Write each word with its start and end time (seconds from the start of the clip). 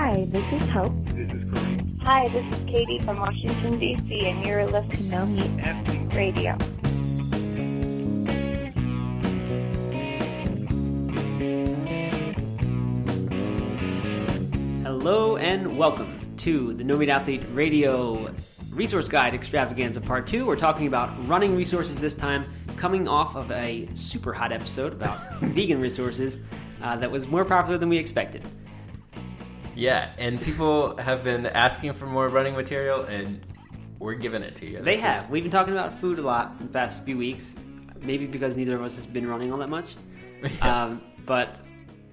Hi, 0.00 0.28
this 0.28 0.62
is 0.62 0.68
Hope. 0.68 0.92
This 1.06 1.28
is 1.32 1.52
Corey. 1.52 1.84
Hi, 2.02 2.28
this 2.28 2.46
is 2.56 2.64
Katie 2.66 3.00
from 3.02 3.18
Washington, 3.18 3.80
D.C., 3.80 4.26
and 4.28 4.46
you're 4.46 4.64
listening 4.64 4.96
to 4.96 5.02
No 5.02 5.26
Meat 5.26 5.50
Athlete. 5.60 6.14
Radio. 6.14 6.56
Hello 14.84 15.36
and 15.36 15.76
welcome 15.76 16.20
to 16.36 16.74
the 16.74 16.84
No 16.84 16.96
Meat 16.96 17.08
Athlete 17.08 17.44
Radio 17.50 18.32
Resource 18.70 19.08
Guide 19.08 19.34
Extravaganza 19.34 20.00
Part 20.00 20.28
2. 20.28 20.46
We're 20.46 20.54
talking 20.54 20.86
about 20.86 21.26
running 21.26 21.56
resources 21.56 21.98
this 21.98 22.14
time, 22.14 22.44
coming 22.76 23.08
off 23.08 23.34
of 23.34 23.50
a 23.50 23.88
super 23.94 24.32
hot 24.32 24.52
episode 24.52 24.92
about 24.92 25.18
vegan 25.42 25.80
resources 25.80 26.38
uh, 26.82 26.94
that 26.96 27.10
was 27.10 27.26
more 27.26 27.44
popular 27.44 27.78
than 27.78 27.88
we 27.88 27.98
expected. 27.98 28.46
Yeah, 29.78 30.12
and 30.18 30.40
people 30.42 30.96
have 30.96 31.22
been 31.22 31.46
asking 31.46 31.92
for 31.92 32.06
more 32.06 32.28
running 32.28 32.54
material, 32.56 33.02
and 33.04 33.40
we're 34.00 34.14
giving 34.14 34.42
it 34.42 34.56
to 34.56 34.66
you. 34.68 34.78
They 34.78 34.94
This 34.96 35.02
have. 35.02 35.24
is- 35.24 35.30
We've 35.30 35.44
been 35.44 35.52
talking 35.52 35.72
about 35.72 36.00
food 36.00 36.18
a 36.18 36.22
lot 36.22 36.56
in 36.58 36.66
the 36.66 36.72
past 36.72 37.04
few 37.04 37.16
weeks, 37.16 37.54
maybe 38.00 38.26
because 38.26 38.56
neither 38.56 38.74
of 38.74 38.82
us 38.82 38.96
has 38.96 39.06
been 39.06 39.26
running 39.28 39.52
all 39.52 39.58
that 39.58 39.68
much. 39.70 39.94
Yeah. 40.40 40.84
Um, 40.84 41.02
but 41.26 41.56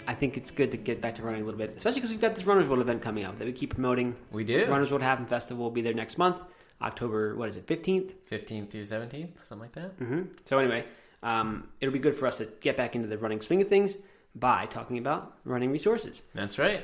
I 0.07 0.13
think 0.15 0.35
it's 0.37 0.49
good 0.51 0.71
to 0.71 0.77
get 0.77 0.99
back 1.01 1.15
to 1.17 1.21
running 1.23 1.41
a 1.41 1.45
little 1.45 1.57
bit, 1.59 1.73
especially 1.77 2.01
because 2.01 2.11
we've 2.11 2.21
got 2.21 2.35
this 2.35 2.43
Runners 2.45 2.67
World 2.67 2.81
event 2.81 3.01
coming 3.03 3.23
up 3.23 3.37
that 3.39 3.45
we 3.45 3.51
keep 3.53 3.73
promoting. 3.75 4.15
we 4.31 4.43
do. 4.43 4.65
Runners 4.67 4.89
World 4.91 5.03
Half 5.03 5.27
Festival 5.29 5.63
will 5.63 5.71
be 5.71 5.81
there 5.81 5.93
next 5.93 6.17
month, 6.19 6.37
October, 6.81 7.35
what 7.35 7.49
is 7.49 7.57
it, 7.57 7.65
15th? 7.67 8.13
15th 8.31 8.69
through 8.71 8.81
17th, 8.83 9.29
something 9.43 9.59
like 9.59 9.73
that. 9.73 9.91
hmm 10.03 10.21
So 10.43 10.57
anyway, 10.59 10.85
um, 11.23 11.67
it'll 11.81 11.93
be 11.93 11.99
good 11.99 12.15
for 12.15 12.25
us 12.27 12.37
to 12.39 12.45
get 12.61 12.77
back 12.77 12.95
into 12.95 13.07
the 13.07 13.17
running 13.19 13.41
swing 13.41 13.61
of 13.61 13.67
things 13.67 13.95
by 14.35 14.65
talking 14.67 14.97
about 14.97 15.37
running 15.45 15.71
resources. 15.71 16.21
That's 16.33 16.57
right. 16.59 16.83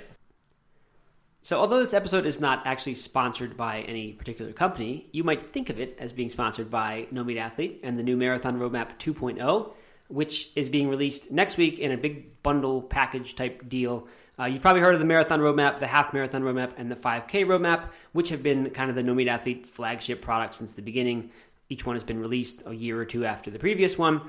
So 1.43 1.59
although 1.59 1.79
this 1.79 1.93
episode 1.93 2.27
is 2.27 2.39
not 2.39 2.67
actually 2.67 2.95
sponsored 2.95 3.57
by 3.57 3.81
any 3.81 4.13
particular 4.13 4.53
company, 4.53 5.07
you 5.11 5.23
might 5.23 5.51
think 5.51 5.71
of 5.71 5.79
it 5.79 5.97
as 5.99 6.13
being 6.13 6.29
sponsored 6.29 6.69
by 6.69 7.07
No 7.09 7.23
Meat 7.23 7.39
Athlete 7.39 7.79
and 7.83 7.97
the 7.97 8.03
new 8.03 8.15
Marathon 8.15 8.59
Roadmap 8.59 8.99
2.0, 8.99 9.73
which 10.07 10.51
is 10.55 10.69
being 10.69 10.87
released 10.87 11.31
next 11.31 11.57
week 11.57 11.79
in 11.79 11.91
a 11.91 11.97
big 11.97 12.43
bundle 12.43 12.83
package 12.83 13.35
type 13.35 13.67
deal. 13.67 14.07
Uh, 14.37 14.45
you've 14.45 14.61
probably 14.61 14.81
heard 14.81 14.93
of 14.93 14.99
the 14.99 15.05
Marathon 15.05 15.39
Roadmap, 15.39 15.79
the 15.79 15.87
Half 15.87 16.13
Marathon 16.13 16.43
Roadmap, 16.43 16.73
and 16.77 16.91
the 16.91 16.95
5K 16.95 17.45
Roadmap, 17.45 17.89
which 18.11 18.29
have 18.29 18.43
been 18.43 18.69
kind 18.69 18.91
of 18.91 18.95
the 18.95 19.03
No 19.03 19.15
Meat 19.15 19.27
Athlete 19.27 19.65
flagship 19.65 20.21
products 20.21 20.57
since 20.57 20.73
the 20.73 20.83
beginning. 20.83 21.31
Each 21.69 21.87
one 21.87 21.95
has 21.95 22.03
been 22.03 22.19
released 22.19 22.61
a 22.67 22.73
year 22.73 22.99
or 22.99 23.05
two 23.05 23.25
after 23.25 23.49
the 23.49 23.59
previous 23.59 23.97
one. 23.97 24.21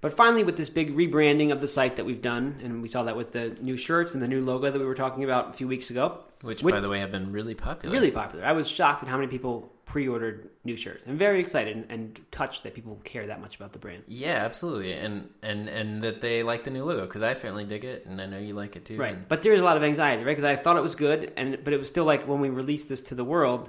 But 0.00 0.16
finally, 0.16 0.44
with 0.44 0.56
this 0.56 0.70
big 0.70 0.96
rebranding 0.96 1.52
of 1.52 1.60
the 1.60 1.68
site 1.68 1.96
that 1.96 2.06
we've 2.06 2.22
done, 2.22 2.60
and 2.62 2.80
we 2.80 2.88
saw 2.88 3.02
that 3.02 3.16
with 3.16 3.32
the 3.32 3.50
new 3.60 3.76
shirts 3.76 4.14
and 4.14 4.22
the 4.22 4.28
new 4.28 4.40
logo 4.40 4.70
that 4.70 4.78
we 4.78 4.84
were 4.86 4.94
talking 4.94 5.24
about 5.24 5.50
a 5.50 5.52
few 5.52 5.68
weeks 5.68 5.90
ago, 5.90 6.20
Which, 6.42 6.62
With- 6.62 6.72
by 6.74 6.80
the 6.80 6.88
way, 6.88 7.00
have 7.00 7.10
been 7.12 7.32
really 7.32 7.54
popular. 7.54 7.92
really 7.92 8.10
popular. 8.10 8.44
I 8.46 8.52
was 8.52 8.66
shocked 8.66 9.02
at 9.02 9.10
how 9.10 9.16
many 9.18 9.28
people 9.28 9.70
pre-ordered 9.84 10.48
new 10.64 10.76
shirts. 10.76 11.04
I'm 11.06 11.18
very 11.18 11.40
excited 11.40 11.84
and, 11.90 12.18
touched 12.30 12.62
that 12.62 12.72
people 12.74 12.98
care 13.04 13.26
that 13.26 13.40
much 13.42 13.56
about 13.56 13.72
the 13.74 13.78
brand. 13.78 14.04
Yeah, 14.08 14.36
absolutely, 14.36 14.92
and 14.92 15.28
and 15.42 15.68
and 15.68 16.02
that 16.02 16.22
they 16.22 16.42
like 16.44 16.64
the 16.64 16.70
new 16.70 16.84
logo 16.84 17.02
because 17.02 17.22
I 17.22 17.34
certainly 17.34 17.64
dig 17.64 17.84
it, 17.84 18.06
and 18.06 18.22
I 18.22 18.26
know 18.26 18.38
you 18.38 18.54
like 18.54 18.76
it 18.76 18.86
too. 18.86 18.96
Right, 18.96 19.14
and- 19.14 19.28
but 19.28 19.42
there's 19.42 19.60
a 19.60 19.64
lot 19.64 19.76
of 19.76 19.82
anxiety, 19.82 20.22
right? 20.24 20.30
Because 20.34 20.44
I 20.44 20.56
thought 20.56 20.76
it 20.78 20.82
was 20.82 20.94
good, 20.94 21.32
and 21.36 21.58
but 21.62 21.74
it 21.74 21.78
was 21.78 21.88
still 21.90 22.04
like 22.04 22.26
when 22.26 22.40
we 22.40 22.48
released 22.48 22.88
this 22.88 23.02
to 23.02 23.14
the 23.14 23.24
world. 23.24 23.68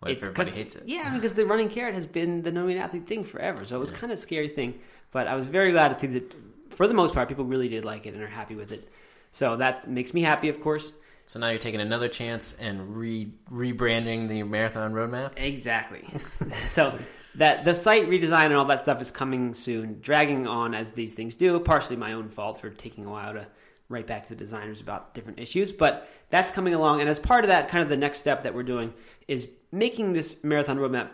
What 0.00 0.10
everybody 0.10 0.50
hates 0.50 0.76
it? 0.76 0.82
Yeah, 0.86 1.14
because 1.14 1.32
the 1.32 1.46
running 1.46 1.70
carrot 1.70 1.94
has 1.94 2.06
been 2.06 2.42
the 2.42 2.52
no 2.52 2.68
athlete 2.68 3.06
thing 3.06 3.24
forever, 3.24 3.64
so 3.64 3.76
it 3.76 3.78
was 3.80 3.92
kind 3.92 4.12
of 4.12 4.18
a 4.18 4.20
scary 4.20 4.48
thing. 4.48 4.74
But 5.14 5.28
I 5.28 5.36
was 5.36 5.46
very 5.46 5.70
glad 5.70 5.88
to 5.88 5.98
see 5.98 6.08
that, 6.08 6.34
for 6.70 6.88
the 6.88 6.92
most 6.92 7.14
part, 7.14 7.28
people 7.28 7.44
really 7.44 7.68
did 7.68 7.84
like 7.84 8.04
it 8.04 8.14
and 8.14 8.22
are 8.22 8.26
happy 8.26 8.56
with 8.56 8.72
it. 8.72 8.90
So 9.30 9.56
that 9.58 9.88
makes 9.88 10.12
me 10.12 10.22
happy, 10.22 10.48
of 10.48 10.60
course. 10.60 10.90
So 11.24 11.38
now 11.38 11.50
you're 11.50 11.60
taking 11.60 11.80
another 11.80 12.08
chance 12.08 12.52
and 12.54 12.96
re 12.96 13.30
rebranding 13.48 14.28
the 14.28 14.42
marathon 14.42 14.92
roadmap. 14.92 15.34
Exactly. 15.36 16.04
so 16.48 16.98
that 17.36 17.64
the 17.64 17.76
site 17.76 18.08
redesign 18.08 18.46
and 18.46 18.54
all 18.54 18.64
that 18.64 18.80
stuff 18.80 19.00
is 19.00 19.12
coming 19.12 19.54
soon, 19.54 20.00
dragging 20.00 20.48
on 20.48 20.74
as 20.74 20.90
these 20.90 21.14
things 21.14 21.36
do. 21.36 21.60
Partially 21.60 21.96
my 21.96 22.12
own 22.12 22.28
fault 22.28 22.60
for 22.60 22.68
taking 22.70 23.06
a 23.06 23.10
while 23.10 23.34
to 23.34 23.46
write 23.88 24.08
back 24.08 24.24
to 24.24 24.30
the 24.30 24.36
designers 24.36 24.80
about 24.80 25.14
different 25.14 25.38
issues, 25.38 25.70
but 25.70 26.08
that's 26.30 26.50
coming 26.50 26.74
along. 26.74 27.00
And 27.00 27.08
as 27.08 27.20
part 27.20 27.44
of 27.44 27.48
that, 27.48 27.68
kind 27.68 27.84
of 27.84 27.88
the 27.88 27.96
next 27.96 28.18
step 28.18 28.42
that 28.42 28.52
we're 28.52 28.64
doing 28.64 28.92
is 29.28 29.48
making 29.70 30.12
this 30.12 30.42
marathon 30.42 30.78
roadmap 30.78 31.10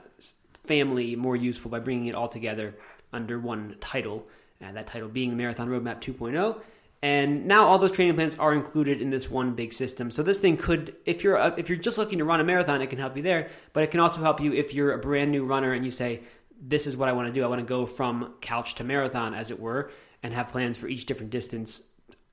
family 0.64 1.16
more 1.16 1.36
useful 1.36 1.70
by 1.70 1.80
bringing 1.80 2.06
it 2.06 2.14
all 2.14 2.28
together 2.28 2.76
under 3.12 3.38
one 3.38 3.76
title, 3.80 4.26
and 4.60 4.76
that 4.76 4.86
title 4.86 5.08
being 5.08 5.36
Marathon 5.36 5.68
Roadmap 5.68 6.00
2.0. 6.00 6.60
And 7.02 7.46
now 7.46 7.66
all 7.66 7.78
those 7.78 7.92
training 7.92 8.14
plans 8.14 8.36
are 8.38 8.52
included 8.52 9.00
in 9.00 9.08
this 9.10 9.30
one 9.30 9.54
big 9.54 9.72
system. 9.72 10.10
So 10.10 10.22
this 10.22 10.38
thing 10.38 10.58
could, 10.58 10.94
if 11.06 11.24
you're 11.24 11.36
a, 11.36 11.54
if 11.56 11.68
you're 11.68 11.78
just 11.78 11.96
looking 11.96 12.18
to 12.18 12.24
run 12.24 12.40
a 12.40 12.44
marathon, 12.44 12.82
it 12.82 12.88
can 12.88 12.98
help 12.98 13.16
you 13.16 13.22
there. 13.22 13.48
But 13.72 13.84
it 13.84 13.90
can 13.90 14.00
also 14.00 14.20
help 14.20 14.40
you 14.40 14.52
if 14.52 14.74
you're 14.74 14.92
a 14.92 14.98
brand 14.98 15.30
new 15.30 15.44
runner 15.44 15.72
and 15.72 15.84
you 15.84 15.90
say, 15.90 16.20
"This 16.60 16.86
is 16.86 16.98
what 16.98 17.08
I 17.08 17.12
want 17.12 17.28
to 17.28 17.32
do. 17.32 17.42
I 17.42 17.46
want 17.46 17.60
to 17.60 17.66
go 17.66 17.86
from 17.86 18.34
couch 18.42 18.74
to 18.76 18.84
marathon, 18.84 19.32
as 19.32 19.50
it 19.50 19.58
were, 19.58 19.90
and 20.22 20.34
have 20.34 20.52
plans 20.52 20.76
for 20.76 20.88
each 20.88 21.06
different 21.06 21.30
distance, 21.30 21.82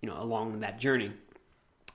you 0.02 0.10
know, 0.10 0.22
along 0.22 0.60
that 0.60 0.82
journey." 0.82 1.14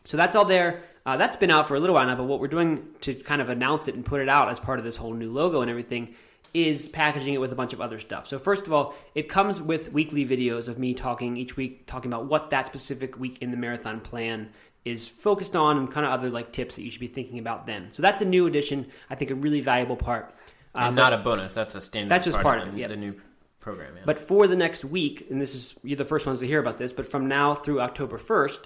So 0.04 0.16
that's 0.16 0.34
all 0.34 0.46
there. 0.46 0.82
Uh, 1.04 1.18
that's 1.18 1.36
been 1.36 1.50
out 1.50 1.68
for 1.68 1.74
a 1.74 1.80
little 1.80 1.94
while 1.94 2.06
now, 2.06 2.16
but 2.16 2.24
what 2.24 2.40
we're 2.40 2.48
doing 2.48 2.86
to 3.02 3.14
kind 3.14 3.42
of 3.42 3.50
announce 3.50 3.86
it 3.86 3.94
and 3.94 4.06
put 4.06 4.20
it 4.20 4.30
out 4.30 4.48
as 4.48 4.58
part 4.58 4.78
of 4.78 4.84
this 4.84 4.96
whole 4.96 5.12
new 5.12 5.30
logo 5.30 5.60
and 5.60 5.70
everything 5.70 6.14
is 6.54 6.88
packaging 6.88 7.34
it 7.34 7.40
with 7.40 7.52
a 7.52 7.54
bunch 7.54 7.72
of 7.72 7.80
other 7.80 7.98
stuff. 7.98 8.28
So 8.28 8.38
first 8.38 8.66
of 8.66 8.72
all, 8.72 8.94
it 9.14 9.28
comes 9.28 9.60
with 9.60 9.92
weekly 9.92 10.26
videos 10.26 10.68
of 10.68 10.78
me 10.78 10.92
talking 10.94 11.36
each 11.36 11.56
week, 11.56 11.86
talking 11.86 12.12
about 12.12 12.26
what 12.26 12.50
that 12.50 12.66
specific 12.66 13.18
week 13.18 13.38
in 13.40 13.50
the 13.50 13.56
marathon 13.56 14.00
plan 14.00 14.50
is 14.84 15.08
focused 15.08 15.56
on 15.56 15.78
and 15.78 15.90
kind 15.90 16.04
of 16.04 16.12
other 16.12 16.28
like 16.28 16.52
tips 16.52 16.76
that 16.76 16.82
you 16.82 16.90
should 16.90 17.00
be 17.00 17.08
thinking 17.08 17.38
about 17.38 17.66
then. 17.66 17.88
So 17.94 18.02
that's 18.02 18.20
a 18.20 18.24
new 18.24 18.46
addition. 18.46 18.88
I 19.08 19.14
think 19.14 19.30
a 19.30 19.34
really 19.34 19.60
valuable 19.60 19.96
part. 19.96 20.34
Uh, 20.74 20.82
and 20.82 20.96
not 20.96 21.12
a 21.12 21.18
bonus. 21.18 21.54
That's 21.54 21.74
a 21.74 21.80
standard. 21.80 22.10
That's 22.10 22.26
just 22.26 22.40
part 22.40 22.60
of 22.60 22.72
the, 22.72 22.78
it, 22.78 22.80
yep. 22.80 22.90
the 22.90 22.96
new 22.96 23.20
program. 23.60 23.94
Yeah. 23.96 24.02
But 24.04 24.20
for 24.20 24.46
the 24.46 24.56
next 24.56 24.84
week, 24.84 25.28
and 25.30 25.40
this 25.40 25.54
is 25.54 25.74
you're 25.82 25.96
the 25.96 26.04
first 26.04 26.26
ones 26.26 26.40
to 26.40 26.46
hear 26.46 26.60
about 26.60 26.78
this, 26.78 26.92
but 26.92 27.10
from 27.10 27.28
now 27.28 27.54
through 27.54 27.80
October 27.80 28.18
1st, 28.18 28.58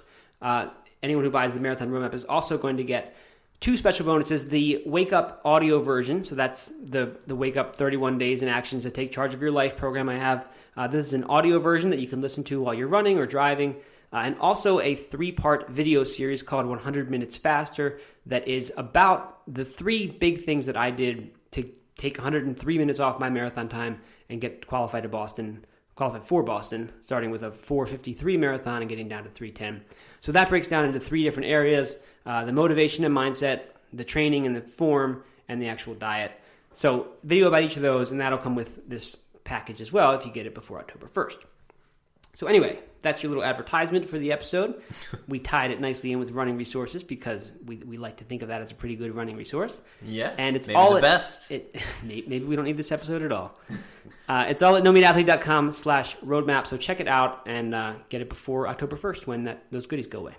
uh, 0.43 0.69
anyone 1.03 1.25
who 1.25 1.31
buys 1.31 1.53
the 1.53 1.61
Marathon 1.61 1.91
Roadmap 1.91 2.15
is 2.15 2.25
also 2.25 2.59
going 2.59 2.79
to 2.79 2.85
get 2.85 3.15
two 3.61 3.77
special 3.77 4.07
bonuses: 4.07 4.49
the 4.49 4.83
Wake 4.87 5.13
Up 5.13 5.41
audio 5.45 5.81
version, 5.81 6.25
so 6.25 6.35
that's 6.35 6.69
the 6.69 7.17
the 7.27 7.37
Wake 7.37 7.57
Up 7.57 7.77
31 7.77 8.19
Days 8.19 8.43
in 8.43 8.49
Actions 8.49 8.83
to 8.85 8.91
Take 8.91 9.13
Charge 9.13 9.35
of 9.35 9.41
Your 9.41 9.51
Life 9.51 9.77
program 9.77 10.09
I 10.09 10.19
have. 10.19 10.47
Uh, 10.77 10.87
this 10.87 11.07
is 11.07 11.15
an 11.15 11.25
audio 11.25 11.59
version 11.59 11.91
that 11.91 12.01
you 12.01 12.07
can 12.07 12.21
listen 12.21 12.45
to 12.45 12.61
while 12.61 12.75
you're 12.75 12.89
running 12.89 13.19
or 13.19 13.27
driving. 13.27 13.77
Uh, 14.13 14.23
and 14.25 14.39
also 14.39 14.81
a 14.81 14.95
three 14.95 15.33
part 15.33 15.69
video 15.69 16.05
series 16.05 16.43
called 16.43 16.67
100 16.67 17.11
Minutes 17.11 17.37
Faster 17.37 17.99
that 18.27 18.47
is 18.47 18.73
about 18.77 19.41
the 19.53 19.65
three 19.65 20.07
big 20.07 20.45
things 20.45 20.67
that 20.67 20.77
I 20.77 20.91
did 20.91 21.33
to 21.53 21.69
take 21.97 22.17
103 22.17 22.79
minutes 22.79 23.01
off 23.01 23.19
my 23.19 23.29
marathon 23.29 23.69
time 23.69 24.01
and 24.29 24.41
get 24.41 24.67
qualified 24.67 25.03
to 25.03 25.09
Boston, 25.09 25.65
qualified 25.95 26.27
for 26.27 26.43
Boston, 26.43 26.93
starting 27.03 27.31
with 27.31 27.43
a 27.43 27.51
453 27.51 28.37
marathon 28.37 28.83
and 28.83 28.89
getting 28.89 29.09
down 29.09 29.25
to 29.25 29.31
310. 29.31 29.85
So 30.21 30.33
that 30.33 30.49
breaks 30.49 30.69
down 30.69 30.85
into 30.85 31.01
three 31.01 31.23
different 31.25 31.49
areas 31.49 31.97
uh, 32.27 32.45
the 32.45 32.53
motivation 32.53 33.05
and 33.05 33.15
mindset, 33.15 33.61
the 33.93 34.05
training 34.05 34.45
and 34.47 34.55
the 34.55 34.61
form, 34.61 35.23
and 35.49 35.63
the 35.63 35.69
actual 35.69 35.95
diet. 35.95 36.33
So, 36.75 37.09
video 37.25 37.49
about 37.49 37.63
each 37.63 37.77
of 37.77 37.83
those, 37.83 38.11
and 38.11 38.21
that'll 38.21 38.37
come 38.39 38.55
with 38.55 38.87
this 38.89 39.17
package 39.45 39.81
as 39.81 39.91
well 39.93 40.13
if 40.13 40.27
you 40.27 40.33
get 40.33 40.45
it 40.47 40.55
before 40.55 40.79
October 40.79 41.07
1st. 41.07 41.37
So, 42.35 42.49
anyway, 42.49 42.79
that's 43.01 43.23
your 43.23 43.31
little 43.31 43.45
advertisement 43.45 44.11
for 44.11 44.19
the 44.19 44.33
episode. 44.33 44.83
we 45.29 45.39
tied 45.39 45.71
it 45.71 45.81
nicely 45.81 46.13
in 46.13 46.19
with 46.19 46.33
running 46.33 46.59
resources 46.59 47.03
because 47.03 47.51
we, 47.65 47.77
we 47.77 47.97
like 47.97 48.19
to 48.19 48.25
think 48.25 48.43
of 48.43 48.49
that 48.49 48.61
as 48.61 48.73
a 48.73 48.75
pretty 48.75 48.95
good 48.97 49.15
running 49.15 49.37
resource. 49.37 49.81
yeah, 50.05 50.35
And 50.37 50.55
it's 50.55 50.69
all 50.69 50.91
the 50.91 50.97
at- 50.97 51.03
best. 51.03 51.51
It, 51.51 51.75
maybe 52.03 52.41
we 52.41 52.57
don't 52.57 52.67
need 52.67 52.77
this 52.77 52.93
episode 52.93 53.23
at 53.23 53.33
all. 53.33 53.59
Uh, 54.29 54.45
it's 54.49 54.61
all 54.61 54.77
at 54.77 54.83
nomeatathlete.com 54.83 55.71
slash 55.71 56.17
roadmap, 56.19 56.67
so 56.67 56.77
check 56.77 56.99
it 56.99 57.07
out 57.07 57.43
and 57.47 57.73
uh, 57.73 57.95
get 58.09 58.21
it 58.21 58.29
before 58.29 58.67
October 58.67 58.97
1st 58.97 59.25
when 59.29 59.45
that 59.45 59.63
those 59.71 59.87
goodies 59.87 60.09
go 60.09 60.19
away. 60.19 60.35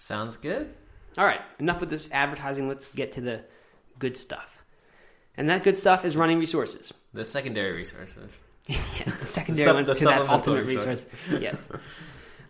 Sounds 0.00 0.36
good. 0.36 0.72
All 1.18 1.24
right, 1.24 1.40
enough 1.58 1.80
with 1.80 1.90
this 1.90 2.10
advertising. 2.12 2.68
Let's 2.68 2.86
get 2.88 3.12
to 3.12 3.20
the 3.20 3.42
good 3.98 4.16
stuff. 4.16 4.62
And 5.36 5.48
that 5.48 5.64
good 5.64 5.78
stuff 5.78 6.04
is 6.04 6.16
running 6.16 6.38
resources. 6.38 6.92
The 7.12 7.24
secondary 7.24 7.72
resources. 7.72 8.30
yes, 8.66 9.16
the 9.18 9.26
secondary 9.26 9.66
sup- 9.66 9.74
ones 9.74 9.88
the 9.88 9.94
to 9.94 10.04
that 10.06 10.28
ultimate 10.28 10.66
resource. 10.66 11.06
resource. 11.06 11.06
yes. 11.42 11.68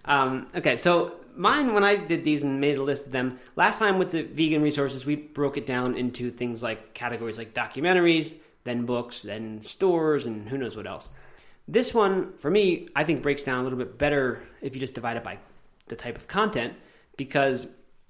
Um, 0.05 0.49
okay, 0.55 0.77
so 0.77 1.15
mine, 1.37 1.75
when 1.75 1.85
I 1.85 1.97
did 1.97 2.25
these 2.25 2.43
and 2.43 2.61
made 2.61 2.79
a 2.79 2.83
list 2.83 3.07
of 3.07 3.13
them, 3.13 3.39
last 3.55 3.79
time 3.79 3.99
with 3.99 4.11
the 4.11 4.23
vegan 4.23 4.63
resources, 4.63 5.05
we 5.05 5.17
broke 5.17 5.57
it 5.57 5.67
down 5.67 5.97
into 5.97 6.31
things 6.31 6.63
like 6.63 6.95
categories 6.95 7.39
like 7.39 7.55
documentaries, 7.55 8.35
then 8.65 8.85
books, 8.87 9.23
then 9.23 9.63
stores, 9.65 10.27
and 10.27 10.49
who 10.49 10.59
knows 10.59 10.77
what 10.77 10.87
else. 10.87 11.09
This 11.69 11.93
one, 11.93 12.35
for 12.39 12.51
me, 12.51 12.89
I 12.95 13.05
think 13.05 13.23
breaks 13.23 13.45
down 13.45 13.61
a 13.61 13.63
little 13.65 13.79
bit 13.79 13.99
better 13.99 14.43
if 14.61 14.75
you 14.75 14.81
just 14.81 14.95
divide 14.95 15.17
it 15.17 15.25
by 15.25 15.39
the 15.87 15.97
type 15.97 16.17
of 16.17 16.29
content, 16.29 16.75
because 17.17 17.67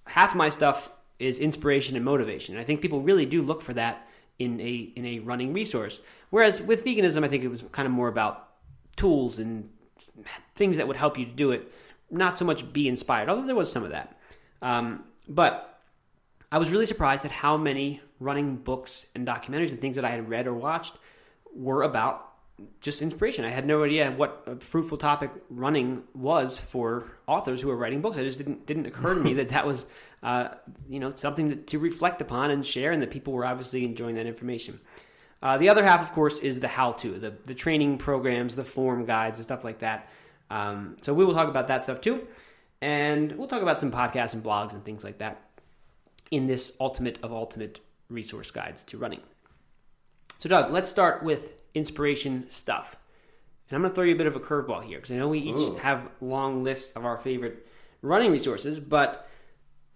half 0.06 0.31
of 0.31 0.37
my 0.37 0.50
stuff 0.50 0.91
is 1.19 1.38
inspiration 1.38 1.97
and 1.97 2.05
motivation. 2.05 2.55
And 2.55 2.62
I 2.62 2.64
think 2.64 2.81
people 2.81 3.00
really 3.00 3.26
do 3.26 3.43
look 3.43 3.62
for 3.62 3.75
that 3.75 4.08
in 4.38 4.61
a 4.61 4.93
in 4.97 5.06
a 5.06 5.19
running 5.20 5.53
resource. 5.53 6.00
Whereas 6.31 6.61
with 6.61 6.85
veganism, 6.85 7.25
I 7.25 7.29
think 7.29 7.44
it 7.44 7.49
was 7.49 7.62
kind 7.73 7.87
of 7.87 7.93
more 7.93 8.08
about 8.08 8.49
tools 8.97 9.38
and 9.38 9.70
things 10.55 10.79
that 10.79 10.88
would 10.88 10.97
help 10.97 11.19
you 11.19 11.26
to 11.26 11.31
do 11.31 11.50
it, 11.53 11.73
not 12.11 12.38
so 12.38 12.44
much 12.44 12.73
be 12.73 12.88
inspired. 12.88 13.29
Although 13.29 13.47
there 13.47 13.55
was 13.55 13.70
some 13.70 13.85
of 13.85 13.91
that, 13.91 14.19
um, 14.62 15.05
but 15.29 15.81
I 16.50 16.58
was 16.58 16.70
really 16.70 16.87
surprised 16.87 17.25
at 17.25 17.32
how 17.32 17.56
many 17.56 18.00
running 18.19 18.56
books 18.56 19.06
and 19.14 19.26
documentaries 19.26 19.73
and 19.73 19.81
things 19.81 19.97
that 19.97 20.05
I 20.05 20.11
had 20.11 20.29
read 20.29 20.47
or 20.47 20.55
watched 20.55 20.94
were 21.55 21.82
about 21.82 22.25
just 22.81 23.03
inspiration. 23.03 23.44
I 23.44 23.50
had 23.50 23.67
no 23.67 23.85
idea 23.85 24.11
what 24.11 24.43
a 24.47 24.56
fruitful 24.56 24.99
topic 24.99 25.31
running 25.50 26.05
was 26.14 26.58
for 26.58 27.11
authors 27.26 27.61
who 27.61 27.69
were 27.69 27.76
writing 27.76 28.00
books. 28.00 28.17
It 28.17 28.25
just 28.25 28.38
didn't 28.38 28.67
didn't 28.67 28.87
occur 28.87 29.14
to 29.14 29.20
me 29.20 29.35
that 29.35 29.50
that 29.50 29.67
was 29.67 29.87
uh, 30.23 30.49
you 30.88 30.99
know 30.99 31.12
something 31.17 31.50
that, 31.50 31.67
to 31.69 31.79
reflect 31.79 32.23
upon 32.23 32.50
and 32.50 32.67
share, 32.67 32.93
and 32.93 33.03
that 33.03 33.11
people 33.11 33.32
were 33.32 33.44
obviously 33.44 33.85
enjoying 33.85 34.14
that 34.17 34.26
information. 34.26 34.81
Uh, 35.43 35.58
the 35.58 35.69
other 35.69 35.85
half, 35.85 36.00
of 36.00 36.12
course, 36.12 36.38
is 36.38 36.61
the 36.61 36.69
how-to, 36.69 37.19
the 37.19 37.35
the 37.44 37.55
training 37.55 37.99
programs, 37.99 38.56
the 38.56 38.64
form 38.64 39.05
guides, 39.05 39.38
and 39.38 39.44
stuff 39.44 39.62
like 39.62 39.81
that. 39.81 40.08
Um, 40.50 40.97
so 41.03 41.12
we 41.12 41.25
will 41.25 41.35
talk 41.35 41.49
about 41.49 41.69
that 41.69 41.82
stuff 41.82 42.00
too, 42.00 42.26
and 42.81 43.32
we'll 43.32 43.49
talk 43.49 43.62
about 43.62 43.81
some 43.81 43.93
podcasts 43.93 44.32
and 44.32 44.43
blogs 44.43 44.73
and 44.73 44.85
things 44.85 45.05
like 45.05 45.19
that 45.19 45.43
in 46.31 46.47
this 46.47 46.76
ultimate 46.81 47.19
of 47.23 47.32
ultimate 47.32 47.81
resource 48.08 48.50
guides 48.50 48.82
to 48.85 48.99
running. 48.99 49.20
So, 50.38 50.49
Doug, 50.49 50.70
let's 50.70 50.91
start 50.91 51.23
with 51.23 51.62
inspiration 51.76 52.49
stuff. 52.49 52.96
And 53.69 53.76
I'm 53.76 53.82
going 53.82 53.90
to 53.93 53.94
throw 53.94 54.05
you 54.05 54.14
a 54.14 54.19
bit 54.19 54.26
of 54.26 54.37
a 54.37 54.40
curveball 54.40 54.84
here 54.84 54.99
because 54.99 55.11
I 55.12 55.17
know 55.17 55.28
we 55.28 55.40
each 55.40 55.56
Ooh. 55.56 55.75
have 55.76 56.08
long 56.20 56.64
lists 56.64 56.96
of 56.96 57.05
our 57.05 57.19
favorite 57.19 57.67
running 58.00 58.32
resources, 58.32 58.81
but 58.81 59.28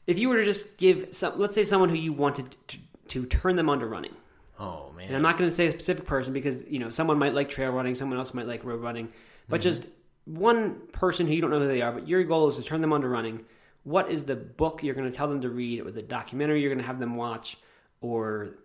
if 0.07 0.19
you 0.19 0.29
were 0.29 0.37
to 0.37 0.45
just 0.45 0.77
give 0.77 1.09
some, 1.13 1.39
let's 1.39 1.55
say 1.55 1.65
someone 1.65 1.89
who 1.89 1.97
you 1.97 2.13
wanted 2.13 2.55
to, 2.69 2.79
to 3.09 3.27
turn 3.27 3.57
them 3.57 3.69
onto 3.69 3.87
running, 3.87 4.15
Oh 4.59 4.93
man. 4.97 5.07
and 5.07 5.17
I'm 5.17 5.23
not 5.23 5.39
going 5.39 5.49
to 5.49 5.55
say 5.55 5.67
a 5.67 5.73
specific 5.73 6.05
person 6.05 6.33
because 6.33 6.65
you 6.69 6.79
know 6.79 6.91
someone 6.91 7.19
might 7.19 7.35
like 7.35 7.49
trail 7.49 7.71
running, 7.71 7.95
someone 7.95 8.19
else 8.19 8.35
might 8.35 8.47
like 8.47 8.65
road 8.65 8.83
running, 8.83 9.13
but 9.49 9.61
mm-hmm. 9.61 9.71
just 9.71 9.87
one 10.25 10.81
person 10.93 11.27
who 11.27 11.33
you 11.33 11.41
don't 11.41 11.51
know 11.51 11.61
who 11.61 11.69
they 11.69 11.83
are, 11.83 11.93
but 11.93 12.09
your 12.09 12.25
goal 12.25 12.49
is 12.49 12.57
to 12.57 12.63
turn 12.63 12.81
them 12.81 12.93
onto 12.93 13.07
running. 13.07 13.45
What 13.85 14.11
is 14.11 14.25
the 14.25 14.37
book 14.37 14.83
you're 14.83 14.95
going 14.95 15.11
to 15.11 15.17
tell 15.17 15.29
them 15.29 15.41
to 15.43 15.49
read, 15.49 15.81
or 15.87 15.91
the 15.91 16.03
documentary 16.03 16.61
you're 16.61 16.71
going 16.71 16.83
to 16.83 16.87
have 16.87 16.99
them 16.99 17.17
watch, 17.17 17.57
or 18.01 18.57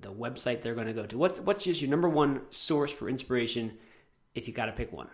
the 0.00 0.12
website 0.12 0.62
they're 0.62 0.74
going 0.74 0.86
to 0.86 0.92
go 0.92 1.06
to? 1.06 1.18
What's 1.18 1.40
what's 1.40 1.64
just 1.64 1.80
your 1.80 1.90
number 1.90 2.08
one 2.08 2.42
source 2.50 2.90
for 2.90 3.08
inspiration 3.08 3.78
if 4.34 4.48
you 4.48 4.54
got 4.54 4.66
to 4.66 4.72
pick 4.72 4.92
one? 4.92 5.08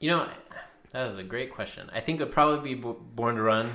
You 0.00 0.10
know, 0.10 0.28
that 0.92 1.06
is 1.06 1.16
a 1.16 1.22
great 1.22 1.52
question. 1.52 1.90
I 1.94 2.00
think 2.00 2.20
it 2.20 2.24
would 2.24 2.32
probably 2.32 2.74
be 2.74 2.80
Born 2.80 3.36
to 3.36 3.42
Run, 3.42 3.68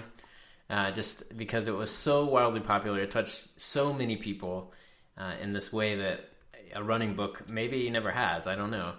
uh, 0.69 0.91
just 0.91 1.37
because 1.37 1.67
it 1.67 1.75
was 1.75 1.89
so 1.89 2.25
wildly 2.25 2.59
popular. 2.59 2.99
It 2.99 3.11
touched 3.11 3.47
so 3.59 3.93
many 3.93 4.17
people 4.17 4.73
uh, 5.17 5.33
in 5.41 5.53
this 5.53 5.71
way 5.71 5.95
that 5.95 6.29
a 6.73 6.83
running 6.83 7.15
book 7.15 7.49
maybe 7.49 7.89
never 7.89 8.11
has. 8.11 8.45
I 8.45 8.55
don't 8.55 8.71
know. 8.71 8.93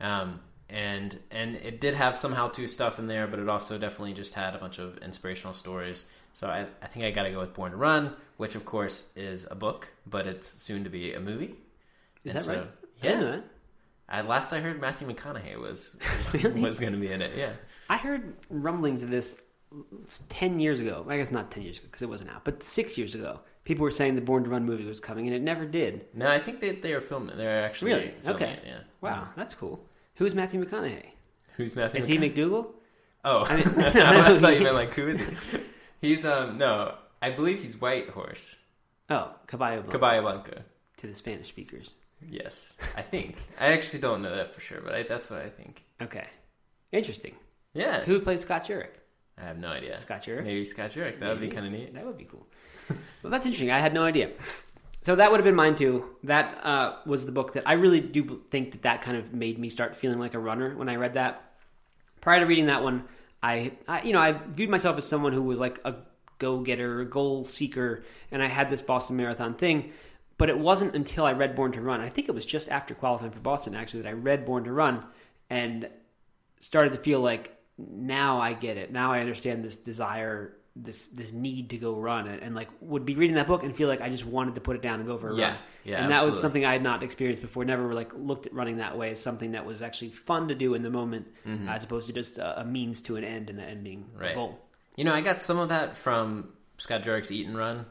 Um, 0.00 0.40
and 0.68 1.18
and 1.30 1.56
it 1.56 1.80
did 1.80 1.94
have 1.94 2.16
some 2.16 2.32
how-to 2.32 2.66
stuff 2.66 2.98
in 2.98 3.06
there, 3.06 3.26
but 3.26 3.38
it 3.38 3.48
also 3.48 3.78
definitely 3.78 4.14
just 4.14 4.34
had 4.34 4.54
a 4.54 4.58
bunch 4.58 4.78
of 4.78 4.98
inspirational 4.98 5.54
stories. 5.54 6.06
So 6.34 6.46
I, 6.48 6.66
I 6.82 6.86
think 6.86 7.04
I 7.04 7.10
got 7.10 7.24
to 7.24 7.30
go 7.30 7.40
with 7.40 7.54
Born 7.54 7.72
to 7.72 7.76
Run, 7.76 8.14
which 8.36 8.54
of 8.54 8.64
course 8.64 9.04
is 9.16 9.46
a 9.50 9.54
book, 9.54 9.88
but 10.06 10.26
it's 10.26 10.48
soon 10.62 10.84
to 10.84 10.90
be 10.90 11.12
a 11.14 11.20
movie. 11.20 11.54
Is 12.24 12.34
And 12.34 12.34
that 12.34 12.42
so- 12.42 12.54
right? 12.56 12.68
I 13.02 13.06
Yeah. 13.06 13.20
that. 13.20 13.44
At 14.08 14.28
last 14.28 14.52
I 14.52 14.60
heard 14.60 14.80
Matthew 14.80 15.08
McConaughey 15.08 15.58
was 15.58 15.96
Really? 16.34 16.60
was 16.62 16.78
going 16.80 16.92
to 16.94 17.00
be 17.00 17.10
in 17.10 17.22
it. 17.22 17.36
Yeah. 17.36 17.52
I 17.88 17.96
heard 17.96 18.34
rumblings 18.50 19.02
of 19.02 19.10
this 19.10 19.42
ten 20.28 20.58
years 20.60 20.80
ago. 20.80 21.06
I 21.08 21.16
guess 21.16 21.30
not 21.30 21.50
ten 21.50 21.62
years 21.62 21.78
ago 21.78 21.86
because 21.88 22.02
it 22.02 22.08
wasn't 22.10 22.30
out, 22.30 22.44
but 22.44 22.62
six 22.62 22.98
years 22.98 23.14
ago. 23.14 23.40
People 23.64 23.84
were 23.84 23.90
saying 23.90 24.16
the 24.16 24.20
Born 24.20 24.44
to 24.44 24.50
Run 24.50 24.66
movie 24.66 24.84
was 24.84 24.98
coming, 25.00 25.26
and 25.28 25.34
it 25.36 25.40
never 25.40 25.64
did. 25.64 26.04
No, 26.14 26.28
I 26.28 26.38
think 26.40 26.60
they 26.60 26.72
they 26.72 26.92
are 26.92 27.00
filming. 27.00 27.36
They're 27.36 27.64
actually 27.64 27.92
Really? 27.92 28.14
filming 28.22 28.42
Okay. 28.42 28.52
It, 28.54 28.62
yeah. 28.66 28.78
Wow, 29.00 29.20
mm-hmm. 29.20 29.38
that's 29.40 29.54
cool. 29.54 29.82
Who's 30.16 30.34
Matthew 30.34 30.62
McConaughey? 30.64 31.04
Who's 31.56 31.74
Matthew? 31.76 32.00
Is 32.00 32.06
he 32.06 32.18
McDougall? 32.18 32.66
Oh, 33.24 33.44
I 33.48 33.52
I, 33.54 33.56
mean- 34.30 34.40
thought 34.40 34.54
you 34.56 34.62
meant 34.64 34.74
like 34.74 34.90
who 34.92 35.08
is 35.08 35.20
he? 35.20 35.26
He's 36.02 36.26
um 36.26 36.58
no, 36.58 36.94
I 37.22 37.30
believe 37.30 37.62
he's 37.62 37.80
White 37.80 38.10
Horse, 38.10 38.58
Oh, 39.08 39.34
Caballo 39.46 39.76
Blanco 39.76 39.90
Caballo 39.92 40.20
Blanco. 40.22 40.62
to 40.98 41.06
the 41.06 41.14
Spanish 41.14 41.48
speakers. 41.48 41.90
Yes, 42.28 42.76
I 42.96 43.02
think. 43.02 43.36
I 43.58 43.72
actually 43.72 44.00
don't 44.00 44.20
know 44.22 44.36
that 44.36 44.54
for 44.54 44.60
sure, 44.60 44.80
but 44.84 44.94
I, 44.94 45.02
that's 45.04 45.30
what 45.30 45.40
I 45.42 45.48
think. 45.48 45.82
Okay, 46.02 46.26
interesting. 46.92 47.34
Yeah, 47.74 48.02
Who 48.04 48.20
plays 48.20 48.42
Scott 48.42 48.66
Jurek? 48.66 48.90
I 49.38 49.44
have 49.44 49.58
no 49.58 49.68
idea. 49.68 49.98
Scott 49.98 50.20
Jurek. 50.24 50.44
Maybe 50.44 50.64
Scott 50.66 50.90
Jurek. 50.90 51.18
That 51.18 51.30
would 51.30 51.40
be 51.40 51.48
kind 51.48 51.64
of 51.66 51.72
neat. 51.72 51.94
That 51.94 52.04
would 52.04 52.18
be 52.18 52.24
cool. 52.26 52.46
well, 53.22 53.30
that's 53.30 53.46
interesting. 53.46 53.70
I 53.70 53.80
had 53.80 53.94
no 53.94 54.04
idea. 54.04 54.30
So 55.00 55.16
that 55.16 55.30
would 55.30 55.38
have 55.40 55.44
been 55.44 55.54
mine 55.56 55.74
too. 55.74 56.04
That 56.24 56.58
uh, 56.64 56.96
was 57.06 57.24
the 57.26 57.32
book 57.32 57.54
that 57.54 57.64
I 57.66 57.74
really 57.74 58.00
do 58.00 58.42
think 58.50 58.72
that 58.72 58.82
that 58.82 59.02
kind 59.02 59.16
of 59.16 59.32
made 59.32 59.58
me 59.58 59.68
start 59.70 59.96
feeling 59.96 60.18
like 60.18 60.34
a 60.34 60.38
runner 60.38 60.76
when 60.76 60.88
I 60.88 60.96
read 60.96 61.14
that. 61.14 61.42
Prior 62.20 62.38
to 62.40 62.46
reading 62.46 62.66
that 62.66 62.82
one, 62.84 63.04
I, 63.42 63.72
I 63.88 64.02
you 64.02 64.12
know 64.12 64.20
I 64.20 64.32
viewed 64.32 64.70
myself 64.70 64.96
as 64.98 65.06
someone 65.06 65.32
who 65.32 65.42
was 65.42 65.60
like 65.60 65.80
a 65.84 65.94
go 66.38 66.60
getter, 66.60 67.00
a 67.00 67.06
goal 67.06 67.44
seeker, 67.46 68.04
and 68.30 68.42
I 68.42 68.48
had 68.48 68.70
this 68.70 68.82
Boston 68.82 69.16
Marathon 69.16 69.54
thing. 69.54 69.92
But 70.38 70.48
it 70.48 70.58
wasn't 70.58 70.96
until 70.96 71.24
I 71.24 71.32
read 71.32 71.54
Born 71.54 71.72
to 71.72 71.80
Run. 71.80 72.00
I 72.00 72.08
think 72.08 72.28
it 72.28 72.34
was 72.34 72.44
just 72.44 72.68
after 72.68 72.94
qualifying 72.94 73.30
for 73.30 73.38
Boston 73.38 73.76
actually 73.76 74.02
that 74.02 74.08
I 74.08 74.12
read 74.12 74.44
Born 74.44 74.64
to 74.64 74.72
Run 74.72 75.04
and 75.48 75.88
started 76.58 76.92
to 76.92 76.98
feel 76.98 77.20
like 77.20 77.56
now 77.78 78.40
I 78.40 78.54
get 78.54 78.76
it. 78.76 78.92
Now 78.92 79.12
I 79.12 79.20
understand 79.20 79.64
this 79.64 79.76
desire, 79.76 80.56
this 80.74 81.06
this 81.08 81.32
need 81.32 81.70
to 81.70 81.76
go 81.76 81.94
run, 81.94 82.26
and, 82.26 82.42
and 82.42 82.54
like 82.54 82.68
would 82.80 83.04
be 83.04 83.14
reading 83.14 83.36
that 83.36 83.46
book 83.46 83.62
and 83.62 83.76
feel 83.76 83.88
like 83.88 84.00
I 84.00 84.08
just 84.08 84.24
wanted 84.24 84.54
to 84.54 84.60
put 84.62 84.74
it 84.76 84.82
down 84.82 84.94
and 84.94 85.06
go 85.06 85.18
for 85.18 85.30
a 85.30 85.36
Yeah, 85.36 85.48
run. 85.48 85.56
yeah, 85.84 86.02
and 86.02 86.12
that 86.12 86.24
was 86.24 86.40
something 86.40 86.64
I 86.64 86.72
had 86.72 86.82
not 86.82 87.02
experienced 87.02 87.42
before. 87.42 87.64
Never 87.64 87.92
like 87.92 88.12
looked 88.14 88.46
at 88.46 88.54
running 88.54 88.78
that 88.78 88.96
way 88.96 89.10
as 89.10 89.20
something 89.20 89.52
that 89.52 89.66
was 89.66 89.82
actually 89.82 90.10
fun 90.10 90.48
to 90.48 90.54
do 90.54 90.74
in 90.74 90.82
the 90.82 90.90
moment, 90.90 91.26
as 91.68 91.84
opposed 91.84 92.06
to 92.06 92.12
just 92.14 92.38
a, 92.38 92.60
a 92.60 92.64
means 92.64 93.02
to 93.02 93.16
an 93.16 93.24
end 93.24 93.50
and 93.50 93.58
the 93.58 93.64
ending 93.64 94.04
Mm-hmm. 94.14 94.18
Right. 94.20 94.34
goal. 94.34 94.58
You 94.96 95.04
know, 95.04 95.14
I 95.14 95.20
got 95.20 95.42
some 95.42 95.58
of 95.58 95.68
that 95.70 95.96
from 95.96 96.52
Scott 96.78 97.02
Jurek's 97.02 97.30
Eat 97.30 97.46
and 97.46 97.56
Run, 97.56 97.86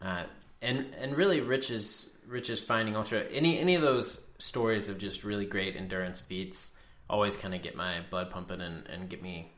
uh, 0.00 0.24
and 0.60 0.86
and 1.00 1.16
really 1.16 1.40
Rich's 1.40 2.08
Rich's 2.26 2.60
finding 2.62 2.96
ultra. 2.96 3.20
Any 3.32 3.58
any 3.58 3.74
of 3.74 3.82
those 3.82 4.26
stories 4.38 4.88
of 4.88 4.98
just 4.98 5.22
really 5.24 5.44
great 5.46 5.76
endurance 5.76 6.20
feats 6.20 6.72
always 7.10 7.36
kind 7.36 7.54
of 7.54 7.62
get 7.62 7.76
my 7.76 8.00
blood 8.10 8.30
pumping 8.30 8.60
and, 8.60 8.86
and 8.88 9.08
get 9.08 9.22
me 9.22 9.51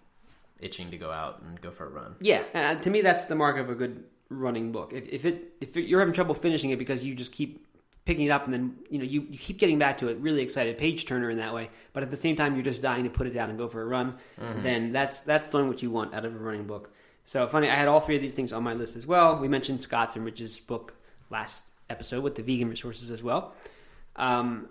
itching 0.64 0.90
to 0.90 0.96
go 0.96 1.10
out 1.10 1.42
and 1.42 1.60
go 1.60 1.70
for 1.70 1.86
a 1.86 1.90
run. 1.90 2.16
Yeah, 2.20 2.42
uh, 2.54 2.74
to 2.76 2.90
me 2.90 3.02
that's 3.02 3.26
the 3.26 3.34
mark 3.34 3.58
of 3.58 3.70
a 3.70 3.74
good 3.74 4.04
running 4.28 4.72
book. 4.72 4.92
If, 4.92 5.06
if 5.08 5.24
it 5.24 5.52
if 5.60 5.76
you're 5.76 6.00
having 6.00 6.14
trouble 6.14 6.34
finishing 6.34 6.70
it 6.70 6.78
because 6.78 7.04
you 7.04 7.14
just 7.14 7.32
keep 7.32 7.66
picking 8.04 8.26
it 8.26 8.30
up 8.30 8.44
and 8.44 8.52
then 8.52 8.76
you 8.90 8.98
know 8.98 9.04
you, 9.04 9.26
you 9.30 9.38
keep 9.38 9.58
getting 9.58 9.78
back 9.78 9.98
to 9.98 10.08
it, 10.08 10.18
really 10.18 10.42
excited, 10.42 10.76
page 10.78 11.06
turner 11.06 11.30
in 11.30 11.38
that 11.38 11.54
way. 11.54 11.70
But 11.92 12.02
at 12.02 12.10
the 12.10 12.16
same 12.16 12.36
time, 12.36 12.54
you're 12.54 12.64
just 12.64 12.82
dying 12.82 13.04
to 13.04 13.10
put 13.10 13.26
it 13.26 13.34
down 13.34 13.50
and 13.50 13.58
go 13.58 13.68
for 13.68 13.80
a 13.80 13.86
run. 13.86 14.16
Then 14.62 14.92
that's 14.92 15.20
that's 15.20 15.48
done 15.48 15.68
what 15.68 15.82
you 15.82 15.90
want 15.90 16.14
out 16.14 16.24
of 16.24 16.34
a 16.34 16.38
running 16.38 16.66
book. 16.66 16.92
So 17.26 17.46
funny, 17.46 17.70
I 17.70 17.74
had 17.74 17.88
all 17.88 18.00
three 18.00 18.16
of 18.16 18.22
these 18.22 18.34
things 18.34 18.52
on 18.52 18.62
my 18.62 18.74
list 18.74 18.96
as 18.96 19.06
well. 19.06 19.38
We 19.38 19.48
mentioned 19.48 19.80
Scott's 19.80 20.16
and 20.16 20.24
Rich's 20.24 20.60
book 20.60 20.94
last 21.30 21.64
episode 21.88 22.22
with 22.22 22.34
the 22.34 22.42
vegan 22.42 22.68
resources 22.68 23.10
as 23.10 23.22
well. 23.22 23.54
Um, 24.16 24.68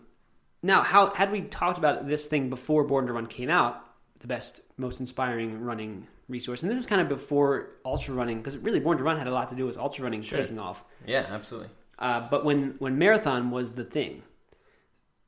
now, 0.61 0.81
how 0.81 1.09
had 1.13 1.31
we 1.31 1.41
talked 1.41 1.77
about 1.77 2.07
this 2.07 2.27
thing 2.27 2.49
before 2.49 2.83
Born 2.83 3.07
to 3.07 3.13
Run 3.13 3.27
came 3.27 3.49
out? 3.49 3.83
The 4.23 4.27
best, 4.27 4.61
most 4.77 5.01
inspiring 5.01 5.59
running 5.61 6.07
resource, 6.29 6.63
and 6.63 6.71
this 6.71 6.79
is 6.79 6.85
kind 6.85 7.01
of 7.01 7.09
before 7.09 7.71
ultra 7.83 8.13
running 8.15 8.37
because 8.37 8.57
really 8.57 8.79
Born 8.79 8.97
to 8.97 9.03
Run 9.03 9.17
had 9.17 9.27
a 9.27 9.31
lot 9.33 9.49
to 9.49 9.55
do 9.55 9.65
with 9.65 9.77
ultra 9.77 10.05
running 10.05 10.21
Sure. 10.21 10.39
taking 10.39 10.57
off. 10.57 10.81
Yeah, 11.05 11.25
absolutely. 11.29 11.69
Uh, 11.99 12.25
but 12.31 12.45
when 12.45 12.75
when 12.79 12.97
marathon 12.97 13.51
was 13.51 13.73
the 13.73 13.83
thing, 13.83 14.23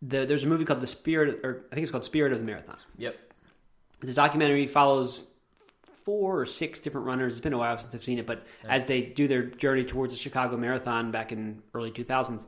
the, 0.01 0.25
there's 0.25 0.43
a 0.43 0.47
movie 0.47 0.63
called 0.63 0.79
The 0.79 0.87
Spirit, 0.87 1.41
or 1.43 1.65
I 1.71 1.75
think 1.75 1.83
it's 1.83 1.91
called 1.91 2.05
Spirit 2.05 2.31
of 2.31 2.39
the 2.39 2.45
Marathon. 2.45 2.77
Yep. 2.97 3.17
It's 4.01 4.11
a 4.11 4.13
documentary 4.13 4.65
follows 4.65 5.21
four 6.05 6.39
or 6.39 6.45
six 6.45 6.79
different 6.79 7.07
runners. 7.07 7.33
It's 7.33 7.41
been 7.41 7.51
a 7.51 7.57
while 7.57 7.77
since 7.77 7.93
I've 7.93 8.03
seen 8.03 8.19
it, 8.19 8.25
but 8.25 8.45
as 8.67 8.85
they 8.85 9.01
do 9.01 9.27
their 9.27 9.43
journey 9.43 9.83
towards 9.83 10.13
the 10.13 10.17
Chicago 10.19 10.55
Marathon 10.55 11.11
back 11.11 11.33
in 11.33 11.61
early 11.73 11.91
2000s, 11.91 12.45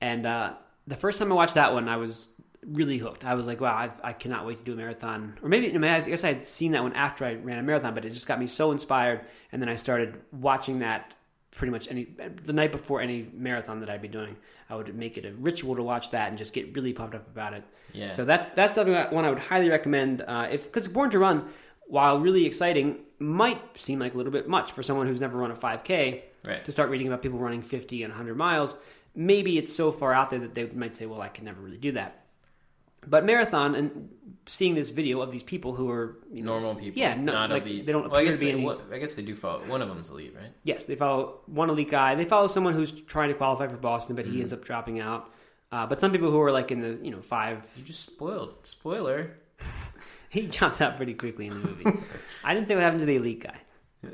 and 0.00 0.24
uh, 0.24 0.54
the 0.86 0.96
first 0.96 1.18
time 1.18 1.30
I 1.30 1.34
watched 1.34 1.54
that 1.54 1.74
one, 1.74 1.88
I 1.88 1.96
was 1.98 2.30
really 2.66 2.98
hooked. 2.98 3.24
I 3.24 3.34
was 3.34 3.46
like, 3.46 3.60
wow, 3.60 3.74
I, 3.74 3.90
I 4.10 4.12
cannot 4.12 4.46
wait 4.46 4.58
to 4.58 4.64
do 4.64 4.72
a 4.72 4.76
marathon. 4.76 5.38
Or 5.42 5.48
maybe 5.48 5.68
I, 5.68 5.72
mean, 5.72 5.84
I 5.90 6.00
guess 6.00 6.22
I 6.24 6.28
had 6.28 6.46
seen 6.46 6.72
that 6.72 6.82
one 6.82 6.92
after 6.92 7.24
I 7.24 7.34
ran 7.34 7.58
a 7.58 7.62
marathon, 7.62 7.94
but 7.94 8.04
it 8.04 8.10
just 8.10 8.26
got 8.28 8.38
me 8.38 8.46
so 8.46 8.70
inspired. 8.72 9.22
And 9.50 9.60
then 9.60 9.68
I 9.68 9.76
started 9.76 10.20
watching 10.30 10.78
that 10.80 11.14
pretty 11.50 11.70
much 11.70 11.86
any 11.90 12.06
the 12.44 12.52
night 12.54 12.72
before 12.72 13.02
any 13.02 13.28
marathon 13.34 13.80
that 13.80 13.90
I'd 13.90 14.00
be 14.00 14.08
doing. 14.08 14.36
I 14.70 14.76
would 14.76 14.94
make 14.94 15.18
it 15.18 15.26
a 15.26 15.32
ritual 15.32 15.76
to 15.76 15.82
watch 15.82 16.10
that 16.12 16.28
and 16.30 16.38
just 16.38 16.54
get 16.54 16.74
really 16.74 16.92
pumped 16.94 17.14
up 17.14 17.26
about 17.26 17.52
it. 17.52 17.62
Yeah. 17.92 18.14
So 18.14 18.24
that's 18.24 18.48
that's 18.50 18.74
something 18.74 18.94
that- 18.94 19.12
one 19.12 19.24
I 19.24 19.30
would 19.30 19.38
highly 19.38 19.68
recommend. 19.68 20.22
Uh, 20.22 20.48
if 20.50 20.64
because 20.64 20.88
Born 20.88 21.10
to 21.10 21.18
Run, 21.18 21.48
while 21.88 22.20
really 22.20 22.46
exciting, 22.46 23.00
might 23.18 23.60
seem 23.78 23.98
like 23.98 24.14
a 24.14 24.16
little 24.16 24.32
bit 24.32 24.48
much 24.48 24.72
for 24.72 24.82
someone 24.82 25.06
who's 25.08 25.20
never 25.20 25.36
run 25.36 25.50
a 25.50 25.54
5K 25.56 26.22
Right. 26.44 26.64
to 26.64 26.72
start 26.72 26.90
reading 26.90 27.06
about 27.06 27.22
people 27.22 27.38
running 27.38 27.62
50 27.62 28.02
and 28.02 28.12
100 28.12 28.34
miles. 28.36 28.74
Maybe 29.14 29.58
it's 29.58 29.74
so 29.74 29.92
far 29.92 30.12
out 30.14 30.30
there 30.30 30.38
that 30.40 30.54
they 30.54 30.64
might 30.68 30.96
say, 30.96 31.04
"Well, 31.06 31.20
I 31.20 31.28
can 31.28 31.44
never 31.44 31.60
really 31.60 31.76
do 31.76 31.92
that." 31.92 32.21
But 33.06 33.24
marathon 33.24 33.74
and 33.74 34.08
seeing 34.46 34.74
this 34.74 34.88
video 34.90 35.20
of 35.22 35.30
these 35.32 35.42
people 35.42 35.74
who 35.74 35.90
are 35.90 36.18
you 36.32 36.42
know, 36.42 36.52
Normal 36.60 36.76
people. 36.76 36.98
yeah, 37.00 37.14
no, 37.14 37.32
not 37.32 37.50
like 37.50 37.62
elite. 37.64 37.86
they 37.86 37.92
don't 37.92 38.08
Well, 38.10 38.16
I 38.16 38.22
appear 38.22 38.30
guess 38.30 38.38
to 38.38 38.44
be 38.44 38.46
they, 38.46 38.52
any. 38.52 38.64
one- 38.64 38.78
I 38.92 38.98
guess 38.98 39.14
they 39.14 39.22
do 39.22 39.34
follow. 39.36 39.60
One 39.64 39.82
of 39.82 39.88
them's 39.88 40.08
elite, 40.10 40.34
right? 40.36 40.52
Yes, 40.64 40.86
they 40.86 40.94
follow 40.96 41.40
one 41.46 41.70
elite 41.70 41.90
guy. 41.90 42.14
They 42.14 42.24
follow 42.24 42.46
someone 42.48 42.74
who's 42.74 42.90
trying 43.06 43.28
to 43.28 43.34
qualify 43.34 43.66
for 43.68 43.76
Boston, 43.76 44.16
but 44.16 44.24
he 44.26 44.32
Mm-hmm. 44.32 44.40
ends 44.42 44.52
up 44.52 44.64
dropping 44.64 45.00
out. 45.00 45.30
Uh, 45.70 45.86
but 45.86 46.00
some 46.00 46.12
people 46.12 46.30
who 46.30 46.40
are 46.40 46.52
like 46.52 46.70
in 46.70 46.80
the 46.80 46.98
you 47.02 47.10
know 47.10 47.20
five, 47.22 47.64
You 47.76 47.82
just 47.84 48.00
spoiled. 48.04 48.54
Spoiler. 48.66 49.34
he 50.28 50.46
jumps 50.48 50.80
out 50.80 50.96
pretty 50.96 51.14
quickly 51.14 51.46
in 51.46 51.60
the 51.62 51.68
movie. 51.68 51.98
I 52.44 52.52
didn't 52.54 52.66
say 52.68 52.74
what 52.74 52.82
happened 52.84 53.00
to 53.00 53.06
the 53.06 53.16
elite 53.16 53.42
guy. 53.44 53.58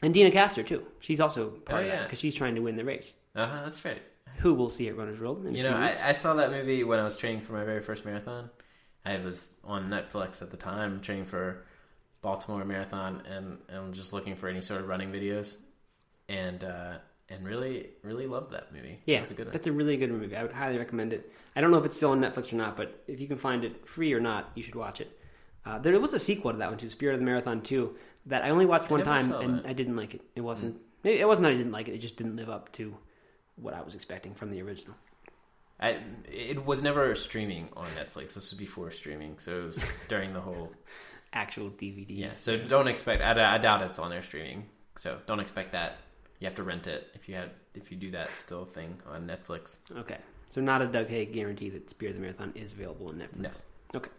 And 0.00 0.14
Deena 0.14 0.30
Kastor 0.30 0.64
too. 0.64 0.86
She's 1.00 1.20
also 1.20 1.48
part 1.50 1.80
Oh, 1.80 1.84
of 1.84 1.88
that 1.90 1.96
yeah. 1.96 2.02
because 2.04 2.20
she's 2.20 2.34
trying 2.36 2.54
to 2.54 2.60
win 2.60 2.76
the 2.76 2.84
race. 2.84 3.12
Uh 3.34 3.46
huh. 3.48 3.60
That's 3.64 3.84
right. 3.84 4.00
Who 4.38 4.54
will 4.54 4.70
see 4.70 4.88
at 4.88 4.96
Runners 4.96 5.18
World? 5.20 5.44
You 5.50 5.62
know. 5.62 5.74
I, 5.74 5.96
I 6.08 6.12
saw 6.12 6.34
that 6.34 6.50
movie 6.50 6.84
when 6.84 6.98
I 6.98 7.04
was 7.04 7.16
training 7.16 7.42
for 7.42 7.52
my 7.52 7.64
very 7.64 7.80
first 7.80 8.04
marathon. 8.04 8.50
I 9.04 9.16
was 9.18 9.54
on 9.64 9.88
Netflix 9.88 10.42
at 10.42 10.50
the 10.50 10.56
time, 10.56 11.00
training 11.00 11.24
for 11.24 11.64
Baltimore 12.22 12.64
Marathon, 12.64 13.22
and 13.28 13.58
and 13.68 13.94
just 13.94 14.12
looking 14.12 14.36
for 14.36 14.48
any 14.48 14.60
sort 14.60 14.80
of 14.80 14.88
running 14.88 15.10
videos, 15.10 15.58
and 16.28 16.62
uh, 16.62 16.98
and 17.28 17.46
really 17.46 17.90
really 18.02 18.26
loved 18.26 18.52
that 18.52 18.72
movie. 18.72 18.98
Yeah, 19.06 19.18
it 19.18 19.20
was 19.20 19.30
a 19.30 19.34
good 19.34 19.48
that's 19.48 19.66
a 19.66 19.72
really 19.72 19.96
good 19.96 20.10
movie. 20.10 20.36
I 20.36 20.42
would 20.42 20.52
highly 20.52 20.78
recommend 20.78 21.12
it. 21.12 21.32
I 21.56 21.60
don't 21.60 21.70
know 21.70 21.78
if 21.78 21.84
it's 21.84 21.96
still 21.96 22.10
on 22.10 22.20
Netflix 22.20 22.52
or 22.52 22.56
not, 22.56 22.76
but 22.76 23.02
if 23.06 23.20
you 23.20 23.26
can 23.26 23.36
find 23.36 23.64
it 23.64 23.86
free 23.86 24.12
or 24.12 24.20
not, 24.20 24.50
you 24.54 24.62
should 24.62 24.74
watch 24.74 25.00
it. 25.00 25.18
Uh, 25.64 25.78
there 25.78 25.98
was 26.00 26.14
a 26.14 26.18
sequel 26.18 26.52
to 26.52 26.58
that 26.58 26.70
one 26.70 26.78
too, 26.78 26.88
Spirit 26.88 27.14
of 27.14 27.20
the 27.20 27.26
Marathon 27.26 27.60
2, 27.60 27.94
that 28.26 28.42
I 28.42 28.50
only 28.50 28.64
watched 28.64 28.90
one 28.90 29.02
time 29.02 29.30
and 29.32 29.58
that. 29.58 29.66
I 29.66 29.74
didn't 29.74 29.96
like 29.96 30.14
it. 30.14 30.22
It 30.34 30.40
wasn't. 30.40 30.80
It 31.04 31.26
wasn't 31.26 31.44
that 31.44 31.52
I 31.52 31.56
didn't 31.56 31.72
like 31.72 31.88
it. 31.88 31.94
It 31.94 31.98
just 31.98 32.16
didn't 32.16 32.36
live 32.36 32.48
up 32.48 32.72
to 32.72 32.96
what 33.60 33.74
I 33.74 33.82
was 33.82 33.94
expecting 33.94 34.34
from 34.34 34.50
the 34.50 34.62
original. 34.62 34.94
I, 35.80 35.98
it 36.24 36.64
was 36.64 36.82
never 36.82 37.14
streaming 37.14 37.68
on 37.76 37.86
Netflix. 37.88 38.34
This 38.34 38.50
was 38.50 38.54
before 38.54 38.90
streaming, 38.90 39.38
so 39.38 39.60
it 39.60 39.66
was 39.66 39.92
during 40.08 40.32
the 40.32 40.40
whole. 40.40 40.72
Actual 41.32 41.70
DVD. 41.70 42.06
Yeah, 42.08 42.30
so 42.30 42.56
don't 42.56 42.88
expect. 42.88 43.22
I 43.22 43.58
doubt 43.58 43.82
it's 43.82 43.98
on 43.98 44.10
there 44.10 44.22
streaming. 44.22 44.66
So 44.96 45.18
don't 45.26 45.40
expect 45.40 45.72
that. 45.72 45.98
You 46.40 46.46
have 46.46 46.54
to 46.56 46.62
rent 46.62 46.86
it 46.86 47.08
if 47.14 47.28
you 47.28 47.34
had 47.34 47.50
if 47.74 47.90
you 47.90 47.96
do 47.96 48.10
that 48.12 48.28
still 48.28 48.64
thing 48.64 49.00
on 49.06 49.26
Netflix. 49.26 49.78
Okay. 49.96 50.18
So 50.50 50.60
not 50.60 50.82
a 50.82 50.86
Doug 50.86 51.08
Hay 51.08 51.26
guarantee 51.26 51.68
that 51.70 51.90
Spirit 51.90 52.12
of 52.12 52.16
the 52.16 52.22
Marathon 52.22 52.52
is 52.54 52.72
available 52.72 53.08
on 53.08 53.16
Netflix. 53.16 53.38
No. 53.38 53.50
Okay. 53.94 54.10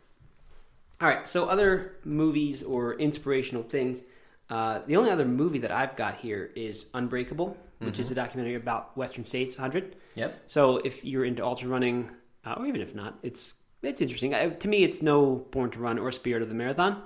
All 1.02 1.10
right. 1.10 1.28
So 1.28 1.48
other 1.48 1.96
movies 2.06 2.64
or 2.64 2.94
inspirational 2.94 3.64
things. 3.64 4.02
Uh, 4.50 4.80
the 4.86 4.96
only 4.96 5.12
other 5.12 5.26
movie 5.26 5.60
that 5.60 5.72
I've 5.72 5.96
got 5.96 6.18
here 6.18 6.50
is 6.56 6.88
Unbreakable, 6.94 7.56
which 7.80 7.94
Mm-hmm. 7.94 8.02
is 8.02 8.12
a 8.12 8.16
documentary 8.16 8.56
about 8.56 8.96
Western 8.98 9.26
States 9.26 9.58
100. 9.58 9.96
Yep. 10.16 10.44
So 10.48 10.78
if 10.78 11.04
you're 11.06 11.26
into 11.26 11.44
ultra 11.44 11.68
running, 11.70 12.12
uh, 12.46 12.56
or 12.58 12.66
even 12.68 12.82
if 12.82 12.94
not, 12.96 13.18
it's 13.24 13.54
it's 13.82 14.02
interesting. 14.02 14.34
I, 14.34 14.50
to 14.50 14.68
me, 14.68 14.84
it's 14.84 15.02
no 15.02 15.36
Born 15.52 15.72
to 15.72 15.80
Run 15.80 15.98
or 16.00 16.12
Spirit 16.12 16.42
of 16.42 16.50
the 16.50 16.56
Marathon, 16.56 17.02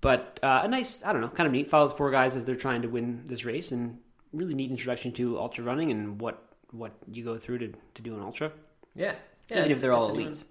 but 0.00 0.40
uh, 0.42 0.62
a 0.64 0.68
nice, 0.68 1.04
I 1.04 1.12
don't 1.12 1.20
know, 1.20 1.28
kind 1.28 1.46
of 1.46 1.52
neat. 1.52 1.68
Follows 1.70 1.92
four 1.92 2.10
guys 2.10 2.34
as 2.36 2.44
they're 2.46 2.56
trying 2.56 2.82
to 2.82 2.88
win 2.88 3.22
this 3.26 3.44
race, 3.44 3.70
and 3.72 3.98
really 4.32 4.54
neat 4.54 4.70
introduction 4.70 5.12
to 5.12 5.38
ultra 5.38 5.62
running 5.64 5.90
and 5.90 6.20
what 6.20 6.42
what 6.70 6.92
you 7.10 7.22
go 7.22 7.36
through 7.38 7.58
to, 7.58 7.72
to 7.94 8.02
do 8.02 8.14
an 8.14 8.20
ultra. 8.22 8.50
Yeah. 8.94 9.14
Yeah. 9.50 9.58
even 9.60 9.70
if 9.70 9.80
they're 9.80 9.92
all 9.92 10.10
elites. 10.10 10.42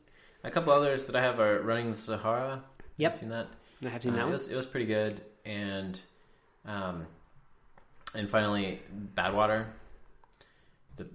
A 0.44 0.52
couple 0.52 0.72
others 0.72 1.06
that 1.06 1.16
I 1.16 1.22
have 1.22 1.40
are 1.40 1.62
Running 1.62 1.92
the 1.92 1.98
Sahara. 1.98 2.64
Yep. 2.98 3.12
You 3.14 3.18
seen 3.18 3.30
that? 3.30 3.48
I 3.84 3.90
have 3.90 4.04
seen 4.04 4.14
Uh, 4.14 4.18
that 4.18 4.28
it 4.28 4.32
was 4.32 4.48
it 4.50 4.56
was 4.56 4.66
pretty 4.68 4.86
good, 4.86 5.22
and 5.46 6.00
um, 6.66 7.08
and 8.14 8.30
finally 8.30 8.80
Badwater. 9.16 9.68
The, 10.96 11.08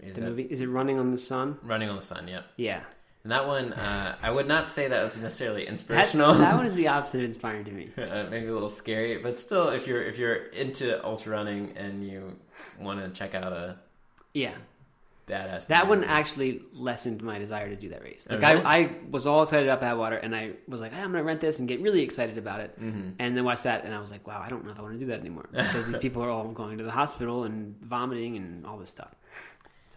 is 0.00 0.14
The 0.14 0.20
movie 0.22 0.44
is 0.44 0.60
it 0.60 0.66
Running 0.68 0.98
on 0.98 1.10
the 1.12 1.18
Sun? 1.18 1.58
Running 1.62 1.88
on 1.90 1.96
the 1.96 2.02
Sun. 2.02 2.26
Yep. 2.28 2.44
Yeah, 2.56 2.80
And 3.22 3.32
that 3.32 3.46
one, 3.46 3.74
uh, 3.74 4.16
I 4.22 4.30
would 4.30 4.48
not 4.48 4.70
say 4.70 4.88
that 4.88 5.04
was 5.04 5.16
necessarily 5.18 5.62
That's, 5.66 5.72
inspirational. 5.72 6.32
that 6.34 6.54
one 6.56 6.64
is 6.70 6.74
the 6.74 6.88
opposite 6.88 7.18
of 7.18 7.24
inspiring 7.24 7.64
to 7.66 7.70
me. 7.72 7.90
uh, 7.98 8.24
maybe 8.30 8.46
a 8.46 8.52
little 8.54 8.68
scary, 8.70 9.18
but 9.18 9.38
still, 9.38 9.68
if 9.68 9.86
you're 9.86 10.02
if 10.02 10.16
you're 10.18 10.46
into 10.46 11.04
ultra 11.04 11.32
running 11.32 11.72
and 11.76 12.02
you 12.02 12.36
want 12.80 13.00
to 13.00 13.10
check 13.10 13.34
out 13.34 13.52
a 13.52 13.76
Yeah, 14.32 14.54
badass, 15.26 15.66
that 15.66 15.88
one 15.88 16.04
actually 16.04 16.62
lessened 16.72 17.22
my 17.22 17.38
desire 17.38 17.68
to 17.68 17.76
do 17.76 17.88
that 17.90 18.02
race. 18.02 18.26
Oh, 18.30 18.34
Like 18.34 18.54
really? 18.54 18.64
I, 18.64 18.78
I 18.78 18.90
was 19.10 19.26
all 19.26 19.42
excited 19.42 19.68
about 19.68 19.82
Badwater, 19.82 20.18
and 20.22 20.34
I 20.34 20.52
was 20.68 20.80
like, 20.80 20.92
hey, 20.92 21.00
I'm 21.00 21.10
going 21.10 21.22
to 21.22 21.26
rent 21.26 21.40
this 21.40 21.58
and 21.58 21.66
get 21.68 21.80
really 21.80 22.02
excited 22.02 22.38
about 22.38 22.60
it. 22.60 22.80
Mm-hmm. 22.80 23.10
And 23.18 23.36
then 23.36 23.44
watch 23.44 23.62
that, 23.62 23.84
and 23.84 23.94
I 23.94 23.98
was 24.00 24.10
like, 24.10 24.26
wow, 24.26 24.42
I 24.44 24.48
don't 24.48 24.64
know 24.64 24.70
if 24.70 24.78
I 24.78 24.82
want 24.82 24.94
to 24.94 25.00
do 25.00 25.06
that 25.06 25.20
anymore 25.20 25.48
because 25.52 25.88
these 25.88 25.98
people 25.98 26.22
are 26.22 26.30
all 26.30 26.48
going 26.48 26.78
to 26.78 26.84
the 26.84 26.90
hospital 26.90 27.44
and 27.44 27.76
vomiting 27.82 28.36
and 28.36 28.66
all 28.66 28.78
this 28.78 28.90
stuff. 28.90 29.14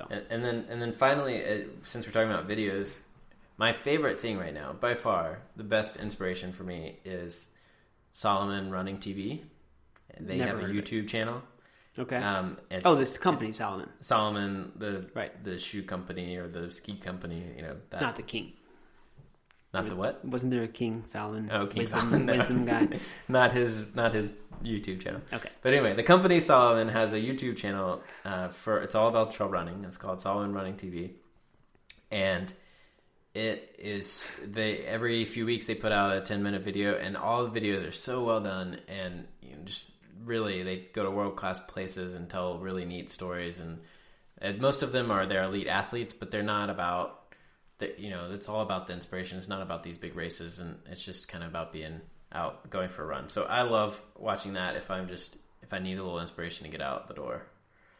And, 0.09 0.23
and 0.29 0.45
then 0.45 0.65
and 0.69 0.81
then 0.81 0.93
finally, 0.93 1.43
uh, 1.43 1.63
since 1.83 2.05
we're 2.07 2.13
talking 2.13 2.31
about 2.31 2.47
videos, 2.47 3.01
my 3.57 3.73
favorite 3.73 4.17
thing 4.19 4.37
right 4.37 4.53
now, 4.53 4.71
by 4.71 4.93
far, 4.93 5.39
the 5.57 5.63
best 5.65 5.97
inspiration 5.97 6.53
for 6.53 6.63
me 6.63 6.99
is 7.03 7.47
Salomon 8.13 8.71
Running 8.71 8.97
TV. 8.97 9.41
They 10.17 10.37
Never 10.37 10.51
have 10.51 10.59
a 10.61 10.63
of 10.65 10.75
it. 10.75 10.85
YouTube 10.85 11.07
channel. 11.09 11.41
Okay. 11.99 12.15
Um, 12.15 12.57
it's 12.71 12.85
oh, 12.85 12.95
this 12.95 13.17
company, 13.17 13.51
Salomon, 13.51 13.89
Salomon, 13.99 14.71
the 14.77 15.09
Right. 15.13 15.43
the 15.43 15.57
shoe 15.57 15.83
company 15.83 16.37
or 16.37 16.47
the 16.47 16.71
ski 16.71 16.95
company. 16.95 17.43
You 17.57 17.63
know 17.63 17.75
that 17.89 18.01
not 18.01 18.15
the 18.15 18.21
king. 18.23 18.53
not 19.73 19.89
the 19.89 19.95
what? 19.95 20.23
Wasn't 20.23 20.51
there 20.51 20.63
a 20.63 20.67
King 20.67 21.03
Solomon? 21.03 21.49
Oh, 21.51 21.67
King 21.67 21.79
wisdom, 21.79 21.99
Solomon, 21.99 22.25
no. 22.25 22.33
wisdom 22.37 22.65
guy. 22.65 22.87
not 23.27 23.51
his 23.51 23.83
not 23.95 24.13
his 24.13 24.33
YouTube 24.63 25.01
channel. 25.03 25.21
Okay. 25.31 25.49
But 25.61 25.73
anyway, 25.73 25.93
the 25.93 26.03
company 26.03 26.39
Salomon 26.39 26.89
has 26.89 27.13
a 27.13 27.19
YouTube 27.19 27.57
channel 27.57 28.01
uh, 28.25 28.47
for 28.47 28.79
it's 28.81 28.95
all 28.95 29.09
about 29.09 29.31
trail 29.31 29.49
running. 29.49 29.83
It's 29.83 29.97
called 29.97 30.21
Salomon 30.21 30.53
Running 30.53 30.75
TV, 30.75 31.11
and 32.11 32.51
it 33.33 33.75
is 33.77 34.39
they 34.45 34.77
every 34.79 35.25
few 35.25 35.45
weeks 35.45 35.67
they 35.67 35.75
put 35.75 35.91
out 35.91 36.15
a 36.15 36.21
ten 36.21 36.41
minute 36.43 36.61
video, 36.61 36.95
and 36.95 37.17
all 37.17 37.45
the 37.45 37.59
videos 37.59 37.85
are 37.87 37.91
so 37.91 38.23
well 38.23 38.39
done, 38.39 38.79
and 38.87 39.27
you 39.41 39.55
know, 39.55 39.63
just 39.65 39.83
really 40.23 40.63
they 40.63 40.87
go 40.93 41.03
to 41.03 41.11
world 41.11 41.35
class 41.35 41.59
places 41.59 42.13
and 42.15 42.29
tell 42.29 42.57
really 42.59 42.85
neat 42.85 43.09
stories, 43.09 43.59
and, 43.59 43.79
and 44.39 44.59
most 44.59 44.83
of 44.83 44.91
them 44.91 45.11
are 45.11 45.25
their 45.25 45.43
elite 45.43 45.67
athletes, 45.67 46.13
but 46.13 46.31
they're 46.31 46.43
not 46.43 46.69
about 46.69 47.33
the, 47.79 47.93
you 47.97 48.09
know 48.09 48.31
it's 48.31 48.49
all 48.49 48.61
about 48.61 48.87
the 48.87 48.93
inspiration. 48.93 49.37
It's 49.37 49.47
not 49.47 49.61
about 49.61 49.83
these 49.83 49.97
big 49.97 50.15
races, 50.15 50.59
and 50.59 50.77
it's 50.89 51.03
just 51.03 51.27
kind 51.27 51.43
of 51.43 51.49
about 51.49 51.71
being 51.73 52.01
out 52.31 52.69
going 52.69 52.89
for 52.89 53.03
a 53.03 53.07
run. 53.07 53.29
So 53.29 53.43
I 53.43 53.63
love 53.63 54.01
watching 54.17 54.53
that 54.53 54.75
if 54.75 54.91
I'm 54.91 55.07
just 55.07 55.37
if 55.61 55.73
I 55.73 55.79
need 55.79 55.97
a 55.97 56.03
little 56.03 56.19
inspiration 56.19 56.65
to 56.65 56.71
get 56.71 56.81
out 56.81 57.07
the 57.07 57.13
door. 57.13 57.43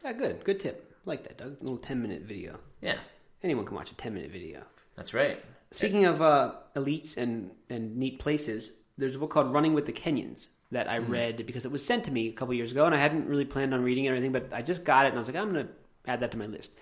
Yeah, 0.04 0.12
good. 0.12 0.44
Good 0.44 0.60
tip. 0.60 0.94
I 1.06 1.10
like 1.10 1.22
that, 1.24 1.38
Doug. 1.38 1.56
A 1.60 1.62
little 1.62 1.78
10 1.78 2.00
minute 2.02 2.22
video. 2.22 2.58
Yeah, 2.80 2.98
Anyone 3.42 3.64
can 3.66 3.76
watch 3.76 3.90
a 3.90 3.94
10 3.94 4.14
minute 4.14 4.30
video. 4.30 4.62
that's 4.96 5.14
right. 5.14 5.42
Speaking 5.72 6.04
of 6.04 6.20
uh, 6.20 6.54
elites 6.74 7.16
and, 7.16 7.52
and 7.68 7.96
neat 7.96 8.18
places, 8.18 8.72
there's 8.98 9.14
a 9.14 9.18
book 9.18 9.30
called 9.30 9.52
Running 9.52 9.72
with 9.72 9.86
the 9.86 9.92
Kenyans 9.92 10.48
that 10.72 10.88
I 10.88 10.98
read 10.98 11.44
because 11.46 11.64
it 11.64 11.72
was 11.72 11.84
sent 11.84 12.04
to 12.04 12.10
me 12.10 12.28
a 12.28 12.32
couple 12.32 12.54
years 12.54 12.72
ago, 12.72 12.86
and 12.86 12.94
I 12.94 12.98
hadn't 12.98 13.26
really 13.26 13.44
planned 13.44 13.74
on 13.74 13.82
reading 13.82 14.04
it 14.04 14.10
or 14.10 14.14
anything, 14.14 14.32
but 14.32 14.52
I 14.52 14.62
just 14.62 14.84
got 14.84 15.04
it, 15.04 15.08
and 15.08 15.16
I 15.16 15.20
was 15.20 15.28
like, 15.28 15.36
I'm 15.36 15.52
going 15.52 15.66
to 15.66 15.72
add 16.06 16.20
that 16.20 16.30
to 16.32 16.38
my 16.38 16.46
list. 16.46 16.72